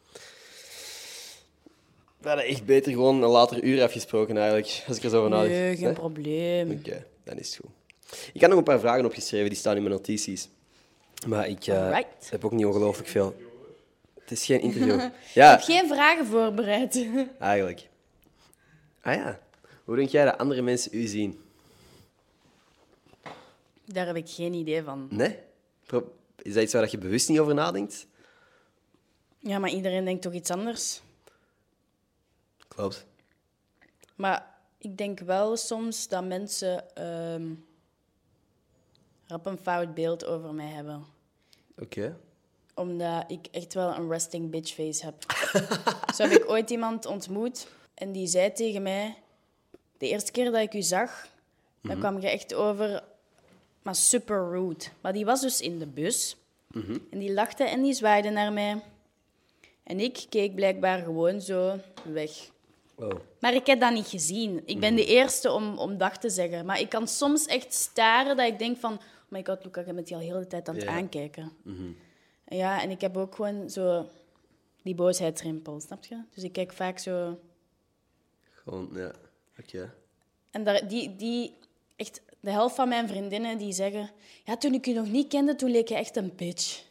We 2.25 2.31
hadden 2.31 2.49
echt 2.49 2.65
beter 2.65 2.93
gewoon 2.93 3.23
een 3.23 3.29
later 3.29 3.63
uur 3.63 3.83
afgesproken 3.83 4.37
eigenlijk, 4.37 4.85
als 4.89 4.97
ik 4.97 5.03
er 5.03 5.11
zo 5.11 5.21
van 5.21 5.31
nadenk. 5.31 5.51
Nee, 5.53 5.75
geen 5.77 5.85
Nee? 5.85 5.93
probleem. 5.93 6.71
Oké, 6.71 7.05
dan 7.25 7.39
is 7.39 7.47
het 7.47 7.57
goed. 7.65 7.71
Ik 8.33 8.41
had 8.41 8.51
nog 8.51 8.59
een 8.59 8.65
paar 8.65 8.81
vragen 8.81 9.05
opgeschreven, 9.05 9.49
die 9.49 9.59
staan 9.59 9.77
in 9.77 9.83
mijn 9.83 9.95
notities. 9.95 10.49
Maar 11.27 11.49
ik 11.49 11.67
eh, 11.67 11.99
heb 12.31 12.45
ook 12.45 12.53
niet 12.53 12.67
ongelooflijk 12.67 13.09
veel. 13.09 13.37
Het 14.21 14.31
is 14.31 14.45
geen 14.45 14.61
interview. 14.61 15.01
Ik 15.01 15.11
ja, 15.35 15.51
heb 15.51 15.61
geen 15.61 15.89
vragen 15.89 16.27
voorbereid. 16.27 17.07
eigenlijk. 17.39 17.89
Ah 19.03 19.15
ja. 19.15 19.41
Hoe 19.85 19.97
denk 19.97 20.09
jij 20.09 20.25
dat 20.25 20.39
andere 20.39 20.63
mensen 20.63 20.91
u 20.95 21.07
zien? 21.07 21.41
Daar 23.85 24.07
heb 24.07 24.17
ik 24.17 24.29
geen 24.29 24.53
idee 24.53 24.83
van. 24.83 25.07
Nee? 25.11 25.39
Is 26.43 26.55
dat 26.55 26.63
iets 26.63 26.73
waar 26.73 26.91
je 26.91 26.99
bewust 26.99 27.29
niet 27.29 27.39
over 27.39 27.55
nadenkt? 27.55 28.07
Ja, 29.39 29.59
maar 29.59 29.71
iedereen 29.71 30.05
denkt 30.05 30.23
toch 30.23 30.33
iets 30.33 30.51
anders? 30.51 31.03
Klopt. 32.75 33.07
Maar 34.15 34.55
ik 34.79 34.97
denk 34.99 35.21
wel 35.21 35.57
soms 35.57 36.09
dat 36.09 36.25
mensen 36.25 36.97
ehm 36.97 37.53
rap 39.27 39.47
een 39.47 39.59
fout 39.59 39.95
beeld 39.95 40.25
over 40.25 40.55
mij 40.55 40.67
hebben. 40.67 41.05
Oké. 41.79 42.17
Omdat 42.75 43.25
ik 43.31 43.47
echt 43.51 43.75
wel 43.75 43.95
een 43.95 44.09
resting 44.09 44.51
bitch 44.51 44.73
face 44.73 45.05
heb. 45.05 45.15
Zo 46.15 46.23
heb 46.23 46.33
ik 46.33 46.51
ooit 46.51 46.71
iemand 46.71 47.07
ontmoet 47.07 47.67
en 47.95 48.13
die 48.13 48.27
zei 48.27 48.53
tegen 48.53 48.83
mij... 48.83 49.19
De 49.99 50.09
eerste 50.09 50.33
keer 50.33 50.45
dat 50.45 50.61
ik 50.61 50.75
u 50.75 50.83
zag, 50.83 51.29
dan 51.81 51.99
kwam 51.99 52.21
je 52.21 52.29
echt 52.29 52.55
over... 52.55 53.03
Maar 53.83 53.95
super 53.95 54.51
rude. 54.51 54.85
Maar 55.01 55.13
die 55.13 55.25
was 55.25 55.41
dus 55.41 55.61
in 55.61 55.79
de 55.79 55.87
bus. 55.87 56.37
En 57.11 57.19
die 57.19 57.33
lachte 57.33 57.65
en 57.65 57.83
die 57.83 57.95
zwaaide 57.95 58.31
naar 58.31 58.53
mij. 58.53 58.83
En 59.83 60.01
ik 60.01 60.27
keek 60.29 60.55
blijkbaar 60.55 61.03
gewoon 61.03 61.41
zo 61.41 61.79
weg. 62.05 62.51
Wow. 62.95 63.21
Maar 63.41 63.55
ik 63.55 63.67
heb 63.67 63.81
dat 63.81 63.93
niet 63.93 64.07
gezien. 64.07 64.63
Ik 64.65 64.81
ben 64.81 64.95
de 64.95 65.07
eerste 65.07 65.53
om, 65.53 65.79
om 65.79 65.99
dag 65.99 66.19
te 66.19 66.31
zeggen. 66.31 66.67
Maar 66.67 66.81
ik 66.81 66.89
kan 66.89 67.09
soms 67.09 67.47
echt 67.47 67.75
staren 67.75 68.37
dat 68.37 68.47
ik 68.47 68.59
denk 68.59 68.79
van... 68.79 68.93
Oh 68.93 69.01
my 69.29 69.45
god, 69.45 69.65
Luca, 69.65 69.83
je 69.87 69.93
bent 69.93 70.07
die 70.07 70.17
al 70.17 70.23
heel 70.23 70.39
de 70.39 70.47
tijd 70.47 70.69
aan 70.69 70.75
het 70.75 70.87
aankijken. 70.87 71.53
En 72.45 72.57
Ja, 72.57 72.83
en 72.83 72.91
ik 72.91 73.01
heb 73.01 73.17
ook 73.17 73.35
gewoon 73.35 73.71
zo 73.71 74.09
die 74.83 74.95
boosheidsrimpel, 74.95 75.81
snap 75.81 76.05
je? 76.05 76.23
Dus 76.35 76.45
ik 76.45 76.53
kijk 76.53 76.73
vaak 76.73 76.99
zo... 76.99 77.39
Gewoon, 78.53 78.91
ja. 78.93 79.13
Oké. 79.59 79.95
En 80.51 80.65
daar, 80.65 80.89
die, 80.89 81.17
die, 81.17 81.55
echt, 81.97 82.23
de 82.41 82.51
helft 82.51 82.75
van 82.75 82.89
mijn 82.89 83.09
vriendinnen 83.09 83.59
die 83.59 83.73
zeggen... 83.73 84.11
Ja, 84.45 84.57
toen 84.57 84.75
ik 84.75 84.85
je 84.85 84.95
nog 84.95 85.09
niet 85.09 85.29
kende, 85.29 85.55
toen 85.55 85.71
leek 85.71 85.89
je 85.89 85.95
echt 85.95 86.17
een 86.17 86.33
bitch. 86.37 86.83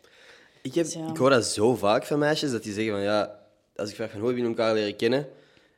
Ik, 0.62 0.74
heb, 0.74 0.86
Zo. 0.86 1.08
ik 1.08 1.18
hoor 1.18 1.30
dat 1.30 1.46
zo 1.46 1.76
vaak 1.76 2.06
van 2.06 2.20
meisjes, 2.20 2.52
dat 2.52 2.64
die 2.64 2.74
zeggen 2.74 2.94
van 2.94 3.02
ja, 3.02 3.40
als 3.76 3.90
ik 3.90 3.96
vraag 3.96 4.12
van 4.12 4.20
hoe 4.20 4.30
heb 4.30 4.38
je 4.38 4.44
elkaar 4.44 4.74
leren 4.74 4.96
kennen? 4.96 5.28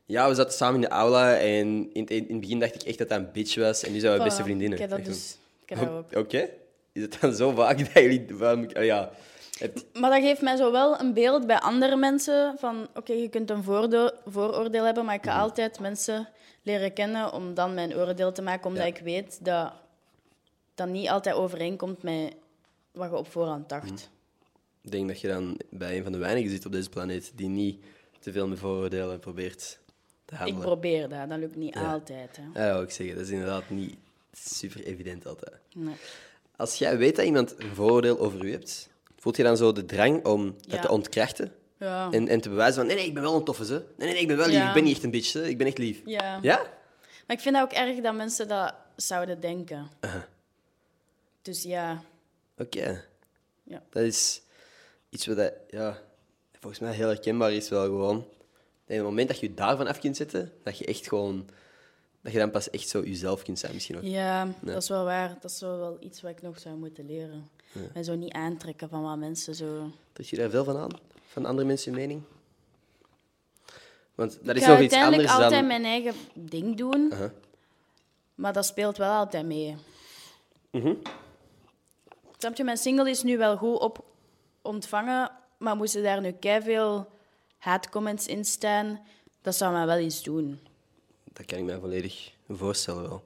Ja, 0.06 0.28
we 0.30 0.36
zaten 0.36 0.54
samen 0.54 0.76
in 0.76 0.82
de 0.82 0.88
aula 0.88 1.38
en 1.38 1.90
in, 1.94 2.02
het- 2.02 2.10
in 2.12 2.26
het 2.30 2.40
begin 2.40 2.60
dacht 2.60 2.76
ik 2.76 2.82
echt 2.84 2.98
dat 2.98 3.10
dat 3.10 3.18
een 3.20 3.32
bitch 3.32 3.56
was 3.56 3.84
en 3.84 3.92
nu 3.92 4.00
zijn 4.00 4.18
we 4.18 4.24
beste 4.24 4.44
vriendinnen. 4.44 4.74
Ik 4.82 4.90
heb 4.90 4.90
dat 4.98 5.06
dus... 5.06 5.38
Ik 5.64 5.70
heb 5.70 5.80
dat 5.80 5.90
ook. 5.90 6.16
Oké. 6.26 6.50
Is 6.92 7.02
het 7.02 7.18
dan 7.22 7.34
zo 7.34 7.52
vaak 7.52 7.78
dat 7.94 8.04
jullie... 8.04 8.26
Van, 8.34 8.70
ja, 8.74 9.12
het, 9.60 9.86
Maar 9.94 10.10
dat 10.12 10.22
geeft 10.22 10.42
mij 10.42 10.56
zo 10.56 10.72
wel 10.72 11.00
een 11.00 11.14
beeld 11.14 11.48
bij 11.48 11.60
andere 11.60 11.96
mensen 11.96 12.56
van... 12.58 12.88
Oké, 12.96 13.14
je 13.14 13.30
kunt 13.30 13.50
een 13.50 13.64
vooroordeel 14.26 14.84
hebben, 14.86 15.06
maar 15.06 15.16
ik 15.16 15.24
ga 15.26 15.32
Mhm. 15.34 15.42
altijd 15.42 15.80
mensen 15.80 16.28
leren 16.62 16.94
kennen 16.94 17.34
om 17.34 17.54
dan 17.54 17.74
mijn 17.74 17.96
oordeel 17.96 18.32
te 18.32 18.42
maken, 18.42 18.66
omdat 18.68 18.84
Ja. 18.84 18.90
ik 18.90 19.00
weet 19.00 19.40
dat 19.46 19.72
dat 20.76 20.88
niet 20.88 21.10
altijd 21.10 21.36
overeenkomt 21.36 22.04
met 22.04 22.34
wat 22.92 23.10
je 23.10 23.18
op 23.18 23.32
voorhand 23.32 23.70
dacht. 23.70 23.86
Mhm. 23.92 24.02
ik 24.82 24.92
denk 24.92 25.08
dat 25.08 25.22
je 25.22 25.28
dan 25.28 25.60
bij 25.70 25.98
een 25.98 26.04
van 26.04 26.12
de 26.12 26.18
weinigen 26.18 26.50
zit 26.52 26.66
op 26.66 26.72
deze 26.72 26.90
planeet 26.90 27.32
die 27.36 27.48
niet 27.50 27.84
te 28.20 28.32
veel 28.32 28.48
met 28.48 28.60
vooroordelen 28.60 29.20
probeert 29.20 29.80
te 30.26 30.36
Ik 30.46 30.60
probeer 30.60 31.10
dat, 31.10 31.30
dat 31.30 31.38
lukt 31.40 31.56
niet 31.56 31.74
Ja. 31.74 31.92
altijd. 31.94 32.38
Hè. 32.38 32.44
Ja, 32.44 32.66
dat 32.68 32.74
wil 32.76 32.84
ik 32.84 32.92
zeggen. 32.92 33.16
Dat 33.16 33.26
is 33.26 33.32
inderdaad 33.32 33.70
niet 33.70 33.98
super 34.32 34.84
evident 34.84 35.26
altijd. 35.28 35.56
Nee. 35.74 35.96
Als 36.56 36.76
jij 36.78 36.98
weet 36.98 37.16
dat 37.16 37.26
iemand 37.26 37.56
een 37.58 37.76
vooroordeel 37.76 38.20
over 38.20 38.46
u 38.46 38.52
hebt, 38.52 38.90
voelt 39.18 39.38
je 39.38 39.44
dan 39.44 39.58
zo 39.58 39.72
de 39.72 39.86
drang 39.86 40.26
om 40.26 40.46
dat 40.62 40.72
Ja. 40.76 40.82
te 40.82 40.90
ontkrachten? 40.92 41.52
Ja. 41.80 42.12
En, 42.12 42.28
en 42.28 42.42
te 42.42 42.50
bewijzen 42.50 42.76
van, 42.76 42.86
nee, 42.86 42.96
nee, 42.96 43.06
ik 43.06 43.14
ben 43.14 43.24
wel 43.24 43.36
een 43.36 43.44
toffe, 43.44 43.66
ze. 43.66 43.74
Nee, 43.74 43.84
nee, 43.98 44.12
nee, 44.12 44.22
ik 44.22 44.28
ben 44.28 44.38
wel 44.38 44.48
lief. 44.48 44.68
Ik 44.68 44.74
ben 44.74 44.84
niet 44.84 44.94
echt 44.96 45.04
een 45.04 45.12
bitch, 45.12 45.34
hè. 45.34 45.48
Ik 45.48 45.58
ben 45.58 45.68
echt 45.68 45.78
lief. 45.78 46.02
ja. 46.06 46.40
Ja? 46.42 46.58
Maar 47.28 47.36
ik 47.36 47.40
vind 47.42 47.56
dat 47.56 47.64
ook 47.64 47.72
erg 47.72 48.00
dat 48.02 48.16
mensen 48.16 48.48
dat 48.48 48.74
zouden 48.96 49.40
denken. 49.40 49.88
Dus 51.42 51.64
ja, 51.64 52.02
Oké. 52.58 53.04
Ja. 53.64 53.82
Dat 53.90 54.04
is 54.04 54.42
iets 55.10 55.26
wat, 55.28 55.38
dat, 55.38 55.54
ja, 55.70 55.98
volgens 56.60 56.82
mij 56.82 56.94
heel 56.94 57.08
herkenbaar 57.08 57.54
is 57.54 57.70
wel 57.70 57.84
gewoon. 57.84 58.26
En 58.86 59.00
op 59.00 59.02
het 59.02 59.10
moment 59.10 59.28
dat 59.28 59.40
je 59.40 59.48
je 59.48 59.54
daarvan 59.54 59.88
af 59.88 60.00
kunt 60.00 60.18
zetten, 60.18 60.52
dat 60.64 60.78
je 60.78 60.86
echt 60.86 61.08
gewoon... 61.08 61.46
Dat 62.22 62.34
je 62.34 62.40
dan 62.40 62.52
pas 62.52 62.70
echt 62.70 62.88
zo 62.88 63.04
jezelf 63.04 63.44
kunt 63.44 63.60
zijn, 63.60 63.74
misschien 63.74 63.98
ook. 63.98 64.04
ja, 64.04 64.48
dat 64.60 64.82
is 64.82 64.90
wel 64.90 65.04
waar. 65.04 65.38
Dat 65.42 65.52
is 65.52 65.60
wel 65.60 65.78
wel 65.78 65.98
iets 66.00 66.22
wat 66.22 66.32
ik 66.32 66.42
nog 66.42 66.60
zou 66.60 66.76
moeten 66.76 67.06
leren. 67.06 67.50
Mij 67.94 68.04
zo 68.04 68.16
niet 68.16 68.34
aantrekken 68.34 68.90
van 68.90 69.04
wat 69.04 69.18
mensen 69.18 69.56
zo... 69.56 69.92
Trek 70.14 70.26
je 70.26 70.36
daar 70.36 70.50
veel 70.50 70.64
van 70.64 70.78
aan? 70.78 70.90
Van 71.26 71.46
andere 71.46 71.68
mensen 71.68 71.92
hun 71.92 72.02
mening? 72.02 72.22
Want 74.16 74.38
dat 74.42 74.56
ik 74.56 74.62
is 74.62 74.68
nog 74.68 74.80
iets 74.80 74.94
uiteindelijk 74.94 75.30
anders 75.30 75.44
altijd 75.44 75.60
dan... 75.60 75.68
mijn 75.68 75.84
eigen 75.84 76.14
ding 76.34 76.78
doen. 76.78 77.14
Maar 78.36 78.54
dat 78.54 78.66
speelt 78.66 78.98
wel 78.98 79.12
altijd 79.12 79.46
mee. 79.46 79.76
Mhm. 80.72 80.94
Snap 82.38 82.56
je, 82.56 82.64
mijn 82.64 82.78
single 82.78 83.10
is 83.10 83.24
nu 83.24 83.38
wel 83.38 83.58
goed 83.58 83.80
op 83.80 84.06
ontvangen, 84.62 85.32
maar 85.58 85.76
moesten 85.76 86.04
daar 86.04 86.22
nu 86.22 86.36
veel 86.42 87.08
haatcomments 87.58 88.28
in 88.28 88.46
staan, 88.46 89.00
dat 89.42 89.56
zou 89.56 89.74
mij 89.74 89.86
wel 89.86 90.00
iets 90.00 90.24
doen. 90.24 90.60
Dat 91.34 91.46
kan 91.46 91.58
ik 91.58 91.64
mij 91.64 91.78
volledig 91.80 92.32
voorstellen 92.50 93.02
wel. 93.02 93.24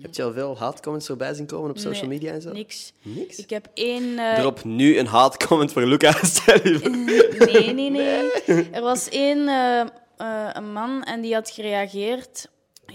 Heb 0.00 0.14
je 0.14 0.22
al 0.22 0.32
veel 0.32 0.58
haatcomments 0.58 1.06
voorbij 1.06 1.34
zien 1.34 1.46
komen 1.46 1.70
op 1.70 1.78
social 1.78 2.08
Nee, 2.08 2.18
media 2.18 2.32
en 2.32 2.42
zo? 2.42 2.52
Niks. 2.52 2.92
Niks? 3.02 3.36
Ik 3.38 3.50
heb 3.50 3.68
één... 3.74 4.18
eh, 4.18 4.38
Drop 4.40 4.64
nu 4.64 4.98
een 4.98 5.06
haatcomment 5.06 5.72
voor 5.72 5.82
Lucas. 5.86 6.40
Voor. 6.40 6.60
Nee, 7.52 7.72
nee, 7.72 7.90
nee. 7.90 8.30
Er 8.70 8.82
was 8.82 9.08
één 9.08 9.48
eh, 9.48 9.80
eh, 10.16 10.50
een 10.52 10.72
man 10.72 11.02
en 11.02 11.20
die 11.20 11.34
had 11.34 11.50
gereageerd. 11.50 12.48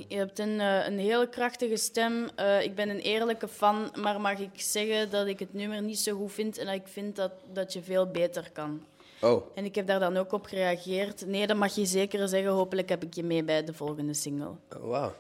Je 0.08 0.16
hebt 0.16 0.40
een, 0.40 0.60
eh, 0.60 0.86
een 0.88 1.00
hele 1.00 1.30
krachtige 1.30 1.76
stem. 1.78 2.30
Eh, 2.36 2.64
ik 2.64 2.76
ben 2.76 2.90
een 2.90 3.00
eerlijke 3.00 3.48
fan, 3.48 3.92
maar 4.00 4.22
mag 4.22 4.40
ik 4.40 4.50
zeggen 4.56 5.10
dat 5.10 5.28
ik 5.28 5.40
het 5.40 5.54
nummer 5.54 5.82
niet 5.82 6.00
zo 6.00 6.16
goed 6.18 6.32
vind 6.32 6.58
en 6.58 6.66
dat 6.66 6.76
ik 6.76 6.88
vind 6.88 7.16
dat, 7.16 7.32
dat 7.54 7.74
je 7.74 7.82
veel 7.82 8.06
beter 8.12 8.50
kan. 8.54 8.82
Oh, 9.22 9.56
En 9.56 9.66
ik 9.66 9.76
heb 9.76 9.88
daar 9.88 10.00
dan 10.00 10.18
ook 10.18 10.32
op 10.32 10.46
gereageerd. 10.46 11.26
Nee, 11.26 11.48
dat 11.48 11.58
mag 11.58 11.76
je 11.76 11.86
zeker 11.86 12.28
zeggen. 12.28 12.52
Hopelijk 12.52 12.90
heb 12.90 13.04
ik 13.04 13.14
je 13.14 13.24
mee 13.24 13.44
bij 13.44 13.64
de 13.64 13.74
volgende 13.74 14.14
single. 14.14 14.54
oh, 14.76 14.84
wauw. 14.84 15.14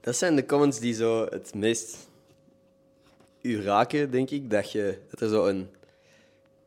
Dat 0.00 0.16
zijn 0.16 0.36
de 0.36 0.46
comments 0.46 0.78
die 0.78 0.94
zo 0.94 1.26
het 1.30 1.54
meest 1.54 2.08
u 3.40 3.62
raken, 3.62 4.10
denk 4.10 4.30
ik. 4.30 4.50
Dat, 4.50 4.72
je, 4.72 4.98
dat 5.10 5.20
er 5.20 5.28
zo 5.28 5.46
een 5.46 5.68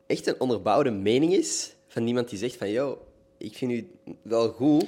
echt 0.06 0.26
een 0.26 0.40
onderbouwde 0.40 0.90
mening 0.90 1.32
is 1.32 1.74
van 1.88 2.06
iemand 2.06 2.28
die 2.28 2.38
zegt 2.38 2.56
van, 2.56 2.70
yo, 2.70 3.06
ik 3.36 3.56
vind 3.56 3.72
u 3.72 3.90
wel 4.22 4.48
goed, 4.48 4.86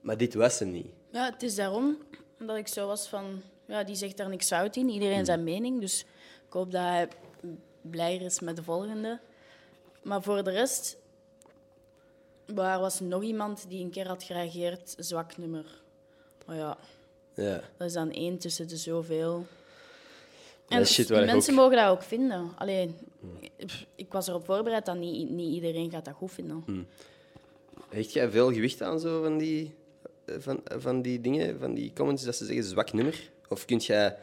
maar 0.00 0.16
dit 0.16 0.34
was 0.34 0.58
hem 0.58 0.70
niet. 0.70 0.86
Ja, 1.10 1.30
het 1.30 1.42
is 1.42 1.54
daarom 1.54 1.96
dat 2.38 2.56
ik 2.56 2.68
zo 2.68 2.86
was 2.86 3.08
van... 3.08 3.42
Ja, 3.66 3.84
die 3.84 3.96
zegt 3.96 4.16
daar 4.16 4.28
niks 4.28 4.46
fout 4.46 4.76
in. 4.76 4.88
Iedereen 4.88 5.24
zijn 5.24 5.44
mening. 5.44 5.80
Dus 5.80 6.00
ik 6.46 6.52
hoop 6.52 6.72
dat 6.72 6.82
hij 6.82 7.08
blijer 7.80 8.22
is 8.22 8.40
met 8.40 8.56
de 8.56 8.62
volgende. 8.62 9.20
Maar 10.02 10.22
voor 10.22 10.44
de 10.44 10.50
rest... 10.50 10.98
Er 12.46 12.80
was 12.80 13.00
nog 13.00 13.22
iemand 13.22 13.64
die 13.68 13.84
een 13.84 13.90
keer 13.90 14.06
had 14.06 14.22
gereageerd. 14.22 14.94
Zwak 14.98 15.36
nummer. 15.36 15.64
Oh 16.48 16.54
ja, 16.54 16.78
Ja. 17.34 17.60
dat 17.76 17.86
is 17.86 17.92
dan 17.92 18.10
één 18.10 18.38
tussen 18.38 18.68
de 18.68 18.76
zoveel. 18.76 19.46
Shit 20.84 21.08
waar 21.08 21.20
ik 21.22 21.26
mensen 21.26 21.52
ook- 21.52 21.58
mogen 21.60 21.76
dat 21.76 21.86
ook 21.88 22.02
vinden. 22.02 22.50
Alleen, 22.56 22.96
ik 23.94 24.12
was 24.12 24.28
erop 24.28 24.44
voorbereid 24.44 24.86
dat 24.86 24.96
niet, 24.96 25.30
niet 25.30 25.54
iedereen 25.54 25.90
gaat 25.90 26.04
dat 26.04 26.14
goed 26.14 26.32
vinden. 26.32 26.62
Hm. 26.66 26.82
Hecht 27.88 28.12
jij 28.12 28.30
veel 28.30 28.52
gewicht 28.52 28.82
aan 28.82 29.00
zo 29.00 29.22
van 29.22 29.38
die, 29.38 29.74
eh, 30.24 30.34
van, 30.38 30.60
van 30.64 31.02
die 31.02 31.20
dingen, 31.20 31.58
van 31.58 31.74
die 31.74 31.92
comments 31.92 32.22
dat 32.24 32.36
ze 32.36 32.44
zeggen 32.44 32.64
zwak 32.64 32.92
nummer? 32.92 33.30
Of 33.48 33.64
kun 33.64 33.76
jij 33.78 34.16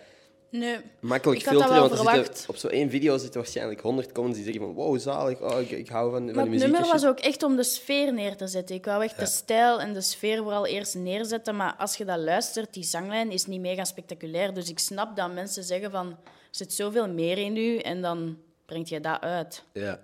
Nee, 0.49 0.77
makkelijk 0.99 1.39
Ik 1.39 1.47
filteren? 1.47 1.79
Want 1.79 1.91
er 1.91 2.25
zitten- 2.25 2.49
op 2.49 2.55
zo'n 2.55 2.69
één 2.69 2.89
video 2.89 3.17
zitten 3.17 3.41
waarschijnlijk 3.41 3.81
honderd 3.81 4.11
comments 4.11 4.37
die 4.37 4.45
zeggen 4.45 4.65
van 4.65 4.73
wow, 4.73 4.99
zalig, 4.99 5.41
oh, 5.41 5.61
ik, 5.61 5.71
ik 5.71 5.89
hou 5.89 6.11
van, 6.11 6.25
die 6.25 6.35
het 6.35 6.49
muziek. 6.49 6.71
nummer 6.71 6.91
was 6.91 7.05
ook 7.05 7.19
echt 7.19 7.43
om 7.43 7.55
de 7.55 7.63
sfeer 7.63 8.13
neer 8.13 8.35
te 8.35 8.47
zetten. 8.47 8.75
Ik 8.75 8.85
wou 8.85 9.03
echt 9.03 9.19
de 9.19 9.25
stijl 9.25 9.79
en 9.81 9.93
de 9.93 10.01
sfeer 10.01 10.37
vooral 10.37 10.65
eerst 10.65 10.95
neerzetten. 10.95 11.55
Maar 11.55 11.75
als 11.77 11.95
je 11.95 12.05
dat 12.05 12.19
luistert, 12.19 12.73
die 12.73 12.83
zanglijn 12.83 13.31
is 13.31 13.45
niet 13.45 13.61
mega 13.61 13.83
spectaculair. 13.83 14.53
Dus 14.53 14.69
ik 14.69 14.79
snap 14.79 15.15
dat 15.15 15.33
mensen 15.33 15.63
zeggen 15.63 15.91
van... 15.91 16.07
Er 16.07 16.63
zit 16.63 16.73
zoveel 16.73 17.09
meer 17.09 17.37
in 17.37 17.57
u 17.57 17.77
en 17.77 18.01
dan 18.01 18.37
brengt 18.65 18.89
je 18.89 18.99
dat 18.99 19.21
uit. 19.21 19.63
Ja. 19.71 19.99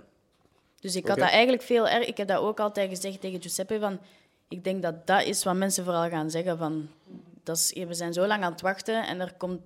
Dus 0.80 0.96
ik 0.96 1.08
had 1.08 1.18
dat 1.18 1.30
eigenlijk 1.30 1.64
veel 1.64 1.88
erg... 1.88 2.06
Ik 2.06 2.18
heb 2.18 2.28
dat 2.28 2.40
ook 2.40 2.60
altijd 2.60 2.90
gezegd 2.90 3.22
tegen 3.22 3.42
Giuseppe 3.42 3.80
van... 3.80 4.00
Ik 4.48 4.64
denk 4.64 4.82
dat 4.82 5.08
dat 5.08 5.24
is 5.24 5.44
wat 5.44 5.56
mensen 5.56 5.84
vooral 5.84 6.10
gaan 6.10 6.30
zeggen 6.30 6.58
van... 6.58 6.90
Dat 7.44 7.58
is, 7.58 7.86
we 7.88 7.94
zijn 7.94 8.14
zo 8.14 8.28
lang 8.28 8.44
aan 8.44 8.52
het 8.52 8.62
wachten 8.62 9.08
en 9.08 9.20
er 9.20 9.34
komt 9.38 9.60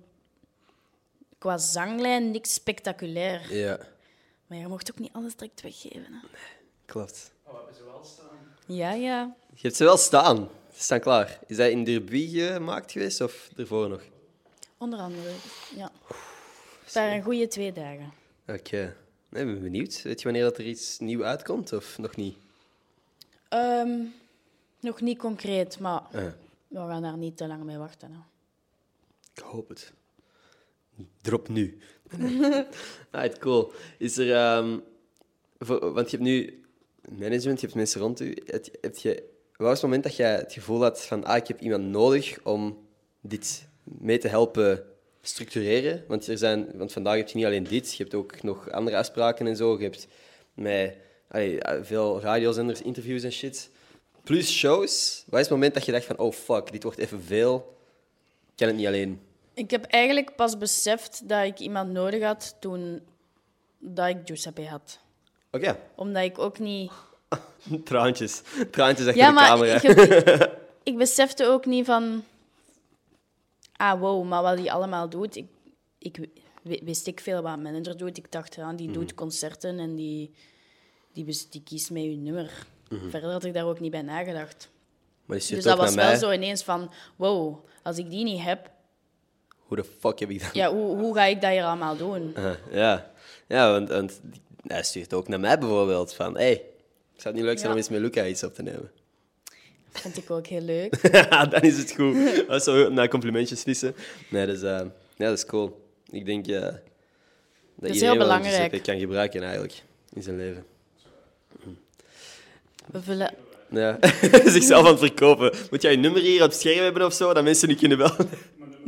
qua 1.38 1.58
zanglijn 1.58 2.30
niks 2.30 2.54
spectaculair. 2.54 3.54
ja, 3.54 3.78
Maar 4.46 4.58
je 4.58 4.66
mocht 4.68 4.90
ook 4.90 4.98
niet 4.98 5.12
alles 5.12 5.36
direct 5.36 5.60
weggeven. 5.60 6.12
Hè? 6.12 6.18
klopt. 6.84 7.32
Oh, 7.42 7.54
hebben 7.56 7.74
ze 7.74 7.84
wel 7.84 8.04
staan? 8.04 8.36
Ja, 8.66 8.92
ja. 8.92 9.34
Je 9.54 9.60
hebt 9.62 9.76
ze 9.76 9.84
wel 9.84 9.96
staan. 9.96 10.48
Ze 10.74 10.82
staan 10.82 11.00
klaar. 11.00 11.38
Is 11.46 11.56
dat 11.56 11.70
in 11.70 11.84
Derby 11.84 12.28
gemaakt 12.28 12.92
geweest 12.92 13.20
of 13.20 13.48
ervoor 13.56 13.88
nog? 13.88 14.02
Onder 14.78 14.98
andere, 14.98 15.32
ja. 15.76 15.90
Het 16.84 16.92
waren 16.92 17.14
een 17.14 17.22
goede 17.22 17.48
twee 17.48 17.72
dagen. 17.72 18.12
Oké. 18.46 18.96
Nee, 19.28 19.42
ik 19.44 19.52
ben 19.52 19.62
benieuwd. 19.62 20.02
Weet 20.02 20.18
je 20.18 20.24
wanneer 20.24 20.42
dat 20.42 20.58
er 20.58 20.64
iets 20.66 20.98
nieuw 20.98 21.24
uitkomt 21.24 21.72
of 21.72 21.98
nog 21.98 22.16
niet? 22.16 22.36
Ehm, 23.48 24.00
nog 24.80 25.00
niet 25.00 25.18
concreet, 25.18 25.78
maar 25.78 26.00
Ah, 26.00 26.24
we 26.68 26.78
gaan 26.78 27.02
daar 27.02 27.16
niet 27.16 27.36
te 27.36 27.46
lang 27.46 27.62
mee 27.64 27.76
wachten. 27.78 28.12
Hè. 28.12 28.18
ik 29.34 29.42
hoop 29.42 29.68
het. 29.68 29.92
Drop 31.22 31.48
nu. 31.48 31.78
Alright, 33.10 33.38
cool. 33.38 33.72
Is 33.98 34.18
er... 34.18 34.32
ehm, 34.32 34.78
want 35.92 36.10
je 36.10 36.16
hebt 36.16 36.28
nu 36.28 36.62
management, 37.18 37.60
je 37.60 37.66
hebt 37.66 37.78
mensen 37.78 38.00
rond 38.00 38.20
u. 38.20 38.36
Het, 38.44 38.78
heb 38.80 38.96
je, 38.96 39.22
wat 39.56 39.66
was 39.66 39.72
het 39.72 39.82
moment 39.82 40.02
dat 40.02 40.16
jij 40.16 40.34
het 40.34 40.52
gevoel 40.52 40.82
had 40.82 41.04
van 41.04 41.24
ah, 41.24 41.36
ik 41.36 41.46
heb 41.46 41.60
iemand 41.60 41.84
nodig 41.84 42.38
om 42.42 42.86
dit 43.20 43.68
mee 43.82 44.18
te 44.18 44.28
helpen 44.28 44.84
structureren? 45.22 46.04
Want, 46.08 46.26
er 46.26 46.38
zijn, 46.38 46.68
want 46.74 46.92
vandaag 46.92 47.16
heb 47.16 47.28
je 47.28 47.36
niet 47.36 47.46
alleen 47.46 47.64
dit, 47.64 47.94
je 47.94 48.02
hebt 48.02 48.14
ook 48.14 48.42
nog 48.42 48.70
andere 48.70 48.96
afspraken 48.96 49.46
en 49.46 49.56
zo. 49.56 49.76
Je 49.76 49.82
hebt 49.82 50.06
met 50.54 50.96
allee, 51.28 51.58
veel 51.82 52.20
radiozenders, 52.20 52.82
interviews 52.82 53.22
en 53.22 53.32
shit. 53.32 53.70
Plus 54.24 54.52
shows. 54.52 55.24
Wat 55.26 55.40
is 55.40 55.46
het 55.46 55.54
moment 55.54 55.74
dat 55.74 55.84
je 55.84 55.92
dacht 55.92 56.04
van 56.04 56.18
oh 56.18 56.32
fuck, 56.32 56.72
dit 56.72 56.82
wordt 56.82 56.98
even 56.98 57.22
veel. 57.22 57.76
Ik 58.46 58.56
kan 58.56 58.66
het 58.66 58.76
niet 58.76 58.86
alleen. 58.86 59.20
Ik 59.58 59.70
heb 59.70 59.84
eigenlijk 59.84 60.36
pas 60.36 60.58
beseft 60.58 61.28
dat 61.28 61.44
ik 61.44 61.58
iemand 61.58 61.90
nodig 61.92 62.22
had 62.22 62.56
toen 62.60 63.00
dat 63.78 64.08
ik 64.08 64.16
Giuseppe 64.24 64.66
had. 64.66 64.98
Oké, 65.50 65.78
Omdat 65.94 66.22
ik 66.24 66.38
ook 66.38 66.58
niet... 66.58 66.92
traantjes. 67.84 68.42
Traantjes 68.70 69.06
achter 69.06 69.22
Ja, 69.22 69.30
de 69.30 69.36
camera. 69.36 69.82
ik, 69.82 70.50
ik 70.92 70.96
besefte 70.96 71.46
ook 71.46 71.66
niet 71.66 71.86
van... 71.86 72.24
Ah, 73.76 74.00
wow, 74.00 74.24
maar 74.28 74.42
wat 74.42 74.58
hij 74.58 74.70
allemaal 74.70 75.08
doet... 75.08 75.36
Ik, 75.36 75.46
ik 75.98 76.28
wist 76.62 77.06
ik 77.06 77.20
veel 77.20 77.42
wat 77.42 77.52
een 77.52 77.62
manager 77.62 77.96
doet. 77.96 78.16
Ik 78.16 78.32
dacht, 78.32 78.54
ja, 78.54 78.72
die 78.72 78.88
Mhm. 78.88 78.98
doet 78.98 79.14
concerten 79.14 79.78
en 79.78 79.94
die, 79.94 80.34
die, 81.12 81.46
die 81.50 81.62
kiest 81.62 81.90
met 81.90 82.02
je 82.02 82.08
nummer. 82.16 82.66
Mhm. 82.88 83.10
Verder 83.10 83.30
had 83.30 83.44
ik 83.44 83.54
daar 83.54 83.66
ook 83.66 83.80
niet 83.80 83.90
bij 83.90 84.02
nagedacht. 84.02 84.70
Maar 85.24 85.36
Dus 85.36 85.48
dat 85.48 85.78
was 85.78 85.94
wel 85.94 86.04
mij. 86.06 86.16
zo 86.16 86.30
ineens 86.30 86.62
van... 86.62 86.90
Wow, 87.16 87.66
als 87.82 87.98
ik 87.98 88.10
die 88.10 88.24
niet 88.24 88.42
heb, 88.42 88.70
Hoe 89.68 89.76
de 89.76 89.84
fuck 89.98 90.18
heb 90.18 90.30
ik 90.30 90.40
dat? 90.42 90.54
ja, 90.54 90.72
hoe, 90.72 90.96
hoe 90.96 91.14
ga 91.14 91.24
ik 91.24 91.40
dat 91.40 91.50
hier 91.50 91.64
allemaal 91.64 91.96
doen? 91.96 92.34
Uh, 92.38 92.50
ja, 92.70 93.10
ja 93.46 93.70
want, 93.70 93.88
want 93.88 94.20
hij 94.66 94.82
stuurt 94.82 95.14
ook 95.14 95.28
naar 95.28 95.40
mij 95.40 95.58
bijvoorbeeld 95.58 96.14
van 96.14 96.36
hey, 96.36 96.62
zou 97.16 97.24
het 97.24 97.34
niet 97.34 97.44
leuk 97.44 97.56
zijn 97.58 97.66
Ja. 97.66 97.70
om 97.70 97.76
eens 97.76 97.88
met 97.88 98.00
Luca 98.00 98.26
iets 98.26 98.42
op 98.44 98.54
te 98.54 98.62
nemen. 98.62 98.90
Vond 99.90 100.16
ik 100.16 100.30
ook 100.30 100.46
heel 100.46 100.60
leuk. 100.60 101.12
Dan 101.50 101.60
is 101.60 101.78
het 101.78 101.92
goed. 101.92 102.16
Dat 102.46 102.56
is 102.56 102.64
zo 102.64 102.88
naar 102.88 103.08
complimentjes 103.08 103.62
vissen. 103.62 103.94
Nee, 104.30 104.46
dus, 104.46 104.62
eh, 104.62 104.80
ja, 105.16 105.28
dat 105.28 105.38
is 105.38 105.44
cool. 105.46 105.86
Ik 106.10 106.26
denk 106.26 106.46
eh, 106.46 106.60
dat 106.60 106.70
heel 106.70 107.90
iedereen 107.92 108.00
wel 108.00 108.10
een 108.12 108.18
belangrijk. 108.18 108.54
Giuseppe 108.54 108.80
kan 108.80 108.98
gebruiken 108.98 109.42
eigenlijk 109.42 109.82
in 110.12 110.22
zijn 110.22 110.36
leven. 110.36 110.64
We 112.86 113.02
vullen... 113.02 113.34
Ja. 113.70 113.98
Zichzelf 114.44 114.84
aan 114.84 114.90
het 114.90 115.00
verkopen. 115.00 115.52
Moet 115.70 115.82
jij 115.82 115.90
je 115.90 115.96
nummer 115.98 116.20
hier 116.20 116.42
op 116.42 116.50
het 116.50 116.60
scherm 116.60 116.84
hebben 116.84 117.04
of 117.06 117.12
zo, 117.12 117.32
dat 117.34 117.44
mensen 117.44 117.68
niet 117.68 117.78
kunnen 117.78 117.98
bellen? 117.98 118.28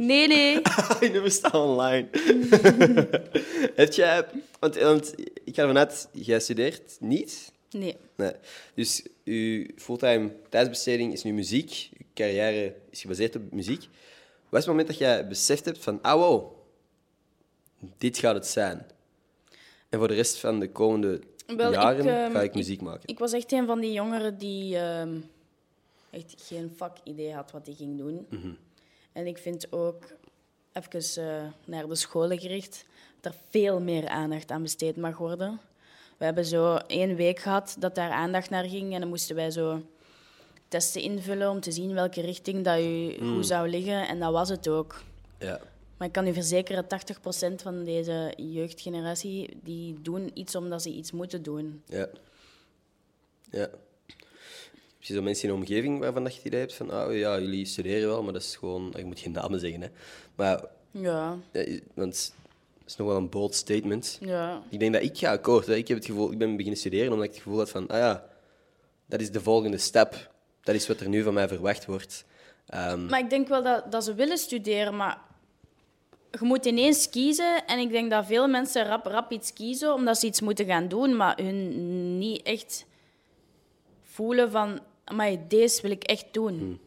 Nee, 0.07 0.26
nee. 0.28 0.55
je 1.01 1.09
nummer 1.12 1.30
staat 1.30 1.55
online. 1.55 2.09
Heb 3.80 3.92
jij... 3.92 4.26
Want, 4.59 4.76
want 4.76 5.14
ik 5.44 5.55
ga 5.55 5.62
ervan 5.62 5.78
uit, 5.78 6.09
jij 6.12 6.40
studeert 6.40 6.96
niet? 7.01 7.53
Nee. 7.70 7.96
Nee. 8.16 8.32
Dus 8.74 9.03
uw 9.24 9.66
fulltime 9.76 10.32
tijdsbesteding 10.48 11.12
is 11.12 11.22
nu 11.22 11.32
muziek. 11.32 11.88
Uw 11.98 12.07
carrière 12.14 12.74
is 12.90 13.01
gebaseerd 13.01 13.36
op 13.36 13.53
muziek. 13.53 13.80
Wat 14.48 14.61
is 14.61 14.66
het 14.66 14.66
moment 14.66 14.86
dat 14.86 14.98
jij 14.98 15.26
beseft 15.26 15.64
hebt 15.64 15.78
van, 15.78 16.03
ah 16.03 16.14
wow, 16.14 16.53
dit 17.98 18.18
gaat 18.18 18.34
het 18.34 18.46
zijn. 18.46 18.86
En 19.88 19.98
voor 19.98 20.09
de 20.09 20.14
rest 20.14 20.38
van 20.38 20.61
de 20.61 20.70
komende 20.70 21.20
Wel, 21.57 21.72
jaren 21.72 22.05
ik, 22.05 22.11
ehm, 22.11 22.32
ga 22.32 22.42
ik 22.42 22.55
muziek 22.55 22.80
maken. 22.80 23.03
Ik 23.09 23.18
was 23.18 23.32
echt 23.32 23.53
een 23.53 23.66
van 23.66 23.80
die 23.80 23.92
jongeren 23.92 24.38
die 24.38 24.76
ehm, 24.76 25.18
echt 26.11 26.34
geen 26.36 26.72
vakidee 26.76 27.32
had 27.32 27.51
wat 27.51 27.66
hij 27.66 27.74
ging 27.74 27.98
doen. 27.98 28.26
Mhm. 28.30 28.51
En 29.13 29.27
ik 29.27 29.39
vind 29.39 29.73
ook, 29.73 30.05
even 30.73 31.25
eh, 31.25 31.43
naar 31.65 31.89
de 31.89 31.95
scholen 31.95 32.39
gericht, 32.39 32.85
dat 33.21 33.33
er 33.33 33.39
veel 33.49 33.81
meer 33.81 34.09
aandacht 34.09 34.51
aan 34.51 34.63
besteed 34.63 34.97
mag 34.97 35.19
worden. 35.19 35.61
We 36.19 36.25
hebben 36.25 36.45
zo 36.45 36.75
één 36.77 37.17
week 37.17 37.39
gehad 37.39 37.77
dat 37.79 37.95
daar 37.95 38.11
aandacht 38.11 38.51
naar 38.51 38.65
ging 38.65 38.95
en 38.95 39.01
dan 39.01 39.09
moesten 39.09 39.37
wij 39.37 39.51
zo 39.51 39.83
testen 40.69 41.01
invullen 41.03 41.51
om 41.51 41.61
te 41.61 41.73
zien 41.73 41.95
welke 41.95 42.21
richting 42.21 42.65
dat 42.65 42.79
Mm. 42.81 43.35
goed 43.35 43.47
zou 43.47 43.69
liggen. 43.69 44.09
En 44.09 44.19
dat 44.19 44.33
was 44.33 44.49
het 44.49 44.69
ook. 44.69 45.03
Ja. 45.39 45.61
Maar 45.97 46.07
ik 46.07 46.15
kan 46.15 46.27
u 46.27 46.33
verzekeren, 46.33 46.87
80% 46.87 47.63
van 47.63 47.85
deze 47.85 48.33
jeugdgeneratie, 48.37 49.59
die 49.63 49.99
doen 50.03 50.31
iets 50.35 50.55
omdat 50.55 50.83
ze 50.83 50.91
iets 50.91 51.13
moeten 51.13 51.43
doen. 51.43 51.83
Ja. 51.87 52.09
Ja. 53.51 53.69
Je 55.03 55.14
zo 55.14 55.22
mensen 55.22 55.48
in 55.48 55.55
de 55.55 55.61
omgeving 55.61 56.01
waarvan 56.01 56.22
dat 56.22 56.32
je 56.32 56.38
het 56.38 56.46
idee 56.46 56.61
hebt 56.61 56.74
van, 56.74 56.90
ah 56.90 57.16
ja, 57.16 57.40
jullie 57.40 57.64
studeren 57.64 58.09
wel, 58.09 58.22
maar 58.22 58.32
dat 58.32 58.42
is 58.42 58.57
gewoon... 58.57 58.92
Ik 58.96 59.05
moet 59.05 59.20
geen 59.20 59.32
namen 59.32 59.61
zeggen, 59.61 59.80
hè. 59.80 59.88
Maar, 60.34 60.64
Ja, 60.90 61.36
ja, 61.53 61.64
want 61.94 62.32
dat 62.78 62.86
is 62.86 62.96
nog 62.96 63.07
wel 63.07 63.16
een 63.16 63.28
bold 63.28 63.55
statement. 63.55 64.18
ja. 64.20 64.62
Ik 64.68 64.78
denk 64.80 64.92
dat 64.92 65.03
ik 65.03 65.18
ga 65.18 65.32
akkoord. 65.32 65.66
Hè. 65.66 65.74
Ik 65.74 65.88
heb 65.88 65.96
het 65.96 66.07
gevoel, 66.07 66.32
ik 66.32 66.38
ben 66.38 66.53
beginnen 66.57 66.80
studeren 66.80 67.12
omdat 67.12 67.24
ik 67.26 67.32
het 67.34 67.42
gevoel 67.42 67.59
had 67.59 67.70
van, 67.70 67.86
ah 67.88 67.98
ja, 67.98 68.24
dat 69.07 69.20
is 69.20 69.30
de 69.30 69.40
volgende 69.40 69.78
stap. 69.78 70.30
Dat 70.62 70.74
is 70.74 70.86
wat 70.88 71.01
er 71.01 71.09
nu 71.09 71.22
van 71.22 71.34
mij 71.34 71.48
verwacht 71.48 71.86
wordt. 71.86 72.24
Ehm, 72.66 73.07
Maar 73.07 73.20
ik 73.20 73.30
denk 73.30 73.48
wel 73.48 73.62
dat, 73.62 73.92
dat 73.92 74.05
ze 74.05 74.14
willen 74.14 74.38
studeren, 74.38 74.96
maar 74.96 75.20
je 76.30 76.38
moet 76.40 76.64
ineens 76.66 77.11
kiezen. 77.11 77.66
En 77.66 77.78
ik 77.78 77.90
denk 77.90 78.11
dat 78.11 78.26
veel 78.26 78.48
mensen 78.48 78.86
rap, 78.86 79.07
rap 79.07 79.32
iets 79.32 79.53
kiezen 79.53 79.94
omdat 79.94 80.18
ze 80.18 80.26
iets 80.26 80.40
moeten 80.40 80.66
gaan 80.66 80.88
doen, 80.88 81.16
maar 81.16 81.36
hun 81.42 82.18
niet 82.18 82.42
echt 82.42 82.86
voelen 84.03 84.51
van, 84.51 84.80
maar 85.15 85.49
deze 85.49 85.83
wil 85.83 85.91
ik 85.91 86.03
echt 86.05 86.27
doen. 86.31 86.81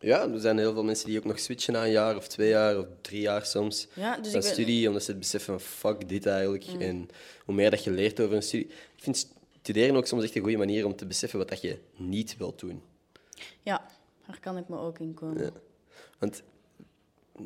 ja, 0.00 0.28
er 0.28 0.40
zijn 0.40 0.58
heel 0.58 0.72
veel 0.72 0.84
mensen 0.84 1.06
die 1.06 1.18
ook 1.18 1.24
nog 1.24 1.38
switchen 1.38 1.72
na 1.72 1.84
een 1.84 1.90
jaar 1.90 2.16
of 2.16 2.28
twee 2.28 2.48
jaar 2.48 2.78
of 2.78 2.86
drie 3.00 3.20
jaar 3.20 3.46
soms. 3.46 3.86
Ja, 3.94 4.16
dus 4.16 4.30
van 4.32 4.40
ben- 4.40 4.50
studie, 4.50 4.86
omdat 4.88 5.02
ze 5.02 5.10
het 5.10 5.20
beseffen 5.20 5.60
van 5.60 5.90
fuck 5.92 6.08
dit 6.08 6.26
eigenlijk. 6.26 6.64
En 6.78 7.08
hoe 7.44 7.54
meer 7.54 7.70
dat 7.70 7.84
je 7.84 7.90
leert 7.90 8.20
over 8.20 8.36
een 8.36 8.42
studie. 8.42 8.66
Ik 8.66 9.02
vind 9.02 9.28
studeren 9.62 9.96
ook 9.96 10.06
soms 10.06 10.22
echt 10.24 10.34
een 10.36 10.42
goede 10.42 10.56
manier 10.56 10.84
om 10.86 10.96
te 10.96 11.06
beseffen 11.06 11.38
wat 11.38 11.48
dat 11.48 11.60
je 11.60 11.78
niet 11.96 12.36
wilt 12.36 12.58
doen. 12.58 12.82
Ja, 13.62 13.86
daar 14.26 14.40
kan 14.40 14.56
ik 14.56 14.68
me 14.68 14.78
ook 14.78 14.98
in 14.98 15.14
komen. 15.14 15.52
Want 16.18 16.42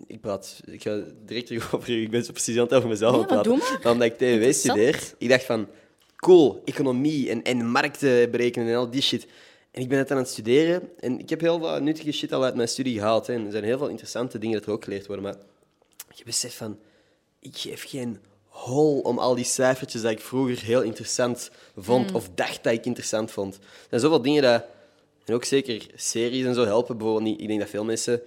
ik 0.07 0.21
praat, 0.21 0.61
ik 0.67 0.83
ga 0.83 1.01
direct 1.25 1.47
terug 1.47 1.73
over, 1.75 2.03
ik 2.03 2.11
ben 2.11 2.25
zo 2.25 2.33
precies 2.33 2.57
aan 2.57 2.63
het 2.63 2.75
over 2.75 2.89
mezelf 2.89 3.17
Nee, 3.17 3.25
praten. 3.25 3.57
Maar 3.57 3.93
omdat 3.93 4.07
ik 4.07 4.21
Interessant. 4.21 4.55
studeer, 4.79 5.13
ik 5.19 5.29
dacht 5.29 5.45
van, 5.45 5.69
cool, 6.17 6.63
economie 6.65 7.31
en, 7.31 7.43
en 7.43 7.67
markten 7.67 8.31
berekenen 8.31 8.69
en 8.69 8.75
al 8.75 8.91
die 8.91 9.03
shit. 9.03 9.27
En 9.71 9.83
ik 9.83 9.89
ben 9.89 9.99
het 9.99 10.11
aan 10.11 10.17
het 10.17 10.29
studeren 10.29 10.89
en 11.01 11.19
ik 11.19 11.31
heb 11.31 11.41
heel 11.41 11.59
veel 11.59 11.81
nuttige 11.81 12.13
shit 12.13 12.33
al 12.33 12.45
uit 12.45 12.55
mijn 12.55 12.69
studie 12.69 12.99
gehaald. 12.99 13.27
Hè. 13.27 13.35
En 13.35 13.45
er 13.47 13.51
zijn 13.53 13.65
heel 13.65 13.79
veel 13.79 13.89
interessante 13.89 14.39
dingen 14.39 14.59
dat 14.59 14.67
er 14.67 14.73
ook 14.73 14.85
geleerd 14.85 15.07
worden, 15.07 15.25
maar 15.25 15.37
je 16.15 16.25
beseft 16.25 16.55
van, 16.55 16.79
ik 17.41 17.57
geef 17.57 17.85
geen 17.89 18.19
hol 18.45 19.01
om 19.01 19.19
al 19.19 19.35
die 19.35 19.45
cijfertjes 19.45 20.03
dat 20.03 20.11
ik 20.11 20.21
vroeger 20.21 20.63
heel 20.65 20.83
interessant 20.83 21.51
vond 21.77 22.13
of 22.13 22.29
dacht 22.35 22.65
dat 22.65 22.73
ik 22.73 22.85
interessant 22.87 23.31
vond. 23.31 23.55
Er 23.57 23.61
zijn 23.89 24.01
zoveel 24.01 24.23
dingen 24.23 24.43
dat, 24.43 24.65
en 25.25 25.35
ook 25.35 25.45
zeker 25.45 25.87
series 25.95 26.45
en 26.45 26.55
zo 26.55 26.65
helpen. 26.65 26.97
Bijvoorbeeld, 26.97 27.27
niet- 27.31 27.41
ik 27.41 27.47
denk 27.49 27.61
dat 27.61 27.69
veel 27.69 27.85
mensen 27.85 28.23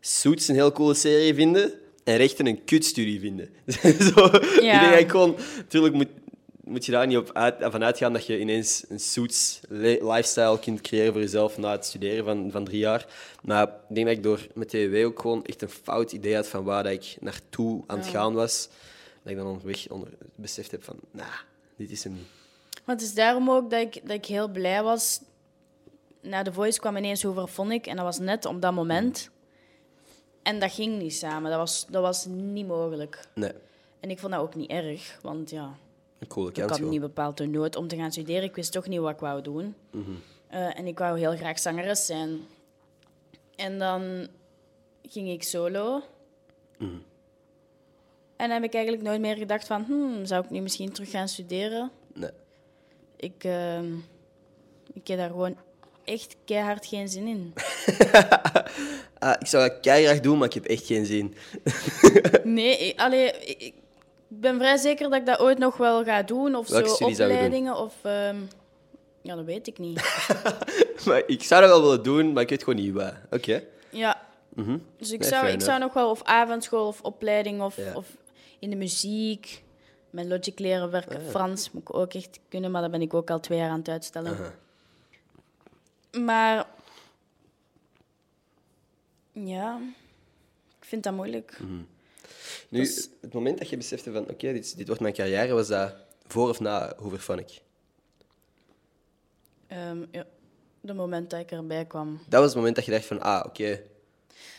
Suits 0.00 0.48
een 0.48 0.54
heel 0.54 0.72
coole 0.72 0.94
serie 0.94 1.34
vinden 1.34 1.72
en 2.04 2.16
rechten 2.16 2.46
een 2.46 2.64
kutstudie 2.64 3.20
vinden. 3.20 3.48
zo, 4.14 4.24
Ik 4.24 4.60
denk 4.60 4.90
dat 4.90 4.98
ik 5.00 5.10
gewoon, 5.10 5.36
natuurlijk 5.56 5.94
moet, 5.94 6.08
moet 6.64 6.84
je 6.84 6.92
daar 6.92 7.06
niet 7.06 7.16
op 7.16 7.30
uit, 7.32 7.54
van 7.60 7.84
uitgaan 7.84 8.12
dat 8.12 8.26
je 8.26 8.38
ineens 8.40 8.84
een 8.88 9.00
Suits 9.00 9.60
le- 9.68 9.98
lifestyle 10.12 10.58
kunt 10.58 10.80
creëren 10.80 11.12
voor 11.12 11.20
jezelf 11.22 11.58
na 11.58 11.70
het 11.70 11.84
studeren 11.84 12.24
van, 12.24 12.50
van 12.50 12.64
drie 12.64 12.78
jaar. 12.78 13.06
Maar 13.42 13.66
ik 13.88 13.94
denk 13.94 14.06
dat 14.06 14.16
ik 14.16 14.22
door 14.22 14.46
met 14.54 14.68
TWW 14.68 14.94
ook 15.04 15.20
gewoon 15.20 15.44
echt 15.44 15.62
een 15.62 15.68
fout 15.68 16.12
idee 16.12 16.34
had 16.34 16.48
van 16.48 16.64
waar 16.64 16.82
dat 16.82 16.92
ik 16.92 17.16
naartoe 17.20 17.82
aan 17.86 17.98
het 17.98 18.06
gaan 18.06 18.34
was. 18.34 18.68
Dat 19.22 19.32
ik 19.32 19.38
dan 19.38 19.46
onderweg 19.46 19.88
onder, 19.90 20.08
beseft 20.34 20.70
heb 20.70 20.84
van, 20.84 20.96
nah, 21.10 21.26
dit 21.76 21.90
is 21.90 22.04
hem 22.04 22.12
niet. 22.12 22.26
Maar 22.84 22.94
het 22.94 23.04
is 23.04 23.14
daarom 23.14 23.50
ook 23.50 23.70
dat 23.70 23.80
ik, 23.80 24.00
dat 24.02 24.16
ik 24.16 24.26
heel 24.26 24.48
blij 24.48 24.82
was. 24.82 25.20
Na 26.20 26.42
de 26.42 26.52
Voice 26.52 26.80
kwam 26.80 26.96
ineens 26.96 27.26
over 27.26 27.46
Phonic 27.46 27.86
en 27.86 27.96
dat 27.96 28.04
was 28.04 28.18
net 28.18 28.44
op 28.44 28.62
dat 28.62 28.72
moment. 28.72 29.30
En 30.42 30.58
dat 30.58 30.72
ging 30.72 30.98
niet 30.98 31.14
samen. 31.14 31.50
Dat 31.50 31.58
was, 31.58 31.86
dat 31.90 32.02
was 32.02 32.26
niet 32.26 32.66
mogelijk. 32.66 33.20
Nee, 33.34 33.52
En 34.00 34.10
ik 34.10 34.18
vond 34.18 34.32
dat 34.32 34.40
ook 34.42 34.54
niet 34.54 34.70
erg, 34.70 35.18
want 35.22 35.50
ja, 35.50 35.76
een 36.24 36.30
coole 36.30 36.50
ik 36.50 36.56
had 36.56 36.74
gewoon. 36.74 36.90
niet 36.90 37.00
bepaald 37.00 37.36
de 37.36 37.46
nood 37.46 37.76
om 37.76 37.88
te 37.88 37.96
gaan 37.96 38.12
studeren. 38.12 38.42
Ik 38.42 38.54
wist 38.54 38.72
toch 38.72 38.88
niet 38.88 39.00
wat 39.00 39.10
ik 39.10 39.18
wou 39.18 39.42
doen. 39.42 39.74
Eh, 40.48 40.78
en 40.78 40.86
ik 40.86 40.98
wou 40.98 41.18
heel 41.18 41.36
graag 41.36 41.58
zangeres 41.58 42.06
zijn. 42.06 42.40
En 43.56 43.78
dan 43.78 44.28
ging 45.02 45.28
ik 45.28 45.42
solo. 45.42 46.02
En 48.36 48.50
dan 48.50 48.50
heb 48.50 48.62
ik 48.62 48.74
eigenlijk 48.74 49.04
nooit 49.04 49.20
meer 49.20 49.36
gedacht 49.36 49.66
van, 49.66 49.84
hmm, 49.84 50.24
zou 50.24 50.44
ik 50.44 50.50
nu 50.50 50.60
misschien 50.60 50.92
terug 50.92 51.10
gaan 51.10 51.28
studeren? 51.28 51.90
Nee. 52.14 52.30
Ik, 53.16 53.44
ehm, 53.44 53.92
ik 54.92 55.06
heb 55.06 55.18
daar 55.18 55.30
gewoon 55.30 55.56
echt 56.04 56.36
keihard 56.44 56.86
geen 56.86 57.08
zin 57.08 57.26
in. 57.26 57.52
Ah, 59.18 59.36
ik 59.38 59.46
zou 59.46 59.68
dat 59.68 59.80
keihard 59.80 60.22
doen, 60.22 60.38
maar 60.38 60.48
ik 60.48 60.54
heb 60.54 60.64
echt 60.64 60.86
geen 60.86 61.06
zin. 61.06 61.34
Nee, 62.44 62.78
ik, 62.78 63.00
allee, 63.00 63.32
ik, 63.32 63.62
ik 63.62 63.74
Ik 63.74 63.83
ben 64.40 64.56
vrij 64.58 64.76
zeker 64.76 65.10
dat 65.10 65.18
ik 65.18 65.26
dat 65.26 65.38
ooit 65.38 65.58
nog 65.58 65.76
wel 65.76 66.04
ga 66.04 66.22
doen. 66.22 66.54
Of 66.54 66.68
Welke 66.68 66.88
zo 66.88 67.04
opleidingen. 67.04 67.76
Of, 67.76 67.94
ehm, 68.02 68.36
ja, 69.22 69.34
dat 69.34 69.44
weet 69.44 69.66
ik 69.66 69.78
niet. 69.78 70.02
Maar 71.06 71.22
ik 71.26 71.42
zou 71.42 71.60
dat 71.60 71.70
wel 71.70 71.82
willen 71.82 72.02
doen, 72.02 72.32
maar 72.32 72.42
ik 72.42 72.48
weet 72.48 72.64
gewoon 72.64 72.82
niet 72.84 72.94
waar. 72.94 73.26
Oké. 73.30 73.62
Ja. 73.90 74.22
Dus 74.96 75.12
ik 75.12 75.20
Nee, 75.20 75.28
zou, 75.28 75.46
ik 75.46 75.60
zou 75.60 75.78
nog 75.78 75.92
wel 75.92 76.10
of 76.10 76.22
avondschool 76.22 76.86
of 76.86 77.00
opleiding 77.02 77.62
of, 77.62 77.76
Ja. 77.76 77.94
of 77.94 78.06
in 78.58 78.70
de 78.70 78.76
muziek 78.76 79.62
met 80.10 80.26
Logic 80.26 80.58
leren 80.58 80.90
werken. 80.90 81.16
Ah, 81.20 81.28
Frans 81.28 81.70
moet 81.70 81.82
ik 81.82 81.94
ook 81.94 82.14
echt 82.14 82.40
kunnen, 82.48 82.70
maar 82.70 82.82
dat 82.82 82.90
ben 82.90 83.02
ik 83.02 83.14
ook 83.14 83.30
al 83.30 83.40
twee 83.40 83.58
jaar 83.58 83.70
aan 83.70 83.78
het 83.78 83.88
uitstellen. 83.88 84.36
Maar 86.20 86.66
ja, 89.32 89.78
ik 90.80 90.84
vind 90.84 91.02
dat 91.02 91.12
moeilijk. 91.14 91.58
Nu, 92.74 92.80
Dus- 92.80 93.08
het 93.20 93.32
moment 93.32 93.58
dat 93.58 93.68
je 93.68 93.76
besefte 93.76 94.12
van, 94.12 94.22
oké, 94.22 94.52
dit, 94.52 94.76
dit 94.76 94.86
wordt 94.86 95.02
mijn 95.02 95.14
carrière, 95.14 95.52
was 95.54 95.68
dat 95.68 95.94
voor 96.26 96.48
of 96.48 96.60
na 96.60 96.92
Hooverphonic? 96.96 97.60
Ehm, 99.66 99.98
ja, 100.10 100.24
de 100.80 100.94
moment 100.94 101.30
dat 101.30 101.40
ik 101.40 101.50
erbij 101.50 101.84
kwam. 101.84 102.20
Dat 102.28 102.38
was 102.40 102.48
het 102.48 102.56
moment 102.56 102.76
dat 102.76 102.84
je 102.84 102.90
dacht 102.90 103.04
van, 103.06 103.20
ah, 103.20 103.42
oké. 103.46 103.80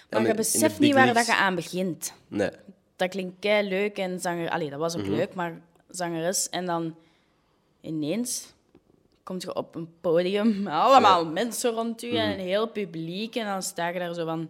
Maar 0.09 0.27
je 0.27 0.33
beseft 0.33 0.79
niet 0.79 0.93
waar 0.93 1.13
dat 1.13 1.25
je 1.25 1.35
aan 1.35 1.55
begint. 1.55 2.13
Nee. 2.27 2.49
Dat 2.95 3.09
klinkt 3.09 3.35
kei 3.39 3.67
leuk 3.67 3.97
en 3.97 4.19
zanger... 4.19 4.49
Allee, 4.49 4.69
dat 4.69 4.79
was 4.79 4.95
ook 4.95 5.01
Mhm. 5.05 5.11
leuk, 5.11 5.33
maar 5.33 5.61
zangeres. 5.89 6.49
En 6.49 6.65
dan 6.65 6.95
ineens 7.81 8.53
komt 9.23 9.41
je 9.41 9.55
op 9.55 9.75
een 9.75 9.89
podium 10.01 10.67
allemaal 10.83 11.25
mensen 11.25 11.71
rond 11.71 12.01
Mhm. 12.01 12.11
je 12.13 12.19
en 12.19 12.31
een 12.31 12.39
heel 12.45 12.67
publiek. 12.67 13.35
En 13.35 13.45
dan 13.45 13.63
sta 13.63 13.87
je 13.87 13.99
daar 13.99 14.13
zo 14.13 14.25
van... 14.25 14.49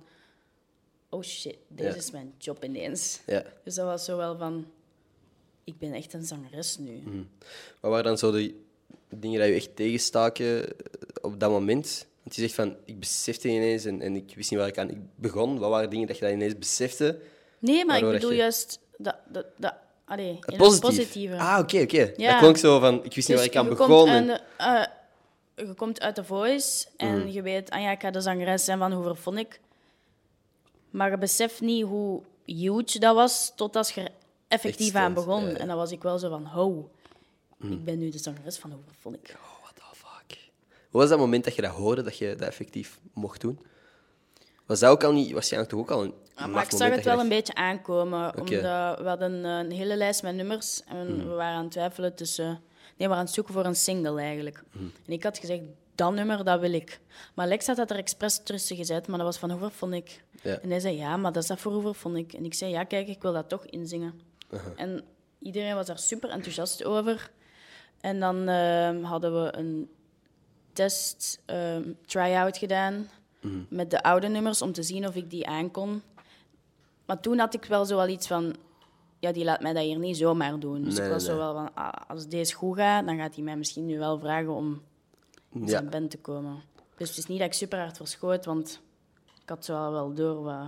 Oh 1.16 1.24
shit, 1.24 1.58
deze 1.68 1.90
Ja. 1.90 1.96
is 1.96 2.12
mijn 2.12 2.34
job 2.38 2.64
ineens. 2.64 3.20
Ja. 3.26 3.44
Dus 3.64 3.76
dat 3.76 3.86
was 3.86 4.06
zo 4.06 4.18
wel 4.18 4.38
van... 4.38 4.66
Ik 5.64 5.78
ben 5.78 5.94
echt 5.94 6.14
een 6.14 6.24
zangeres 6.26 6.78
nu. 6.78 7.04
Wat 7.80 7.92
waren 7.92 8.04
dan 8.06 8.18
zo 8.18 8.32
de 8.32 8.56
dingen 9.10 9.40
die 9.42 9.50
je 9.50 9.56
echt 9.56 9.76
tegenstaken 9.76 10.68
eh, 10.68 10.74
op 11.22 11.40
dat 11.40 11.50
moment? 11.50 12.08
Want 12.24 12.36
je 12.36 12.42
zegt 12.42 12.54
van, 12.54 12.76
ik 12.86 13.00
besefte 13.00 13.48
ineens 13.48 13.86
en, 13.86 14.02
en 14.02 14.16
ik 14.16 14.36
wist 14.36 14.50
niet 14.52 14.60
waar 14.60 14.68
ik 14.70 14.78
aan 14.78 14.90
ik 14.90 14.98
begon. 15.16 15.60
Wat 15.60 15.70
waren 15.70 15.90
dingen 15.90 16.08
dat 16.08 16.18
je 16.18 16.24
dat 16.24 16.34
ineens 16.34 16.58
besefte? 16.58 17.20
Nee, 17.60 17.86
maar 17.86 17.98
ik 17.98 18.04
bedoel 18.12 18.32
je- 18.32 18.36
juist... 18.38 18.80
Dat, 18.98 19.16
dat, 19.30 19.46
dat, 19.58 19.74
allee, 20.06 20.38
Het 20.40 20.58
positieve. 20.58 21.38
Ah, 21.38 21.60
oké, 21.62 21.82
oké. 21.82 22.14
Ja. 22.18 22.32
Dat 22.32 22.40
klonk 22.40 22.58
zo 22.58 22.80
van, 22.80 22.96
ik 23.04 23.16
wist 23.16 23.16
niet 23.16 23.28
Dus 23.28 23.36
waar 23.38 23.46
ik 23.46 23.56
aan 23.56 23.70
begon. 23.70 24.08
En- 24.08 24.28
de- 24.28 24.42
eh, 24.58 24.86
je 25.68 25.74
komt 25.74 26.02
uit 26.02 26.16
de 26.16 26.24
voice 26.24 26.88
en 26.98 27.18
Mhm. 27.18 27.28
je 27.28 27.42
weet, 27.42 27.70
ah 27.70 27.82
ja, 27.82 27.92
ik 27.92 28.02
ga 28.02 28.12
de 28.12 28.22
zangeres 28.22 28.64
zijn 28.66 28.78
van 28.78 28.92
Hoever 28.94 29.16
vond 29.16 29.38
ik. 29.38 29.60
Maar 30.96 31.12
je 31.12 31.18
beseft 31.18 31.62
niet 31.62 31.84
hoe 31.84 32.22
huge 32.46 33.00
dat 33.00 33.16
was 33.16 33.52
tot 33.56 33.76
als 33.76 33.92
je 33.92 34.02
er 34.02 34.12
effectief 34.48 34.96
aan 34.96 35.14
begon. 35.14 35.44
ja, 35.44 35.50
ja. 35.50 35.58
En 35.58 35.68
dan 35.68 35.78
was 35.78 35.92
ik 35.92 36.04
wel 36.04 36.20
zo 36.20 36.30
van, 36.30 36.46
ho, 36.46 36.90
ik 37.60 37.86
ben 37.86 38.00
nu 38.00 38.10
de 38.10 38.18
zangeres 38.18 38.58
van 38.58 38.72
Hoever 38.72 38.94
vond 39.00 39.16
ik. 39.16 39.36
Oh, 39.36 39.62
what 39.62 39.76
the 39.76 39.82
fuck. 39.98 40.50
Hoe 40.90 41.02
was 41.02 41.10
dat 41.10 41.20
moment 41.20 41.44
dat 41.44 41.56
je 41.56 41.62
dat 41.62 41.72
hoorde, 41.72 42.02
dat 42.02 42.18
je 42.18 42.36
dat 42.38 42.48
effectief 42.48 43.00
mocht 43.14 43.42
doen? 43.42 43.60
Was 44.66 44.80
dat 44.80 44.92
ook 44.92 45.04
al 45.04 45.12
niet, 45.14 45.32
waarschijnlijk 45.32 45.72
toch 45.72 45.82
ook 45.82 45.92
al 45.92 46.04
een 46.04 46.14
Ah, 46.36 46.46
maf 46.46 46.54
maar 46.54 46.64
ik 46.64 46.72
zag 46.72 46.90
het 46.90 47.04
je 47.04 47.10
wel 47.10 47.20
een 47.20 47.30
beetje 47.30 47.56
aankomen. 47.56 48.40
Omdat 48.40 49.00
we 49.00 49.08
hadden 49.08 49.46
eh, 49.46 49.58
een 49.58 49.72
hele 49.72 49.96
lijst 49.96 50.24
met 50.24 50.36
nummers 50.36 50.84
en 50.84 51.30
we 51.30 51.34
waren 51.34 51.56
aan 51.56 51.64
het 51.64 51.72
twijfelen 51.72 52.16
tussen... 52.16 52.46
Nee, 52.48 52.60
we 52.98 53.04
waren 53.04 53.18
aan 53.18 53.26
het 53.26 53.34
zoeken 53.34 53.54
voor 53.54 53.66
een 53.66 53.76
single 53.76 54.20
eigenlijk. 54.20 54.64
Mhm. 54.72 54.84
En 55.06 55.14
ik 55.14 55.24
had 55.24 55.38
gezegd, 55.38 55.62
dat 55.96 56.14
nummer, 56.14 56.44
dat 56.44 56.60
wil 56.60 56.74
ik. 56.74 57.00
Maar 57.34 57.48
Lex 57.48 57.68
had 57.68 57.76
dat 57.76 57.90
er 57.90 57.98
expres 57.98 58.42
tussen 58.44 58.76
gezet, 58.76 59.08
maar 59.08 59.18
dat 59.18 59.28
was 59.28 59.38
van 59.38 59.52
Hoever 59.52 59.72
vond 59.72 59.94
ik. 59.94 60.24
Ja. 60.42 60.60
En 60.60 60.70
hij 60.70 60.80
zei, 60.80 60.96
ja, 60.98 61.18
maar 61.18 61.32
dat 61.32 61.42
is 61.44 61.50
dat 61.50 61.60
voor 61.60 61.72
Hoever 61.72 61.96
vond 61.96 62.18
ik. 62.18 62.34
En 62.34 62.46
ik 62.46 62.54
zei, 62.54 62.72
ja, 62.72 62.84
kijk, 62.84 63.08
ik 63.08 63.22
wil 63.22 63.34
dat 63.34 63.50
toch 63.50 63.66
inzingen. 63.66 64.22
En 64.76 65.04
iedereen 65.40 65.76
was 65.76 65.86
daar 65.86 66.00
super 66.00 66.30
enthousiast 66.30 66.84
over. 66.84 67.32
En 68.02 68.20
dan 68.20 68.48
ehm, 68.48 69.04
hadden 69.04 69.44
we 69.44 69.58
een 69.58 69.90
test, 70.74 71.42
ehm 71.46 71.92
try-out 72.06 72.58
gedaan 72.58 73.10
met 73.70 73.92
de 73.92 74.04
oude 74.04 74.28
nummers 74.28 74.62
om 74.62 74.72
te 74.72 74.84
zien 74.84 75.08
of 75.08 75.16
ik 75.16 75.30
die 75.30 75.48
aankon. 75.48 76.02
Maar 77.06 77.20
toen 77.20 77.38
had 77.38 77.54
ik 77.54 77.66
wel 77.66 77.86
zo 77.86 77.96
wel 77.96 78.08
iets 78.08 78.28
van, 78.28 78.56
ja, 79.20 79.32
die 79.32 79.44
laat 79.44 79.62
mij 79.62 79.74
dat 79.74 79.84
hier 79.84 80.00
niet 80.00 80.18
zomaar 80.18 80.60
doen. 80.60 80.84
Dus 80.84 80.98
Nee, 80.98 81.06
ik 81.06 81.12
was 81.12 81.24
nee, 81.24 81.32
zo 81.32 81.38
wel 81.38 81.54
van, 81.54 81.74
ah, 81.74 81.94
als 82.08 82.28
deze 82.28 82.54
goed 82.54 82.78
gaat, 82.78 83.06
dan 83.06 83.18
gaat 83.18 83.36
hij 83.36 83.44
mij 83.44 83.58
misschien 83.58 83.86
nu 83.86 83.98
wel 83.98 84.20
vragen 84.20 84.54
om 84.54 84.82
in 85.56 85.62
Ja. 85.62 85.68
zijn 85.68 85.90
band 85.90 86.12
te 86.12 86.18
komen. 86.18 86.64
Dus 86.98 87.10
het 87.10 87.18
is 87.18 87.26
niet 87.26 87.40
dat 87.40 87.48
ik 87.48 87.54
super 87.54 87.80
hard 87.80 87.98
verschoot, 87.98 88.46
want 88.46 88.82
ik 89.42 89.50
had 89.50 89.66
zo 89.66 89.92
wel 89.92 90.14
door 90.14 90.44
wat 90.44 90.68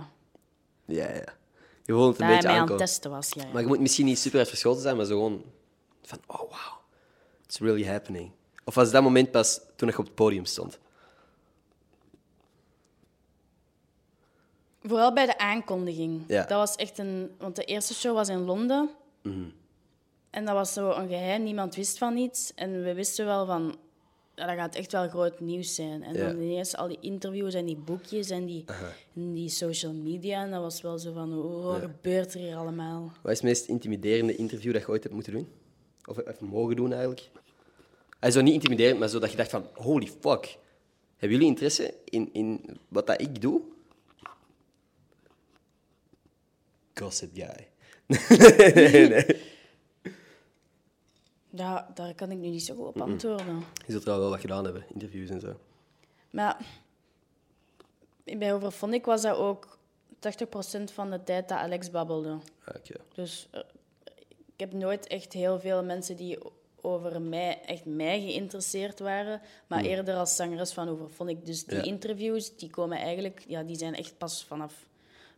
Ja, 0.84 1.14
ja. 1.14 1.36
Je 1.84 1.94
het 1.94 2.20
een 2.20 2.26
beetje 2.26 2.48
aan 2.48 2.68
het 2.68 2.78
testen 2.78 3.10
was. 3.10 3.28
Ja, 3.32 3.42
ja. 3.42 3.48
Maar 3.52 3.62
je 3.62 3.68
moet 3.68 3.80
misschien 3.80 4.04
niet 4.06 4.18
super 4.18 4.36
hard 4.36 4.48
verschoten 4.48 4.82
zijn, 4.82 4.96
maar 4.96 5.04
zo 5.04 5.12
gewoon 5.14 5.44
van, 6.02 6.18
oh 6.26 6.38
wow, 6.40 6.76
it's 7.44 7.58
really 7.58 7.86
happening. 7.86 8.30
Of 8.64 8.74
was 8.74 8.90
dat 8.90 9.02
moment 9.02 9.30
pas 9.30 9.60
toen 9.76 9.88
je 9.88 9.98
op 9.98 10.04
het 10.04 10.14
podium 10.14 10.44
stond? 10.44 10.78
Vooral 14.82 15.12
bij 15.12 15.26
de 15.26 15.38
aankondiging. 15.38 16.24
Ja. 16.26 16.40
Dat 16.40 16.58
was 16.58 16.76
echt 16.76 16.98
een... 16.98 17.34
Want 17.38 17.56
de 17.56 17.64
eerste 17.64 17.94
show 17.94 18.14
was 18.14 18.28
in 18.28 18.44
Londen. 18.44 18.90
Mhm. 19.22 19.48
En 20.30 20.44
dat 20.44 20.54
was 20.54 20.72
zo 20.72 20.90
een 20.90 21.08
geheim. 21.08 21.42
Niemand 21.42 21.74
wist 21.74 21.98
van 21.98 22.16
iets. 22.16 22.54
En 22.54 22.82
we 22.82 22.94
wisten 22.94 23.26
wel 23.26 23.46
van... 23.46 23.76
Ja, 24.38 24.46
dat 24.46 24.56
gaat 24.56 24.74
echt 24.74 24.92
wel 24.92 25.08
groot 25.08 25.40
nieuws 25.40 25.74
zijn. 25.74 26.02
En 26.02 26.16
dan 26.16 26.40
ineens 26.40 26.76
al 26.76 26.88
die 26.88 26.98
interviews 27.00 27.54
en 27.54 27.64
die 27.64 27.76
boekjes 27.76 28.30
en 28.30 28.46
die, 28.46 28.64
en 29.14 29.32
die 29.32 29.48
social 29.48 29.92
media. 29.92 30.42
En 30.42 30.50
dat 30.50 30.60
was 30.60 30.80
wel 30.80 30.98
zo 30.98 31.12
van... 31.12 31.38
Oh, 31.38 31.64
wat 31.64 31.80
gebeurt 31.80 32.34
er 32.34 32.40
hier 32.40 32.56
allemaal? 32.56 33.12
Wat 33.22 33.32
is 33.32 33.38
het 33.38 33.46
meest 33.46 33.66
intimiderende 33.66 34.36
interview 34.36 34.72
dat 34.72 34.82
je 34.82 34.88
ooit 34.88 35.02
hebt 35.02 35.14
moeten 35.14 35.32
doen? 35.32 35.48
Of 36.04 36.18
even 36.18 36.46
mogen 36.46 36.76
doen, 36.76 36.90
eigenlijk? 36.90 37.30
Hij 38.20 38.30
zo 38.30 38.40
niet 38.40 38.54
intimiderend, 38.54 38.98
maar 38.98 39.08
zo 39.08 39.18
dat 39.18 39.30
je 39.30 39.36
dacht 39.36 39.50
van, 39.50 39.66
holy 39.74 40.06
fuck. 40.20 40.58
Hebben 41.16 41.38
jullie 41.38 41.52
interesse 41.52 41.94
in, 42.04 42.28
in 42.32 42.78
wat 42.88 43.06
dat 43.06 43.20
ik 43.20 43.40
doe? 43.40 43.60
Gossip 46.94 47.30
guy. 47.34 47.68
Ja, 51.58 51.90
daar 51.94 52.14
kan 52.14 52.30
ik 52.30 52.38
nu 52.38 52.48
niet 52.48 52.64
zo 52.64 52.74
goed 52.74 52.86
op 52.86 53.00
antwoorden. 53.00 53.58
Je 53.86 53.92
zult 53.92 54.06
er 54.06 54.18
wel 54.18 54.30
wat 54.30 54.40
gedaan 54.40 54.64
hebben, 54.64 54.84
interviews 54.92 55.30
en 55.30 55.40
zo. 55.40 55.60
Maar 56.30 56.66
bij 58.24 58.54
Overphonic 58.54 59.04
was 59.04 59.22
dat 59.22 59.36
ook 59.36 59.78
80% 60.14 60.92
van 60.92 61.10
de 61.10 61.24
tijd 61.24 61.48
dat 61.48 61.58
Alex 61.58 61.90
babbelde. 61.90 62.38
Ah. 62.64 62.74
Dus 63.14 63.48
eh, 63.50 63.60
ik 64.46 64.60
heb 64.60 64.72
nooit 64.72 65.06
echt 65.06 65.32
heel 65.32 65.60
veel 65.60 65.84
mensen 65.84 66.16
die 66.16 66.38
over 66.80 67.22
mij, 67.22 67.60
echt 67.64 67.84
mij 67.84 68.20
geïnteresseerd 68.20 68.98
waren, 68.98 69.40
maar 69.66 69.84
eerder 69.84 70.14
als 70.16 70.36
zangeres 70.36 70.72
van 70.72 70.88
Overphonic. 70.88 71.46
Dus 71.46 71.64
die 71.64 71.76
Ja. 71.76 71.82
interviews, 71.82 72.56
die 72.56 72.70
komen 72.70 72.98
eigenlijk, 72.98 73.44
ja, 73.46 73.62
die 73.62 73.76
zijn 73.76 73.94
echt 73.94 74.18
pas 74.18 74.44
vanaf, 74.44 74.74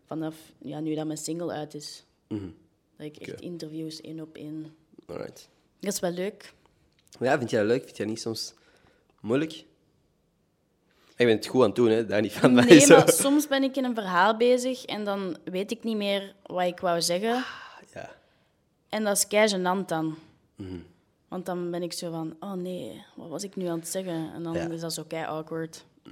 vanaf 0.04 0.36
ja, 0.58 0.80
nu 0.80 0.94
dat 0.94 1.06
mijn 1.06 1.18
single 1.18 1.52
uit 1.52 1.74
is. 1.74 2.04
Dat 2.96 3.06
ik 3.06 3.16
echt 3.16 3.40
interviews 3.40 4.00
één 4.00 4.20
op 4.20 4.36
één. 4.36 4.74
Alright. 5.06 5.48
Dat 5.80 5.92
is 5.92 6.00
wel 6.00 6.10
leuk. 6.10 6.52
Ja, 7.20 7.38
vind 7.38 7.50
je 7.50 7.56
dat 7.56 7.66
leuk? 7.66 7.84
Vind 7.84 7.96
je 7.96 8.02
dat 8.02 8.12
niet 8.12 8.20
soms 8.20 8.54
moeilijk? 9.20 9.52
Ik 11.16 11.26
ben 11.26 11.36
het 11.36 11.46
goed 11.46 11.60
aan 11.60 11.66
het 11.66 11.76
doen, 11.76 11.88
hè? 11.90 12.06
daar 12.06 12.20
niet 12.20 12.32
van. 12.38 12.52
maar 12.54 12.64
Nee, 12.66 12.80
zo. 12.80 12.96
maar 12.96 13.08
soms 13.12 13.46
ben 13.48 13.62
ik 13.62 13.76
in 13.76 13.84
een 13.84 13.94
verhaal 13.94 14.36
bezig 14.36 14.84
en 14.84 15.04
dan 15.04 15.36
weet 15.44 15.70
ik 15.70 15.84
niet 15.84 15.96
meer 15.96 16.34
wat 16.46 16.66
ik 16.66 16.80
wou 16.80 17.00
zeggen. 17.02 17.44
Ja. 17.94 18.10
En 18.88 19.04
dat 19.04 19.16
is 19.16 19.26
kei 19.26 19.48
gênant 19.48 19.86
dan. 19.86 20.16
Mhm. 20.56 20.78
Want 21.28 21.46
dan 21.46 21.70
ben 21.70 21.82
ik 21.82 21.92
zo 21.92 22.10
van, 22.10 22.36
oh 22.40 22.52
nee, 22.52 23.04
wat 23.16 23.28
was 23.28 23.42
ik 23.44 23.56
nu 23.56 23.66
aan 23.66 23.78
het 23.78 23.88
zeggen? 23.88 24.30
En 24.34 24.42
dan 24.42 24.52
Ja. 24.54 24.68
Is 24.68 24.80
dat 24.80 24.92
zo 24.92 25.04
kei 25.08 25.24
awkward. 25.26 25.84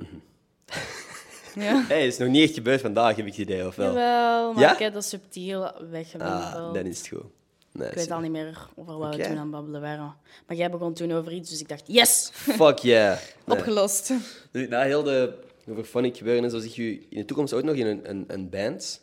ja. 1.55 1.85
Hey, 1.89 2.03
het 2.03 2.13
is 2.13 2.19
nog 2.19 2.29
niet 2.29 2.43
echt 2.45 2.55
gebeurd 2.55 2.81
vandaag, 2.81 3.17
heb 3.17 3.27
ik 3.27 3.33
het 3.33 3.41
idee, 3.41 3.67
of 3.67 3.77
wel? 3.77 3.87
Jawel, 3.87 4.53
maar 4.53 4.63
Ja? 4.63 4.73
ik 4.73 4.79
heb 4.79 4.93
dat 4.93 5.05
subtiel 5.05 5.61
weggewimpeld. 5.91 6.43
Ah, 6.55 6.73
dan 6.75 6.87
is 6.87 6.99
het 6.99 7.09
goed. 7.09 7.25
Nee, 7.79 7.89
Ik 7.89 7.95
weet 7.95 8.11
al 8.11 8.21
niet 8.21 8.31
meer 8.31 8.69
over 8.77 8.97
wat 8.99 9.17
we 9.17 9.23
toen 9.23 9.33
aan 9.37 9.39
het 9.43 9.51
babbelen 9.51 9.81
waren. 9.81 10.17
Maar 10.47 10.57
jij 10.57 10.71
begon 10.71 10.95
toen 10.95 11.13
over 11.13 11.33
iets, 11.33 11.51
dus 11.51 11.61
ik 11.61 11.69
dacht, 11.69 11.83
yes, 11.87 12.31
Fuck 12.33 12.79
yeah. 12.79 13.19
Nee. 13.47 13.57
opgelost. 13.59 14.13
Dus 14.51 14.69
Na 14.69 14.83
heel 14.83 15.03
de 15.03 15.39
overfunny 15.69 16.11
gebeuren 16.15 16.45
en 16.45 16.51
zo, 16.51 16.59
zie 16.59 16.85
je 16.85 17.07
in 17.09 17.19
de 17.19 17.25
toekomst 17.25 17.53
ooit 17.53 17.65
nog 17.65 17.75
in 17.75 17.87
een, 17.87 18.11
een, 18.11 18.25
een 18.27 18.49
band 18.49 19.03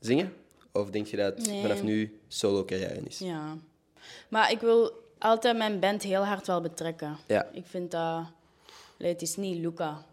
zingen? 0.00 0.32
Of 0.72 0.90
denk 0.90 1.06
je 1.06 1.16
dat 1.16 1.46
Nee. 1.46 1.60
vanaf 1.62 1.82
nu 1.82 2.20
solo-carrière 2.28 3.00
is? 3.04 3.18
Ja. 3.18 3.56
Maar 4.28 4.50
ik 4.50 4.60
wil 4.60 4.92
altijd 5.18 5.56
mijn 5.56 5.80
band 5.80 6.02
heel 6.02 6.24
hard 6.24 6.46
wel 6.46 6.60
betrekken. 6.60 7.16
Ja. 7.26 7.48
Ik 7.52 7.64
vind 7.66 7.90
dat... 7.90 8.22
Het 8.98 9.22
is 9.22 9.36
niet 9.36 9.58
Luca. 9.58 10.04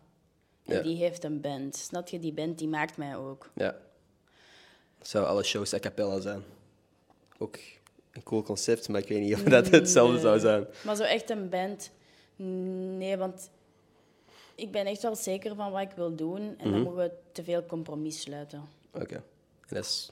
En 0.66 0.76
Ja. 0.76 0.82
die 0.82 0.96
heeft 0.98 1.24
een 1.24 1.42
band. 1.42 1.76
Snap 1.76 2.08
je? 2.08 2.20
Die 2.20 2.34
band 2.34 2.58
die 2.58 2.68
maakt 2.68 2.98
mij 2.98 3.16
ook. 3.16 3.50
Ja. 3.56 3.76
Zou 5.02 5.26
alle 5.26 5.44
shows 5.44 5.74
a 5.74 5.80
cappella 5.80 6.20
zijn? 6.20 6.44
Ook 7.38 7.58
een 8.14 8.24
cool 8.24 8.44
concept, 8.44 8.90
maar 8.90 9.02
ik 9.02 9.08
weet 9.08 9.22
niet 9.22 9.34
of 9.34 9.44
dat 9.44 9.68
hetzelfde 9.70 10.20
zou 10.20 10.40
zijn. 10.40 10.66
Maar 10.84 10.96
zo 10.96 11.04
echt 11.04 11.30
een 11.30 11.50
band... 11.50 11.92
Nee, 12.98 13.18
want 13.18 13.50
ik 14.56 14.72
ben 14.72 14.86
echt 14.86 15.02
wel 15.02 15.16
zeker 15.16 15.56
van 15.56 15.72
wat 15.72 15.82
ik 15.82 15.92
wil 15.96 16.16
doen. 16.16 16.42
En 16.42 16.54
Mhm. 16.68 16.72
dan 16.72 16.82
mogen 16.82 16.98
we 16.98 17.12
te 17.32 17.44
veel 17.44 17.66
compromis 17.66 18.22
sluiten. 18.22 18.64
Oké. 18.94 19.16
En 19.16 19.24
dat 19.76 19.84
is... 19.86 20.12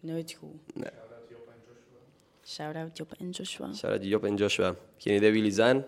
Nooit 0.00 0.32
goed. 0.38 0.74
Nee. 0.76 0.90
Shout-out 2.44 2.96
Job 2.96 3.12
en 3.18 3.30
Joshua. 3.30 3.72
Shout-out 3.74 4.04
Job 4.04 4.24
en 4.24 4.34
Joshua. 4.36 4.74
Geen 4.96 5.14
idee 5.16 5.30
wie 5.30 5.38
jullie 5.40 5.54
zijn. 5.54 5.84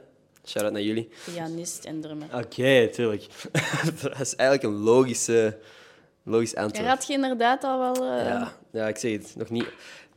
Shout-out 0.47 0.73
naar 0.73 0.83
jullie. 0.83 1.09
Pianist 1.25 1.85
en 1.85 2.01
drummer. 2.01 2.29
Oké, 2.35 2.89
tuurlijk. 2.89 3.27
dat 4.03 4.21
is 4.21 4.37
eigenlijk 4.37 4.63
een 4.75 4.81
logische, 4.83 5.59
logisch 6.23 6.55
antwoord. 6.55 6.89
had 6.89 7.07
je 7.07 7.13
inderdaad 7.13 7.65
al 7.65 7.79
wel... 7.79 7.95
eh, 7.95 8.25
Ja, 8.25 8.57
ja, 8.73 8.89
ik 8.89 8.97
zeg 8.97 9.13
het. 9.13 9.37
Nog 9.37 9.51
niet. 9.51 9.69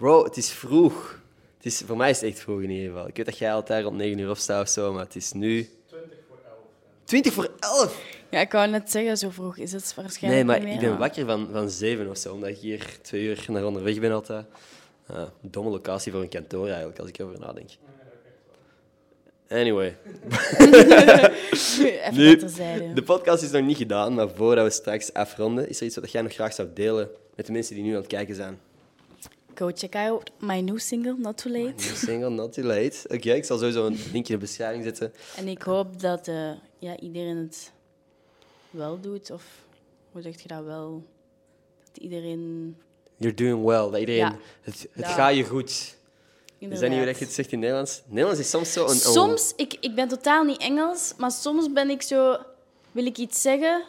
Bro, 0.04 0.24
het 0.24 0.38
is 0.38 0.52
vroeg. 0.52 1.22
Het 1.58 1.66
is, 1.66 1.82
voor 1.86 1.98
mij 1.98 2.10
is 2.10 2.22
het 2.22 2.30
echt 2.30 2.40
vroeg 2.40 2.62
in 2.62 2.70
ieder 2.70 2.92
geval. 2.92 3.08
Ik 3.08 3.16
weet 3.16 3.26
dat 3.26 3.38
jij 3.38 3.54
altijd 3.54 3.84
rond 3.84 3.98
9 3.98 4.20
uur 4.20 4.30
opstaat 4.30 4.62
of 4.62 4.68
zo, 4.68 4.94
maar 4.94 5.04
het 5.04 5.16
is 5.16 5.32
nu... 5.32 5.70
20 5.86 6.18
voor 6.28 6.38
11. 6.46 6.58
20 7.04 7.34
voor 7.34 7.50
11? 7.60 8.02
Ja, 8.30 8.40
ik 8.40 8.52
wou 8.52 8.70
net 8.70 8.92
zeggen, 8.92 9.18
zo 9.18 9.30
vroeg 9.30 9.58
is 9.58 9.72
het 9.72 9.94
Nee, 9.96 10.04
waarschijnlijk 10.06 10.46
maar 10.46 10.60
niet 10.60 10.68
ik 10.68 10.80
meer, 10.82 10.90
ben 10.90 10.98
wakker 10.98 11.26
van, 11.26 11.50
van 11.52 11.70
7 11.70 12.10
of 12.10 12.18
zo, 12.18 12.34
omdat 12.34 12.50
ik 12.50 12.58
hier 12.58 12.98
twee 13.02 13.24
uur 13.24 13.46
naar 13.48 13.66
onderweg 13.66 14.00
ben 14.00 14.12
altijd. 14.12 14.46
Domme 15.42 15.70
locatie 15.72 16.12
voor 16.12 16.22
een 16.22 16.30
kantoor 16.30 16.68
eigenlijk, 16.68 17.00
als 17.00 17.10
ik 17.10 17.18
erover 17.18 17.40
nadenk. 17.40 17.70
Anyway, 19.50 19.96
Even 21.52 22.14
Nu, 22.14 22.30
dat 22.30 22.40
terzijde. 22.40 22.94
de 22.94 23.04
podcast 23.04 23.44
is 23.44 23.52
nog 23.52 23.62
niet 23.62 23.78
gedaan, 23.78 24.14
maar 24.14 24.30
voordat 24.30 24.66
we 24.66 24.72
straks 24.72 25.14
afronden, 25.14 25.70
is 25.70 25.80
er 25.80 25.86
iets 25.86 25.96
wat 25.96 26.12
jij 26.12 26.22
nog 26.22 26.34
graag 26.34 26.54
zou 26.54 26.68
delen 26.74 27.10
met 27.36 27.46
de 27.46 27.52
mensen 27.52 27.76
die 27.76 27.84
nu 27.84 27.90
aan 27.90 27.96
het 27.96 28.08
kijken 28.08 28.36
zijn? 28.36 28.60
Go 29.56 29.72
check 29.72 29.96
out 29.96 30.30
my 30.40 30.62
new 30.62 30.80
single, 30.80 31.16
Not 31.18 31.38
Too 31.38 31.50
Late. 31.52 31.74
New 31.86 31.96
single, 31.96 32.30
not 32.30 32.54
too 32.54 32.64
late. 32.64 32.98
Oké, 33.08 33.34
ik 33.34 33.46
zal 33.46 33.58
sowieso 33.58 33.86
een 33.86 34.00
linkje 34.12 34.34
in 34.34 34.40
de 34.40 34.46
beschrijving 34.46 34.84
zetten. 34.84 35.14
En 35.36 35.48
ik 35.48 35.62
hoop 35.62 36.00
dat 36.02 36.28
eh, 36.28 36.52
ja, 36.80 36.98
iedereen 37.00 37.38
het 37.38 37.72
wel 38.70 39.00
doet. 39.02 39.32
Of 39.32 39.44
hoe 40.12 40.22
zeg 40.22 40.42
je 40.42 40.48
dat 40.48 40.64
wel? 40.64 41.04
Dat 41.92 42.04
iedereen... 42.04 42.76
You're 43.18 43.36
doing 43.36 43.66
well. 43.66 43.90
Dat 43.92 44.00
iedereen, 44.00 44.22
Ja. 44.22 44.38
Het, 44.62 44.88
het 44.92 45.06
Ja. 45.06 45.14
gaat 45.14 45.36
je 45.36 45.44
goed. 45.44 45.70
Is 46.58 46.80
dat 46.80 46.90
niet 46.90 46.98
hoe 47.00 47.08
je 47.08 47.16
het 47.18 47.34
zegt 47.34 47.52
in 47.52 47.60
Nederlands? 47.60 48.02
Nederlands 48.06 48.40
is 48.40 48.50
soms 48.50 48.74
zo 48.74 48.88
een- 48.88 48.96
Soms, 48.96 49.54
ik, 49.56 49.78
ik 49.80 49.96
ben 49.96 50.08
totaal 50.08 50.44
niet 50.44 50.58
Engels, 50.62 51.14
maar 51.18 51.32
soms 51.32 51.72
ben 51.74 51.90
ik 51.90 52.02
zo... 52.02 52.38
Wil 52.92 53.06
ik 53.06 53.18
iets 53.18 53.42
zeggen 53.42 53.84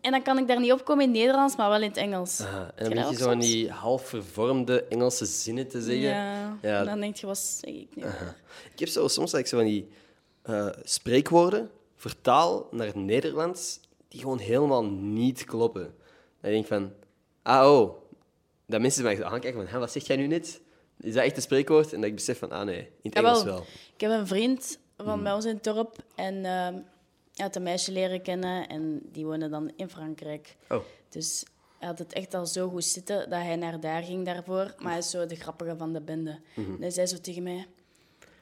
en 0.00 0.10
dan 0.10 0.22
kan 0.22 0.38
ik 0.38 0.48
daar 0.48 0.60
niet 0.60 0.72
op 0.72 0.84
komen 0.84 1.04
in 1.04 1.10
het 1.10 1.18
Nederlands, 1.18 1.56
maar 1.56 1.68
wel 1.68 1.82
in 1.82 1.88
het 1.88 1.96
Engels. 1.96 2.40
Aha, 2.40 2.72
en 2.74 2.84
dan 2.84 2.94
dat 3.02 3.10
je 3.10 3.16
zo 3.16 3.30
aan 3.30 3.38
die 3.38 3.70
half 3.70 4.08
vervormde 4.08 4.84
Engelse 4.84 5.24
zinnen 5.26 5.68
te 5.68 5.82
zeggen. 5.82 6.02
Ja, 6.02 6.58
Ja. 6.62 6.84
dan 6.84 7.00
denk 7.00 7.16
je, 7.16 7.26
wat 7.26 7.38
zeg 7.38 7.74
ik 7.74 7.96
nu? 7.96 8.02
Ik 8.72 8.78
heb 8.78 8.88
zo, 8.88 9.08
soms 9.08 9.32
ik 9.34 9.46
zo 9.46 9.56
van 9.56 9.66
die 9.66 9.88
eh, 10.42 10.68
spreekwoorden 10.82 11.70
vertaal 11.96 12.66
naar 12.70 12.86
het 12.86 12.94
Nederlands 12.94 13.80
die 14.08 14.20
gewoon 14.20 14.38
helemaal 14.38 14.84
niet 14.84 15.44
kloppen. 15.44 15.94
Dan 16.40 16.50
denk 16.50 16.62
ik 16.62 16.68
van, 16.68 16.92
ah 17.42 17.72
oh, 17.72 17.96
dat 18.66 18.80
mensen 18.80 19.02
mij 19.02 19.24
aankijken 19.24 19.60
van, 19.60 19.72
"Hè, 19.72 19.78
wat 19.78 19.92
zeg 19.92 20.06
jij 20.06 20.16
nu 20.16 20.26
net? 20.26 20.60
Is 21.00 21.14
dat 21.14 21.24
echt 21.24 21.36
een 21.36 21.42
spreekwoord? 21.42 21.92
En 21.92 22.00
dat 22.00 22.08
ik 22.10 22.14
besef 22.14 22.38
van, 22.38 22.50
ah 22.50 22.64
nee, 22.64 22.78
in 22.78 22.88
het. 23.02 23.14
Engels 23.14 23.42
wel. 23.42 23.64
Ik 23.94 24.00
heb 24.00 24.10
een 24.10 24.26
vriend 24.26 24.78
van 24.96 25.12
Hmm. 25.12 25.22
bij 25.22 25.32
ons 25.32 25.44
in 25.44 25.54
het 25.54 25.64
dorp 25.64 25.96
en 26.14 26.44
ehm 26.44 26.74
hij 27.40 27.48
had 27.48 27.56
een 27.56 27.62
meisje 27.62 27.92
leren 27.92 28.22
kennen 28.22 28.68
en 28.68 29.00
die 29.12 29.24
woonde 29.24 29.48
dan 29.48 29.72
in 29.76 29.88
Frankrijk. 29.88 30.56
Oh, 30.68 30.82
Dus 31.08 31.44
hij 31.78 31.88
had 31.88 31.98
het 31.98 32.12
echt 32.12 32.34
al 32.34 32.46
zo 32.46 32.68
goed 32.68 32.84
zitten 32.84 33.30
dat 33.30 33.40
hij 33.40 33.56
naar 33.56 33.80
daar 33.80 34.02
ging 34.02 34.24
daarvoor. 34.24 34.74
Maar 34.78 34.90
hij 34.90 34.98
is 34.98 35.10
zo 35.10 35.26
de 35.26 35.36
grappige 35.36 35.76
van 35.76 35.92
de 35.92 36.00
bende. 36.00 36.38
Mhm. 36.54 36.74
En 36.74 36.80
hij 36.80 36.90
zei 36.90 37.06
zo 37.06 37.16
tegen 37.20 37.42
mij... 37.42 37.66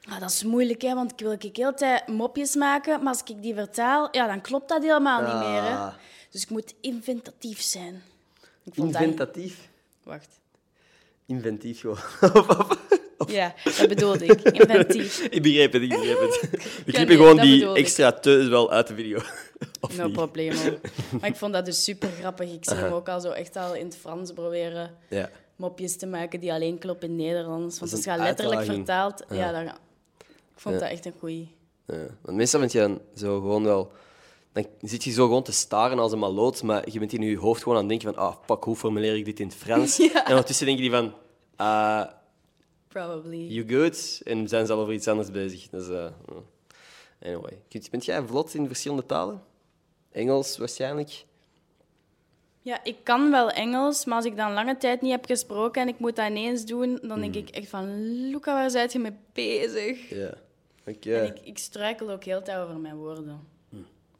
Ah, 0.03 0.19
dat 0.19 0.29
is 0.29 0.43
moeilijk, 0.43 0.81
hè, 0.81 0.93
want 0.93 1.11
ik 1.11 1.19
wil 1.19 1.31
ik 1.31 1.55
heel 1.55 1.73
tijd 1.73 2.07
mopjes 2.07 2.55
maken, 2.55 3.03
maar 3.03 3.13
als 3.13 3.23
ik 3.23 3.41
die 3.41 3.53
vertaal, 3.53 4.07
ja, 4.11 4.27
dan 4.27 4.41
klopt 4.41 4.69
dat 4.69 4.81
helemaal 4.81 5.21
niet 5.21 5.47
meer. 5.47 5.61
Hè. 5.61 5.75
Ah. 5.75 5.93
Dus 6.29 6.41
ik 6.41 6.49
moet 6.49 6.73
inventatief 6.81 7.61
zijn. 7.61 8.03
Ik 8.63 8.75
dat... 8.75 8.85
inventatief. 8.85 9.69
Wacht. 10.03 10.39
Inventief 11.25 11.79
gewoon. 11.79 11.97
Ja, 13.27 13.53
dat 13.77 13.87
bedoelde 13.87 14.25
ik. 14.25 14.41
Inventief. 14.41 15.19
ik 15.29 15.41
begreep 15.41 15.73
het, 15.73 15.81
ik 15.81 15.89
begreep 15.89 16.19
het. 16.19 16.39
We 16.51 16.59
Ja, 16.85 16.91
knippen 16.91 17.15
gewoon 17.15 17.37
die 17.37 17.73
extra 17.73 18.11
te 18.11 18.47
wel 18.49 18.71
uit 18.71 18.87
de 18.87 18.95
video. 18.95 19.17
of 19.81 19.97
No 19.97 20.03
niet? 20.03 20.13
problemo. 20.13 20.59
Maar 21.19 21.29
ik 21.29 21.35
vond 21.35 21.53
dat 21.53 21.65
dus 21.65 21.83
super 21.83 22.09
grappig. 22.19 22.51
Ik 22.53 22.65
zie 22.65 22.75
hem 22.77 22.91
ook 22.93 23.09
al 23.09 23.21
zo 23.21 23.29
echt 23.31 23.55
al 23.55 23.75
in 23.75 23.85
het 23.85 23.97
Frans 23.97 24.31
proberen 24.33 24.95
Ja. 25.09 25.29
mopjes 25.55 25.97
te 25.97 26.05
maken 26.07 26.39
die 26.39 26.53
alleen 26.53 26.77
kloppen 26.77 27.09
in 27.09 27.13
het 27.17 27.23
Nederlands. 27.25 27.79
Want 27.79 27.91
Dat 27.91 27.99
is 27.99 28.05
als 28.07 28.15
je 28.15 28.21
een 28.21 28.27
letterlijk 28.27 28.57
uitdaging. 28.59 28.85
vertaalt, 28.85 29.23
ja, 29.29 29.51
dan, 29.51 29.65
ik 29.65 29.75
vond 30.55 30.75
Ja. 30.75 30.81
dat 30.81 30.89
echt 30.89 31.05
een 31.05 31.13
goeie. 31.19 31.55
Ja, 31.87 31.95
want 32.21 32.37
meestal 32.37 32.59
ben 32.59 32.69
je 32.71 32.79
dan 32.79 33.01
zo 33.15 33.39
gewoon 33.39 33.63
wel... 33.63 33.91
Dan 34.53 34.65
zit 34.81 35.03
je 35.03 35.11
zo 35.11 35.25
gewoon 35.25 35.43
te 35.43 35.51
staren 35.51 35.99
als 35.99 36.11
een 36.11 36.19
maloot, 36.19 36.63
maar 36.63 36.91
je 36.91 36.99
bent 36.99 37.13
in 37.13 37.21
je 37.21 37.37
hoofd 37.37 37.63
gewoon 37.63 37.77
aan 37.77 37.89
het 37.89 37.99
denken 37.99 38.13
van 38.13 38.23
ah, 38.25 38.35
fuck, 38.45 38.63
hoe 38.63 38.75
formuleer 38.75 39.15
ik 39.15 39.25
dit 39.25 39.39
in 39.39 39.47
het 39.47 39.55
Frans? 39.55 39.97
Ja. 39.97 40.23
En 40.25 40.29
ondertussen 40.29 40.65
denk 40.65 40.77
je 40.77 40.83
die 40.83 40.93
van, 40.93 41.13
ah, 41.55 42.05
Probably. 42.89 43.47
you 43.47 43.67
good? 43.67 44.21
En 44.23 44.47
zijn 44.47 44.65
ze 44.65 44.73
al 44.73 44.79
over 44.79 44.93
iets 44.93 45.07
anders 45.07 45.31
bezig. 45.31 45.69
Dus, 45.69 45.89
eh, 45.89 46.11
anyway. 47.21 47.61
Bent 47.91 48.05
jij 48.05 48.23
vlot 48.23 48.53
in 48.53 48.67
verschillende 48.67 49.05
talen? 49.05 49.43
Engels 50.11 50.57
waarschijnlijk? 50.57 51.25
Ja, 52.61 52.83
ik 52.83 52.95
kan 53.03 53.31
wel 53.31 53.49
Engels, 53.49 54.05
maar 54.05 54.15
als 54.15 54.25
ik 54.25 54.35
dan 54.35 54.53
lange 54.53 54.77
tijd 54.77 55.01
niet 55.01 55.11
heb 55.11 55.25
gesproken 55.25 55.81
en 55.81 55.87
ik 55.87 55.99
moet 55.99 56.15
dat 56.15 56.29
ineens 56.29 56.65
doen, 56.65 56.99
dan 57.01 57.19
denk 57.19 57.35
ik 57.35 57.49
echt 57.49 57.69
van, 57.69 58.01
Luca, 58.29 58.53
waar 58.53 58.69
zijn 58.69 58.89
je 58.91 58.99
mee 58.99 59.17
bezig? 59.33 60.09
Ja. 60.09 60.33
Oké. 60.85 61.15
En 61.15 61.25
ik, 61.25 61.39
ik 61.43 61.57
struikel 61.57 62.09
ook 62.09 62.23
heel 62.23 62.41
tijd 62.41 62.57
over 62.57 62.75
mijn 62.75 62.95
woorden. 62.95 63.47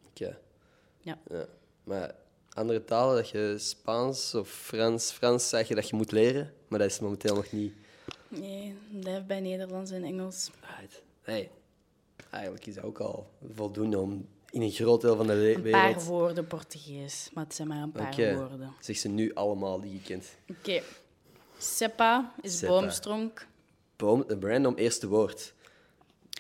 Oké. 0.10 0.38
Ja. 1.02 1.18
Ja. 1.30 1.46
Maar 1.84 2.16
andere 2.50 2.86
talen, 2.86 3.16
dat 3.16 3.30
je 3.30 3.56
Spaans 3.58 4.36
of 4.36 4.50
Frans... 4.50 5.12
Frans 5.12 5.50
zeg 5.50 5.68
je 5.68 5.76
dat 5.76 5.90
je 5.90 5.96
moet 5.96 6.12
leren, 6.12 6.54
maar 6.68 6.80
dat 6.80 6.90
is 6.90 7.00
momenteel 7.00 7.36
nog 7.36 7.52
niet... 7.52 7.74
Nee, 8.30 8.76
blijf 9.00 9.26
bij 9.26 9.40
Nederlands 9.40 9.92
en 9.92 10.04
Engels. 10.04 10.50
Right. 10.80 11.02
Hey, 11.22 11.52
eigenlijk 12.30 12.66
is 12.66 12.76
dat 12.76 12.84
ook 12.84 13.00
al 13.00 13.30
voldoende 13.56 14.00
om 14.00 14.28
in 14.52 14.62
een 14.62 14.72
groot 14.72 15.02
deel 15.02 15.16
van 15.16 15.28
de 15.28 15.34
le- 15.34 15.54
Een 15.54 15.62
wereld... 15.62 15.96
paar 15.96 16.04
woorden 16.04 16.48
Portugees, 16.48 17.30
maar 17.34 17.44
het 17.44 17.56
zijn 17.56 17.68
maar 17.68 17.82
een 17.82 17.92
paar 17.92 18.12
Oké. 18.12 18.36
woorden. 18.36 18.74
Zeg 18.80 18.98
ze 18.98 19.08
nu 19.08 19.34
allemaal 19.34 19.82
die 19.82 19.94
je 19.94 20.02
kent. 20.02 20.26
Oké. 20.50 20.82
Seppa 21.58 22.34
is 22.42 22.58
Seppa. 22.58 22.80
boomstronk. 22.80 23.48
Boom, 23.96 24.24
een 24.28 24.42
random 24.42 24.76
eerste 24.76 25.08
woord. 25.08 25.54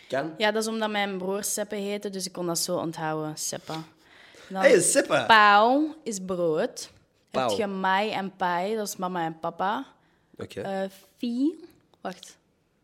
Kan? 0.07 0.33
Ja, 0.37 0.51
dat 0.51 0.61
is 0.63 0.69
omdat 0.69 0.89
mijn 0.89 1.17
broer 1.17 1.43
Seppe 1.43 1.75
heette, 1.75 2.09
dus 2.09 2.25
ik 2.25 2.31
kon 2.31 2.45
dat 2.45 2.59
zo 2.59 2.77
onthouden. 2.77 3.37
Seppa. 3.37 3.83
Hey, 4.53 4.79
Seppa! 4.81 5.25
Pauw 5.25 5.95
is 6.03 6.19
brood. 6.25 6.91
Pauw. 7.31 7.49
Heb 7.49 7.57
je 7.57 7.67
mai 7.67 8.11
en 8.11 8.35
pai, 8.35 8.75
dat 8.75 8.87
is 8.87 8.95
mama 8.95 9.25
en 9.25 9.39
papa. 9.39 9.85
Oké. 10.37 10.61
Eh 10.61 10.89
fie, 11.17 11.59
wacht. 12.01 12.37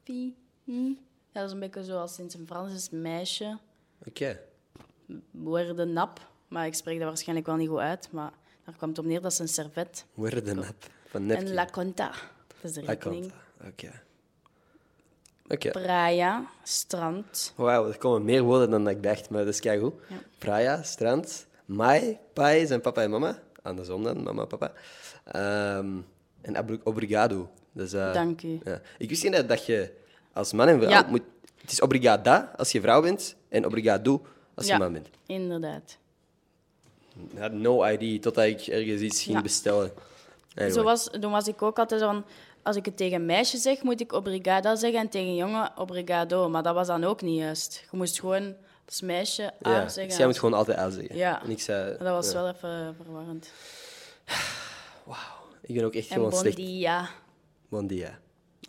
Hm. 0.04 0.22
Ja, 0.66 1.42
dat 1.42 1.46
is 1.46 1.52
een 1.52 1.60
beetje 1.60 1.84
zoals 1.84 2.20
in 2.20 2.30
zijn 2.30 2.46
Frans 2.48 2.74
is 2.74 2.90
meisje. 2.90 3.58
Oké. 4.08 4.40
Woorden 5.32 5.94
nap, 5.94 6.28
maar 6.48 6.66
ik 6.66 6.74
spreek 6.74 6.98
dat 7.00 7.08
waarschijnlijk 7.08 7.48
wel 7.48 7.56
niet 7.56 7.70
goed 7.70 7.80
uit. 7.80 8.12
Maar 8.12 8.32
daar 8.66 8.76
kwam 8.76 8.90
het 8.90 9.00
op 9.00 9.06
neer, 9.06 9.22
dat 9.22 9.32
is 9.32 9.40
een 9.40 9.48
servet. 9.48 10.06
Word 10.14 10.46
de 10.46 10.54
nap 10.54 10.76
van 11.08 11.26
Neptune. 11.26 11.50
En 11.50 11.56
la 11.56 11.66
conta, 11.66 12.10
dat 12.48 12.58
is 12.62 12.74
de 12.74 12.82
La 12.84 12.92
rekening. 12.92 13.22
conta. 13.22 13.68
Oké. 13.68 14.02
Oké. 15.48 15.72
Praia, 15.72 16.46
strand. 16.64 17.54
Wauw, 17.56 17.88
er 17.88 17.98
komen 17.98 18.24
meer 18.26 18.44
woorden 18.44 18.70
dan 18.70 18.88
ik 18.88 19.04
dacht, 19.04 19.30
maar 19.30 19.46
dat 19.46 19.54
is 19.54 19.60
keigoed. 19.60 19.94
Ja. 20.10 20.16
Praia, 20.38 20.84
strand. 20.84 21.48
Mai, 21.66 22.18
pai 22.34 22.68
zijn 22.68 22.82
papa 22.82 23.02
en 23.02 23.10
mama. 23.10 23.40
Andersom 23.62 24.04
dan, 24.04 24.24
mama, 24.24 24.46
papa. 24.46 24.74
Ehm, 25.24 25.98
en 26.42 26.82
obrigado. 26.84 27.50
Dus, 27.76 27.94
eh, 27.94 28.14
Dank 28.14 28.42
u. 28.42 28.60
Ja. 28.64 28.82
Ik 28.98 29.10
wist 29.10 29.24
niet 29.24 29.48
dat, 29.48 29.66
je 29.66 29.92
als 30.34 30.54
man 30.54 30.68
en 30.68 30.78
vrouw 30.80 30.90
Ja. 30.90 31.06
moet... 31.10 31.22
Het 31.62 31.72
is 31.72 31.82
obrigada 31.82 32.52
als 32.58 32.72
je 32.72 32.82
vrouw 32.82 33.02
bent 33.02 33.36
en 33.50 33.66
obrigado 33.66 34.26
als 34.54 34.66
je 34.66 34.72
Ja. 34.72 34.78
man 34.78 34.94
bent. 34.94 35.08
Inderdaad. 35.26 35.98
Ik 37.32 37.38
had 37.40 37.52
no 37.52 37.86
idea 37.86 38.20
totdat 38.20 38.46
ik 38.46 38.62
ergens 38.62 39.02
iets 39.02 39.24
ging 39.24 39.42
bestellen. 39.42 39.92
Anyway. 40.56 40.74
Zo 40.74 40.84
was, 40.84 41.10
toen 41.20 41.32
was 41.32 41.48
ik 41.48 41.62
ook 41.62 41.80
altijd 41.80 42.02
van... 42.02 42.26
Als 42.64 42.76
ik 42.76 42.86
het 42.86 42.98
tegen 42.98 43.16
een 43.20 43.26
meisje 43.26 43.58
zeg, 43.58 43.82
moet 43.84 44.02
ik 44.02 44.12
obrigada 44.12 44.76
zeggen. 44.76 45.00
En 45.00 45.10
tegen 45.10 45.28
een 45.28 45.36
jongen, 45.36 45.72
obrigado. 45.78 46.50
Maar 46.50 46.64
dat 46.64 46.74
was 46.74 46.88
dan 46.88 47.04
ook 47.04 47.22
niet 47.22 47.40
juist. 47.40 47.84
Je 47.92 47.98
moest 47.98 48.20
gewoon 48.20 48.56
als 48.86 49.02
meisje 49.02 49.44
A 49.66 49.70
ja. 49.70 49.80
zeggen. 49.82 50.08
Dus 50.08 50.18
jij 50.18 50.26
moet 50.26 50.40
gewoon 50.40 50.58
altijd 50.58 50.78
A 50.78 50.90
zeggen. 50.90 51.16
Ja. 51.16 51.44
En 51.44 51.50
ik 51.50 51.62
zei... 51.62 51.98
Dat 51.98 52.08
was 52.08 52.32
ja. 52.32 52.34
wel 52.34 52.48
even 52.50 52.96
verwarrend. 53.04 53.50
Ik 55.62 55.76
ben 55.76 55.84
ook 55.84 55.94
echt 55.94 56.08
En 56.08 56.14
gewoon 56.14 56.30
bon 56.30 56.40
slecht. 56.40 56.56
dia. 56.56 57.10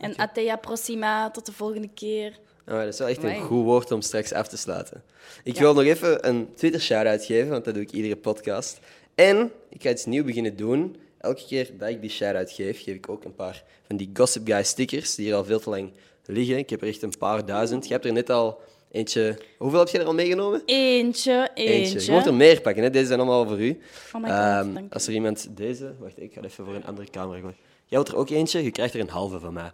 En 0.01 0.19
atea 0.19 0.57
proxima, 0.57 1.31
tot 1.31 1.47
de 1.47 1.53
volgende 1.53 1.89
keer. 1.95 2.39
Oh, 2.69 2.79
dat 2.79 2.87
is 2.93 2.99
wel 2.99 3.09
echt 3.09 3.23
een 3.23 3.41
goed 3.41 3.65
woord 3.65 3.93
om 3.93 4.01
straks 4.01 4.33
af 4.33 4.49
te 4.49 4.57
sluiten. 4.57 5.03
Ik 5.45 5.55
Ja. 5.55 5.61
wil 5.61 5.75
nog 5.75 5.85
even 5.85 6.29
een 6.29 6.49
Twitter-shout-out 6.55 7.25
geven, 7.25 7.51
want 7.51 7.65
dat 7.65 7.75
doe 7.75 7.83
ik 7.83 7.91
iedere 7.93 8.17
podcast. 8.17 8.79
En 9.15 9.51
ik 9.69 9.83
ga 9.83 9.91
iets 9.91 10.05
nieuws 10.05 10.25
beginnen 10.25 10.57
doen. 10.57 10.97
Elke 11.19 11.45
keer 11.47 11.71
dat 11.79 11.89
ik 11.89 12.01
die 12.01 12.11
shout-out 12.11 12.51
geef, 12.51 12.83
geef 12.83 12.95
ik 12.95 13.09
ook 13.09 13.25
een 13.25 13.35
paar 13.35 13.65
van 13.87 13.97
die 13.97 14.11
Gossip 14.15 14.47
Guy 14.49 14.63
stickers, 14.63 15.15
die 15.15 15.25
hier 15.27 15.35
al 15.35 15.45
veel 15.45 15.61
te 15.61 15.71
lang 15.71 15.93
liggen. 16.27 16.59
Ik 16.59 16.71
heb 16.71 16.83
er 16.83 16.89
echt 16.89 17.03
een 17.03 17.19
paar 17.19 17.47
duizend. 17.47 17.87
Je 17.87 17.93
hebt 17.93 18.05
er 18.05 18.13
net 18.13 18.31
al 18.31 18.61
eentje... 18.91 19.39
Hoeveel 19.59 19.79
heb 19.79 19.89
je 19.89 19.99
er 19.99 20.07
al 20.07 20.15
meegenomen? 20.15 20.63
Eentje, 20.67 21.51
eentje. 21.55 22.05
Je 22.05 22.11
moet 22.13 22.27
er 22.27 22.35
meer 22.35 22.61
pakken, 22.61 22.83
hè? 22.83 22.91
deze 22.91 23.07
zijn 23.07 23.19
allemaal 23.21 23.47
voor 23.47 23.61
u. 23.61 23.79
Oh 24.13 24.23
my 24.23 24.29
god, 24.29 24.39
Ehm, 24.77 24.85
als 24.91 25.07
er 25.07 25.13
iemand 25.13 25.57
deze... 25.57 25.95
Wacht, 25.99 26.21
ik 26.23 26.33
ga 26.33 26.41
even 26.43 26.65
voor 26.65 26.75
een 26.75 26.85
andere 26.87 27.11
camera 27.11 27.41
gooien. 27.41 27.57
Jij 27.89 27.99
wilt 27.99 28.09
er 28.09 28.17
ook 28.17 28.31
eentje? 28.31 28.63
Je 28.63 28.71
krijgt 28.71 28.95
er 28.95 29.01
een 29.01 29.09
halve 29.09 29.39
van 29.41 29.53
mij. 29.53 29.73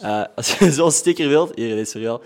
Eh, 0.00 0.24
als 0.36 0.58
je 0.58 0.72
zo'n 0.78 0.92
sticker 0.92 1.28
wilt, 1.28 1.54
hier, 1.54 1.76
dit 1.76 1.86
is 1.86 1.92
voor 1.92 2.00
jou. 2.00 2.22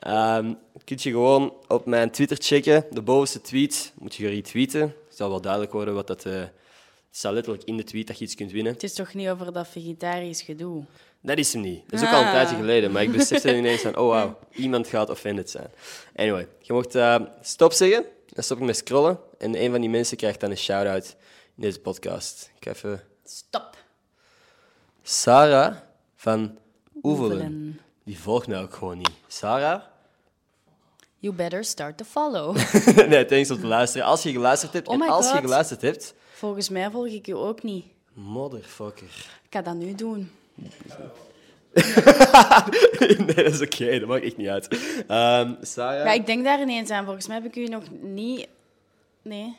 Ehm, 0.00 0.52
kun 0.84 0.96
je 1.00 1.10
gewoon 1.10 1.54
op 1.68 1.86
mijn 1.86 2.10
Twitter 2.10 2.36
checken. 2.40 2.84
De 2.90 3.02
bovenste 3.02 3.40
tweet 3.40 3.92
moet 3.98 4.14
je 4.14 4.28
retweeten. 4.28 4.80
Het 4.80 5.16
zal 5.16 5.28
wel 5.28 5.40
duidelijk 5.40 5.72
worden 5.72 5.94
wat 5.94 6.06
dat... 6.06 6.24
eh, 6.24 6.32
het 6.38 7.24
staat 7.24 7.32
letterlijk 7.34 7.64
in 7.64 7.76
de 7.76 7.84
tweet 7.84 8.06
dat 8.06 8.18
je 8.18 8.24
iets 8.24 8.34
kunt 8.34 8.52
winnen. 8.52 8.72
Het 8.72 8.82
is 8.82 8.92
toch 8.92 9.14
niet 9.14 9.28
over 9.28 9.52
dat 9.52 9.68
vegetarisch 9.68 10.42
gedoe? 10.42 10.84
Dat 11.20 11.38
is 11.38 11.52
hem 11.52 11.62
niet. 11.62 11.82
Dat 11.90 12.00
is 12.00 12.06
ook 12.06 12.12
al 12.14 12.20
een 12.20 12.26
Ah. 12.26 12.32
tijdje 12.32 12.56
geleden, 12.56 12.92
maar 12.92 13.02
ik 13.02 13.12
besefte 13.12 13.56
ineens 13.56 13.80
van, 13.80 13.96
oh 13.96 14.22
wow, 14.22 14.34
iemand 14.64 14.86
gaat 14.88 15.10
offended 15.10 15.50
zijn. 15.50 15.70
Anyway, 16.16 16.48
je 16.60 16.72
mocht 16.72 16.94
eh, 16.94 17.16
stop 17.40 17.72
zeggen, 17.72 18.04
dan 18.26 18.44
stop 18.44 18.58
ik 18.58 18.64
met 18.64 18.76
scrollen 18.76 19.18
en 19.38 19.62
een 19.62 19.70
van 19.70 19.80
die 19.80 19.90
mensen 19.90 20.16
krijgt 20.16 20.40
dan 20.40 20.50
een 20.50 20.56
shout-out 20.58 21.16
in 21.56 21.62
deze 21.62 21.80
podcast. 21.80 22.50
Ik 22.58 22.64
ga 22.64 22.70
even... 22.70 23.02
Stop. 23.24 23.76
Sarah 25.08 25.76
van 26.16 26.58
Oevelen. 27.02 27.80
Die 28.04 28.18
volgt 28.18 28.46
mij 28.46 28.62
ook 28.62 28.74
gewoon 28.74 28.98
niet. 28.98 29.10
Sarah? 29.26 29.82
You 31.18 31.34
better 31.34 31.64
start 31.64 31.96
to 31.96 32.04
follow. 32.04 32.56
nee, 33.08 33.24
thanks 33.24 33.50
om 33.50 33.60
te 33.60 33.66
luisteren. 33.66 34.06
Als 34.06 34.22
je 34.22 34.32
geluisterd 34.32 34.72
hebt, 34.72 34.88
Oh 34.88 34.94
en 34.94 35.00
my 35.00 35.06
als 35.06 35.32
je 35.32 35.38
geluisterd 35.38 35.82
hebt... 35.82 36.14
Volgens 36.32 36.68
mij 36.68 36.90
volg 36.90 37.06
ik 37.06 37.26
u 37.26 37.32
ook 37.32 37.62
niet. 37.62 37.84
Motherfucker. 38.12 39.06
Ik 39.42 39.50
ga 39.50 39.62
dat 39.62 39.74
nu 39.74 39.94
doen. 39.94 40.30
nee, 43.26 43.34
dat 43.34 43.38
is 43.38 43.60
oké, 43.60 43.98
dat 43.98 44.08
maakt 44.08 44.24
echt 44.24 44.36
niet 44.36 44.48
uit. 44.48 44.68
Ehm, 45.06 45.54
Sarah? 45.62 46.04
Ja, 46.04 46.12
ik 46.12 46.26
denk 46.26 46.44
daar 46.44 46.60
ineens 46.60 46.90
aan. 46.90 47.04
Volgens 47.04 47.26
mij 47.26 47.36
heb 47.36 47.44
ik 47.44 47.56
u 47.56 47.64
nog 47.66 47.82
niet... 48.00 48.48
Nee. 49.22 49.56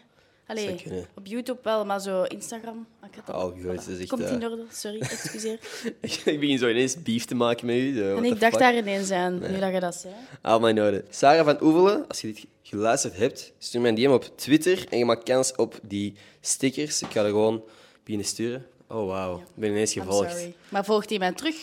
Allee, 0.48 0.76
op 1.16 1.26
YouTube 1.26 1.60
wel, 1.64 1.86
maar 1.86 2.02
zo 2.02 2.24
Instagram... 2.24 2.88
Ik 3.10 3.16
had 3.16 3.26
dat- 3.26 3.36
Oh, 3.44 3.74
echt, 3.74 4.08
Komt 4.08 4.22
eh, 4.22 4.32
in 4.32 4.44
orde, 4.44 4.66
sorry, 4.72 5.00
excuseer. 5.16 5.60
ik 6.02 6.40
begin 6.40 6.58
zo 6.58 6.68
ineens 6.70 7.04
beef 7.04 7.26
te 7.26 7.36
maken 7.36 7.66
met 7.66 7.76
u. 7.76 8.04
En 8.04 8.24
ik 8.24 8.40
dacht 8.40 8.52
fuck? 8.52 8.62
daar 8.62 8.76
ineens 8.78 9.12
aan, 9.12 9.40
nu 9.52 9.60
dat 9.60 9.74
je 9.74 9.80
dat 9.80 9.96
zei. 9.96 10.14
Allemaal 10.42 10.70
in 10.70 10.82
orde. 10.82 11.04
Sarah 11.10 11.46
van 11.46 11.58
Oevelen, 11.64 12.08
als 12.08 12.22
je 12.22 12.28
dit 12.34 12.46
geluisterd 12.64 13.18
hebt, 13.18 13.54
stuur 13.58 13.82
mij 13.82 13.90
een 13.90 13.96
DM 13.96 14.10
op 14.10 14.38
Twitter 14.38 14.86
en 14.90 14.98
je 14.98 15.06
maakt 15.06 15.24
kans 15.24 15.56
op 15.56 15.80
die 15.84 16.14
stickers. 16.42 17.02
Ik 17.02 17.12
ga 17.12 17.22
er 17.24 17.30
gewoon 17.30 17.64
beginnen 18.04 18.28
sturen. 18.28 18.66
Oh, 18.88 19.08
wauw. 19.08 19.38
Ik 19.38 19.46
ben 19.56 19.70
ineens 19.70 19.94
gevolgd. 19.94 20.32
sorry. 20.32 20.54
Maar 20.70 20.86
volgt 20.86 21.10
hij 21.10 21.20
mij 21.20 21.32
terug? 21.34 21.56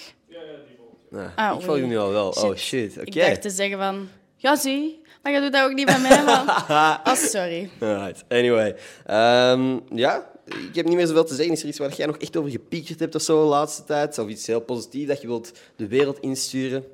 Nou, 1.11 1.31
Ah, 1.37 1.57
ik 1.59 1.65
volg 1.65 1.79
hem 1.79 1.89
nu 1.89 1.99
al 1.99 2.11
wel. 2.11 2.29
Oh, 2.29 2.57
Shit. 2.57 2.97
Ik 2.97 3.15
dacht 3.15 3.43
te 3.43 3.51
zeggen 3.51 3.79
van... 3.79 4.09
Ja, 4.45 4.57
zie. 4.57 5.03
Maar 5.23 5.33
je 5.33 5.41
doet 5.41 5.53
dat 5.53 5.65
ook 5.65 5.73
niet 5.75 5.87
bij 5.87 5.99
mij, 6.01 6.25
man. 6.25 6.49
Oh, 6.49 7.15
sorry. 7.35 7.71
Alright. 7.81 8.25
Anyway. 8.29 8.77
Ehm, 9.07 9.79
ja, 9.95 10.31
ik 10.47 10.75
heb 10.75 10.87
niet 10.87 10.97
meer 10.97 11.07
zoveel 11.07 11.25
te 11.25 11.35
zeggen. 11.35 11.55
Is 11.55 11.63
er 11.63 11.69
iets 11.69 11.79
waar 11.79 11.93
jij 11.95 12.07
nog 12.07 12.17
echt 12.17 12.37
over 12.37 12.51
gepiekerd 12.51 13.01
hebt 13.01 13.15
of 13.15 13.23
zo 13.23 13.43
de 13.43 13.49
laatste 13.49 13.85
tijd? 13.85 14.19
Of 14.19 14.29
iets 14.29 14.47
heel 14.47 14.61
positiefs 14.61 15.07
dat 15.09 15.21
je 15.21 15.27
wilt 15.27 15.53
de 15.77 15.89
wereld 15.89 16.19
insturen? 16.21 16.85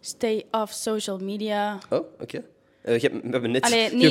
Stay 0.00 0.44
off 0.50 0.72
social 0.72 1.18
media. 1.18 1.78
Oh, 1.90 1.98
oké. 2.20 2.42
Eh, 2.82 2.98
je 3.00 3.08
hebt- 3.08 3.22
we 3.22 3.28
hebben 3.30 3.50
net 3.50 3.62
Allee, 3.64 3.90
nee, 3.96 4.10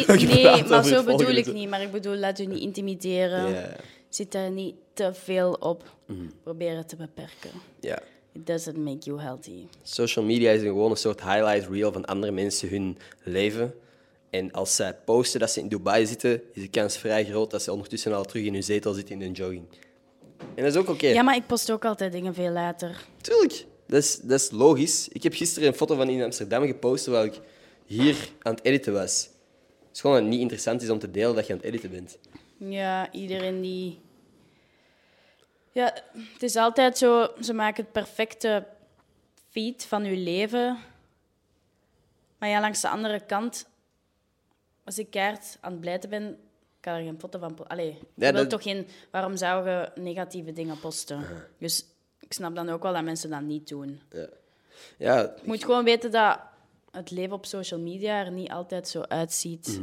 over 0.49 0.69
maar 0.69 0.83
zo 0.83 1.03
bedoel 1.03 1.29
ik 1.35 1.53
niet. 1.53 1.69
Maar 1.69 1.81
ik 1.81 1.91
bedoel, 1.91 2.15
laat 2.15 2.39
u 2.39 2.45
niet 2.45 2.59
intimideren. 2.61 3.73
Zit 4.09 4.31
daar 4.31 4.51
niet 4.51 4.75
te 4.93 5.13
veel 5.13 5.51
op. 5.59 5.83
Mhm. 6.07 6.19
Probeer 6.43 6.77
het 6.77 6.89
te 6.89 6.95
beperken. 6.95 7.49
ja. 7.79 7.99
It 8.35 8.47
doesn't 8.47 8.77
make 8.77 9.05
you 9.05 9.19
healthy. 9.19 9.67
Social 9.83 10.25
media 10.25 10.51
is 10.51 10.61
een 10.61 10.67
gewoon 10.67 10.91
een 10.91 10.97
soort 10.97 11.23
highlight 11.23 11.69
reel 11.69 11.91
van 11.91 12.05
andere 12.05 12.31
mensen 12.31 12.69
hun 12.69 12.97
leven. 13.23 13.73
En 14.29 14.51
als 14.51 14.75
zij 14.75 14.95
posten 15.05 15.39
dat 15.39 15.51
ze 15.51 15.59
in 15.59 15.67
Dubai 15.67 16.05
zitten, 16.05 16.41
is 16.53 16.61
de 16.61 16.67
kans 16.67 16.97
vrij 16.97 17.25
groot 17.25 17.51
dat 17.51 17.61
ze 17.61 17.71
ondertussen 17.71 18.13
al 18.13 18.23
terug 18.23 18.43
in 18.43 18.53
hun 18.53 18.63
zetel 18.63 18.93
zitten 18.93 19.15
in 19.15 19.27
een 19.27 19.31
jogging. 19.31 19.65
En 20.55 20.63
dat 20.63 20.73
is 20.73 20.75
ook 20.75 20.89
oké. 20.89 21.07
Ja, 21.07 21.21
maar 21.21 21.35
ik 21.35 21.47
post 21.47 21.71
ook 21.71 21.85
altijd 21.85 22.11
dingen 22.11 22.33
veel 22.33 22.51
later. 22.51 23.05
Tuurlijk, 23.21 23.65
dat 23.87 24.03
is, 24.03 24.19
dat 24.19 24.39
is 24.39 24.51
logisch. 24.51 25.07
Ik 25.07 25.23
heb 25.23 25.33
gisteren 25.33 25.67
een 25.67 25.75
foto 25.75 25.95
van 25.95 26.09
in 26.09 26.23
Amsterdam 26.23 26.65
gepost 26.65 27.03
terwijl 27.03 27.25
ik 27.25 27.41
hier 27.85 28.29
aan 28.41 28.53
het 28.53 28.63
editen 28.63 28.93
was. 28.93 29.29
Het 29.87 29.95
is 29.95 30.01
gewoon 30.01 30.15
dat 30.15 30.25
het 30.25 30.31
niet 30.31 30.41
interessant 30.41 30.81
is 30.81 30.89
om 30.89 30.99
te 30.99 31.11
delen 31.11 31.35
dat 31.35 31.47
je 31.47 31.53
aan 31.53 31.59
het 31.59 31.67
editen 31.67 31.91
bent. 31.91 32.17
Ja, 32.57 33.11
iedereen 33.11 33.61
die... 33.61 33.99
Ja, 35.75 35.93
het 36.33 36.43
is 36.43 36.55
altijd 36.55 36.97
zo... 36.97 37.27
Ze 37.41 37.53
maken 37.53 37.83
het 37.83 37.91
perfecte 37.91 38.65
feed 39.49 39.85
van 39.85 40.03
je 40.05 40.17
leven. 40.17 40.77
Maar 42.37 42.49
ja, 42.49 42.59
langs 42.59 42.81
de 42.81 42.89
andere 42.89 43.19
kant... 43.25 43.67
Als 44.83 44.97
ik 44.99 45.09
keihard 45.09 45.57
aan 45.61 45.71
het 45.71 45.81
blijten 45.81 46.09
ben, 46.09 46.37
kan 46.79 46.93
er 46.93 47.03
geen 47.03 47.19
foto 47.19 47.39
van... 47.39 47.53
po- 47.53 47.63
Allee, 47.63 47.99
Ja, 48.13 48.31
dat- 48.31 48.49
toch 48.49 48.63
geen... 48.63 48.87
Waarom 49.11 49.37
zou 49.37 49.69
je 49.69 49.91
negatieve 49.95 50.53
dingen 50.53 50.79
posten? 50.79 51.25
Dus 51.57 51.85
ik 52.19 52.33
snap 52.33 52.55
dan 52.55 52.69
ook 52.69 52.83
wel 52.83 52.93
dat 52.93 53.03
mensen 53.03 53.29
dat 53.29 53.41
niet 53.41 53.67
doen. 53.67 54.01
Ja, 54.97 55.19
Je 55.21 55.41
moet 55.43 55.63
gewoon 55.63 55.83
weten 55.83 56.11
dat 56.11 56.39
het 56.91 57.11
leven 57.11 57.33
op 57.35 57.45
social 57.45 57.79
media 57.79 58.25
er 58.25 58.31
niet 58.31 58.51
altijd 58.51 58.87
zo 58.87 59.01
uitziet. 59.01 59.79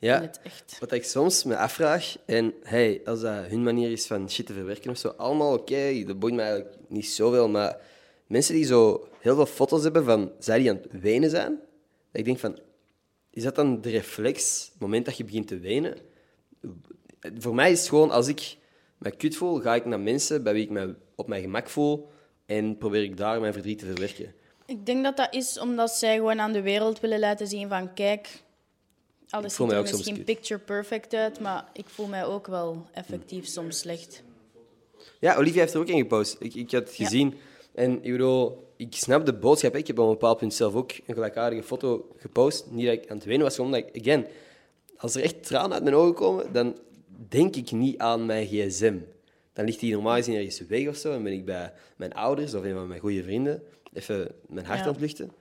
In 0.00 0.08
ja. 0.08 0.20
het 0.20 0.40
echt. 0.42 0.76
Wat 0.80 0.92
ik 0.92 1.04
soms 1.04 1.44
me 1.44 1.56
afvraag, 1.56 2.16
en 2.26 2.54
hey, 2.62 3.00
als 3.04 3.20
dat 3.20 3.46
hun 3.46 3.62
manier 3.62 3.90
is 3.90 4.06
van 4.06 4.30
shit 4.30 4.46
te 4.46 4.52
verwerken 4.52 4.90
of 4.90 4.98
zo, 4.98 5.08
allemaal 5.08 5.52
oké, 5.52 6.04
dat 6.06 6.18
boeit 6.18 6.34
me 6.34 6.42
eigenlijk 6.42 6.76
niet 6.88 7.08
zoveel, 7.08 7.48
maar 7.48 7.80
mensen 8.26 8.54
die 8.54 8.64
zo 8.64 9.08
heel 9.20 9.34
veel 9.34 9.46
foto's 9.46 9.82
hebben 9.82 10.04
van 10.04 10.32
zij 10.38 10.58
die 10.58 10.70
aan 10.70 10.76
het 10.76 11.00
wenen 11.00 11.30
zijn, 11.30 11.50
dat 12.10 12.20
ik 12.20 12.24
denk 12.24 12.38
van, 12.38 12.58
is 13.30 13.42
dat 13.42 13.54
dan 13.54 13.80
de 13.80 13.90
reflex, 13.90 14.68
het 14.72 14.80
moment 14.80 15.04
dat 15.04 15.16
je 15.16 15.24
begint 15.24 15.48
te 15.48 15.58
wenen? 15.58 15.96
Voor 17.38 17.54
mij 17.54 17.70
is 17.70 17.78
het 17.78 17.88
gewoon, 17.88 18.10
als 18.10 18.28
ik 18.28 18.56
me 18.98 19.10
kut 19.10 19.36
voel, 19.36 19.60
ga 19.60 19.74
ik 19.74 19.84
naar 19.84 20.00
mensen 20.00 20.42
bij 20.42 20.52
wie 20.52 20.62
ik 20.62 20.70
me 20.70 20.94
op 21.14 21.28
mijn 21.28 21.42
gemak 21.42 21.68
voel 21.68 22.08
en 22.46 22.78
probeer 22.78 23.02
ik 23.02 23.16
daar 23.16 23.40
mijn 23.40 23.52
verdriet 23.52 23.78
te 23.78 23.86
verwerken. 23.86 24.34
Ik 24.66 24.86
denk 24.86 25.04
dat 25.04 25.16
dat 25.16 25.34
is 25.34 25.58
omdat 25.58 25.90
zij 25.90 26.16
gewoon 26.16 26.40
aan 26.40 26.52
de 26.52 26.62
wereld 26.62 27.00
willen 27.00 27.18
laten 27.18 27.46
zien 27.46 27.68
van 27.68 27.94
kijk, 27.94 28.42
alles 29.30 29.54
ziet 29.54 29.70
er 29.72 29.76
soms 29.76 29.90
misschien 29.92 30.24
picture 30.24 30.60
perfect 30.60 31.14
uit, 31.14 31.40
maar 31.40 31.68
ik 31.72 31.84
voel 31.88 32.06
mij 32.06 32.24
ook 32.24 32.46
wel 32.46 32.86
effectief 32.92 33.46
soms 33.46 33.78
slecht. 33.78 34.22
Ja, 35.20 35.36
Olivia 35.36 35.60
heeft 35.60 35.74
er 35.74 35.80
ook 35.80 35.88
in 35.88 35.98
gepost. 35.98 36.36
Ik, 36.38 36.54
ik 36.54 36.70
had 36.70 36.96
Ja. 36.96 37.04
gezien. 37.04 37.34
En 37.74 38.04
ik 38.04 38.10
bedoel, 38.12 38.72
ik 38.76 38.94
snap 38.94 39.26
de 39.26 39.32
boodschap. 39.34 39.72
hè. 39.72 39.78
Ik 39.78 39.86
heb 39.86 39.98
op 39.98 40.04
een 40.06 40.10
bepaald 40.12 40.38
punt 40.38 40.54
zelf 40.54 40.74
ook 40.74 40.92
een 41.06 41.14
gelijkaardige 41.14 41.62
foto 41.62 42.08
gepost. 42.16 42.66
Niet 42.70 42.86
dat 42.86 42.94
ik 42.94 43.10
aan 43.10 43.16
het 43.16 43.26
wenen 43.26 43.42
was, 43.42 43.58
omdat 43.58 43.80
ik, 43.80 44.00
again, 44.00 44.26
als 44.96 45.14
er 45.14 45.22
echt 45.22 45.46
tranen 45.46 45.72
uit 45.72 45.82
mijn 45.82 45.94
ogen 45.94 46.14
komen, 46.14 46.52
dan 46.52 46.78
denk 47.28 47.56
ik 47.56 47.70
niet 47.72 47.98
aan 47.98 48.26
mijn 48.26 48.46
gsm. 48.46 48.98
Dan 49.52 49.64
ligt 49.64 49.80
die 49.80 49.92
normaal 49.92 50.14
gezien 50.16 50.34
ergens 50.34 50.60
weg 50.60 50.88
of 50.88 50.96
zo. 50.96 51.12
En 51.12 51.22
ben 51.22 51.32
ik 51.32 51.44
bij 51.44 51.72
mijn 51.96 52.14
ouders 52.14 52.54
of 52.54 52.64
een 52.64 52.74
van 52.74 52.86
mijn 52.88 53.00
goede 53.00 53.22
vrienden 53.22 53.62
even 53.92 54.30
mijn 54.48 54.66
hart 54.66 54.78
Ja. 54.78 54.84
aan 54.86 54.92
het 54.92 55.00
luchten. 55.00 55.32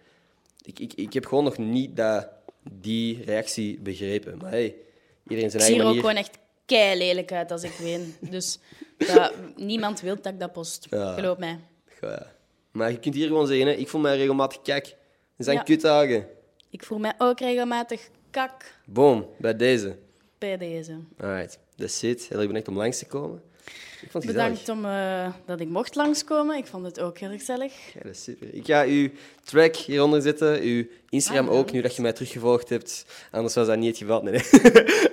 Ik, 0.64 0.80
ik, 0.80 0.94
ik 0.94 1.14
heb 1.14 1.26
gewoon 1.26 1.44
nog 1.44 1.58
niet 1.58 1.96
dat, 1.96 2.28
die 2.72 3.24
reactie 3.24 3.80
begrepen. 3.80 4.38
Maar 4.38 4.52
hey, 4.52 4.76
iedereen 5.24 5.46
Ik 5.46 5.52
zijn 5.52 5.52
zie 5.52 5.60
eigen 5.62 5.76
er 5.80 5.82
ook 5.82 5.88
manier. 5.88 6.02
gewoon 6.02 6.16
echt 6.16 6.38
kei 6.66 6.98
lelijk 6.98 7.32
uit 7.32 7.52
als 7.52 7.64
ik 7.64 7.72
ween. 7.72 8.16
Dus 8.20 8.60
dat, 8.98 9.34
niemand 9.56 10.02
wil 10.02 10.16
dat 10.22 10.34
ik 10.34 10.40
dat 10.40 10.52
post. 10.54 10.88
Ja. 10.90 11.14
Geloof 11.14 11.38
mij. 11.38 11.60
Ja. 12.02 12.34
Maar 12.72 12.92
je 12.92 13.00
kunt 13.00 13.16
hier 13.16 13.28
gewoon 13.28 13.48
zeggen, 13.48 13.68
hè, 13.68 13.74
ik 13.74 13.88
voel 13.88 14.02
mij 14.02 14.18
regelmatig 14.18 14.62
kak. 14.62 14.86
Het 15.36 15.46
zijn 15.46 15.58
Ja. 15.58 15.64
kutdagen. 15.64 16.28
Ik 16.70 16.84
voel 16.84 16.98
mij 16.98 17.14
ook 17.18 17.40
regelmatig 17.40 18.10
kak 18.32 18.80
Boom, 18.86 19.26
bij 19.38 19.56
deze. 19.56 19.98
bij 20.38 20.58
deze. 20.58 20.98
Alright, 21.20 21.60
that's 21.76 22.02
it. 22.04 22.28
Heel 22.28 22.38
erg 22.38 22.48
bedankt 22.48 22.68
om 22.68 22.78
langs 22.78 22.98
te 22.98 23.06
komen. 23.06 23.42
Ik 24.02 24.12
vond 24.12 24.24
het. 24.24 24.34
Bedankt 24.34 24.70
om, 24.70 24.86
eh, 24.86 25.28
dat 25.46 25.60
ik 25.60 25.70
mocht 25.70 25.96
langskomen. 25.96 26.58
Ik 26.58 26.68
vond 26.68 26.86
het 26.86 27.00
ook 27.00 27.18
heel 27.18 27.30
gezellig. 27.30 27.74
Ja, 27.94 28.00
dat 28.04 28.12
is 28.12 28.24
super. 28.24 28.54
Ik 28.54 28.66
ga 28.66 28.84
uw 28.86 29.10
track 29.44 29.76
hieronder 29.76 30.22
zetten, 30.22 30.62
uw 30.62 30.86
Instagram 31.10 31.48
Ah, 31.48 31.54
ook, 31.54 31.72
nu 31.72 31.82
dat 31.82 31.96
je 31.96 32.02
mij 32.02 32.14
teruggevolgd 32.14 32.70
hebt. 32.70 33.06
Anders 33.32 33.54
was 33.54 33.68
dat 33.68 33.78
niet 33.78 33.88
het 33.88 33.98
geval. 33.98 34.22
Nee, 34.22 34.34
nee. 34.34 34.42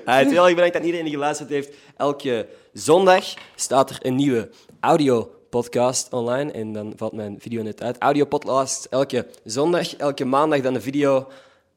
Heel 0.28 0.46
erg 0.46 0.54
bedankt 0.54 0.76
aan 0.76 0.82
iedereen 0.82 1.04
die 1.04 1.14
geluisterd 1.14 1.48
heeft. 1.48 1.74
Elke 1.96 2.46
zondag 2.72 3.24
staat 3.54 3.90
er 3.90 3.98
een 4.00 4.14
nieuwe 4.14 4.50
audio-podcast 4.80 6.12
online. 6.12 6.52
En 6.52 6.72
dan 6.72 6.92
valt 6.96 7.12
mijn 7.12 7.36
video 7.40 7.62
net 7.62 7.82
uit. 7.82 7.98
Audio-podcast 7.98 8.84
elke 8.84 9.26
zondag, 9.44 9.96
elke 9.96 10.24
maandag 10.24 10.60
dan 10.60 10.74
een 10.74 10.82
video. 10.82 11.28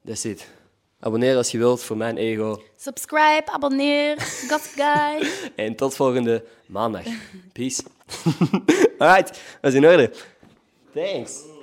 That's 0.05 0.23
it. 0.23 0.47
Abonneer 0.99 1.35
als 1.37 1.51
je 1.51 1.57
wilt 1.57 1.83
voor 1.83 1.97
mijn 1.97 2.17
ego. 2.17 2.61
Subscribe, 2.77 3.43
abonneer, 3.45 4.17
Gossip 4.49 4.71
Guy. 4.75 5.27
En 5.65 5.75
tot 5.75 5.95
volgende 5.95 6.43
maandag. 6.65 7.03
Peace. 7.53 7.83
Alright, 8.97 9.41
dat 9.61 9.71
is 9.71 9.73
in 9.73 9.85
orde. 9.87 10.11
Thanks. 10.93 11.53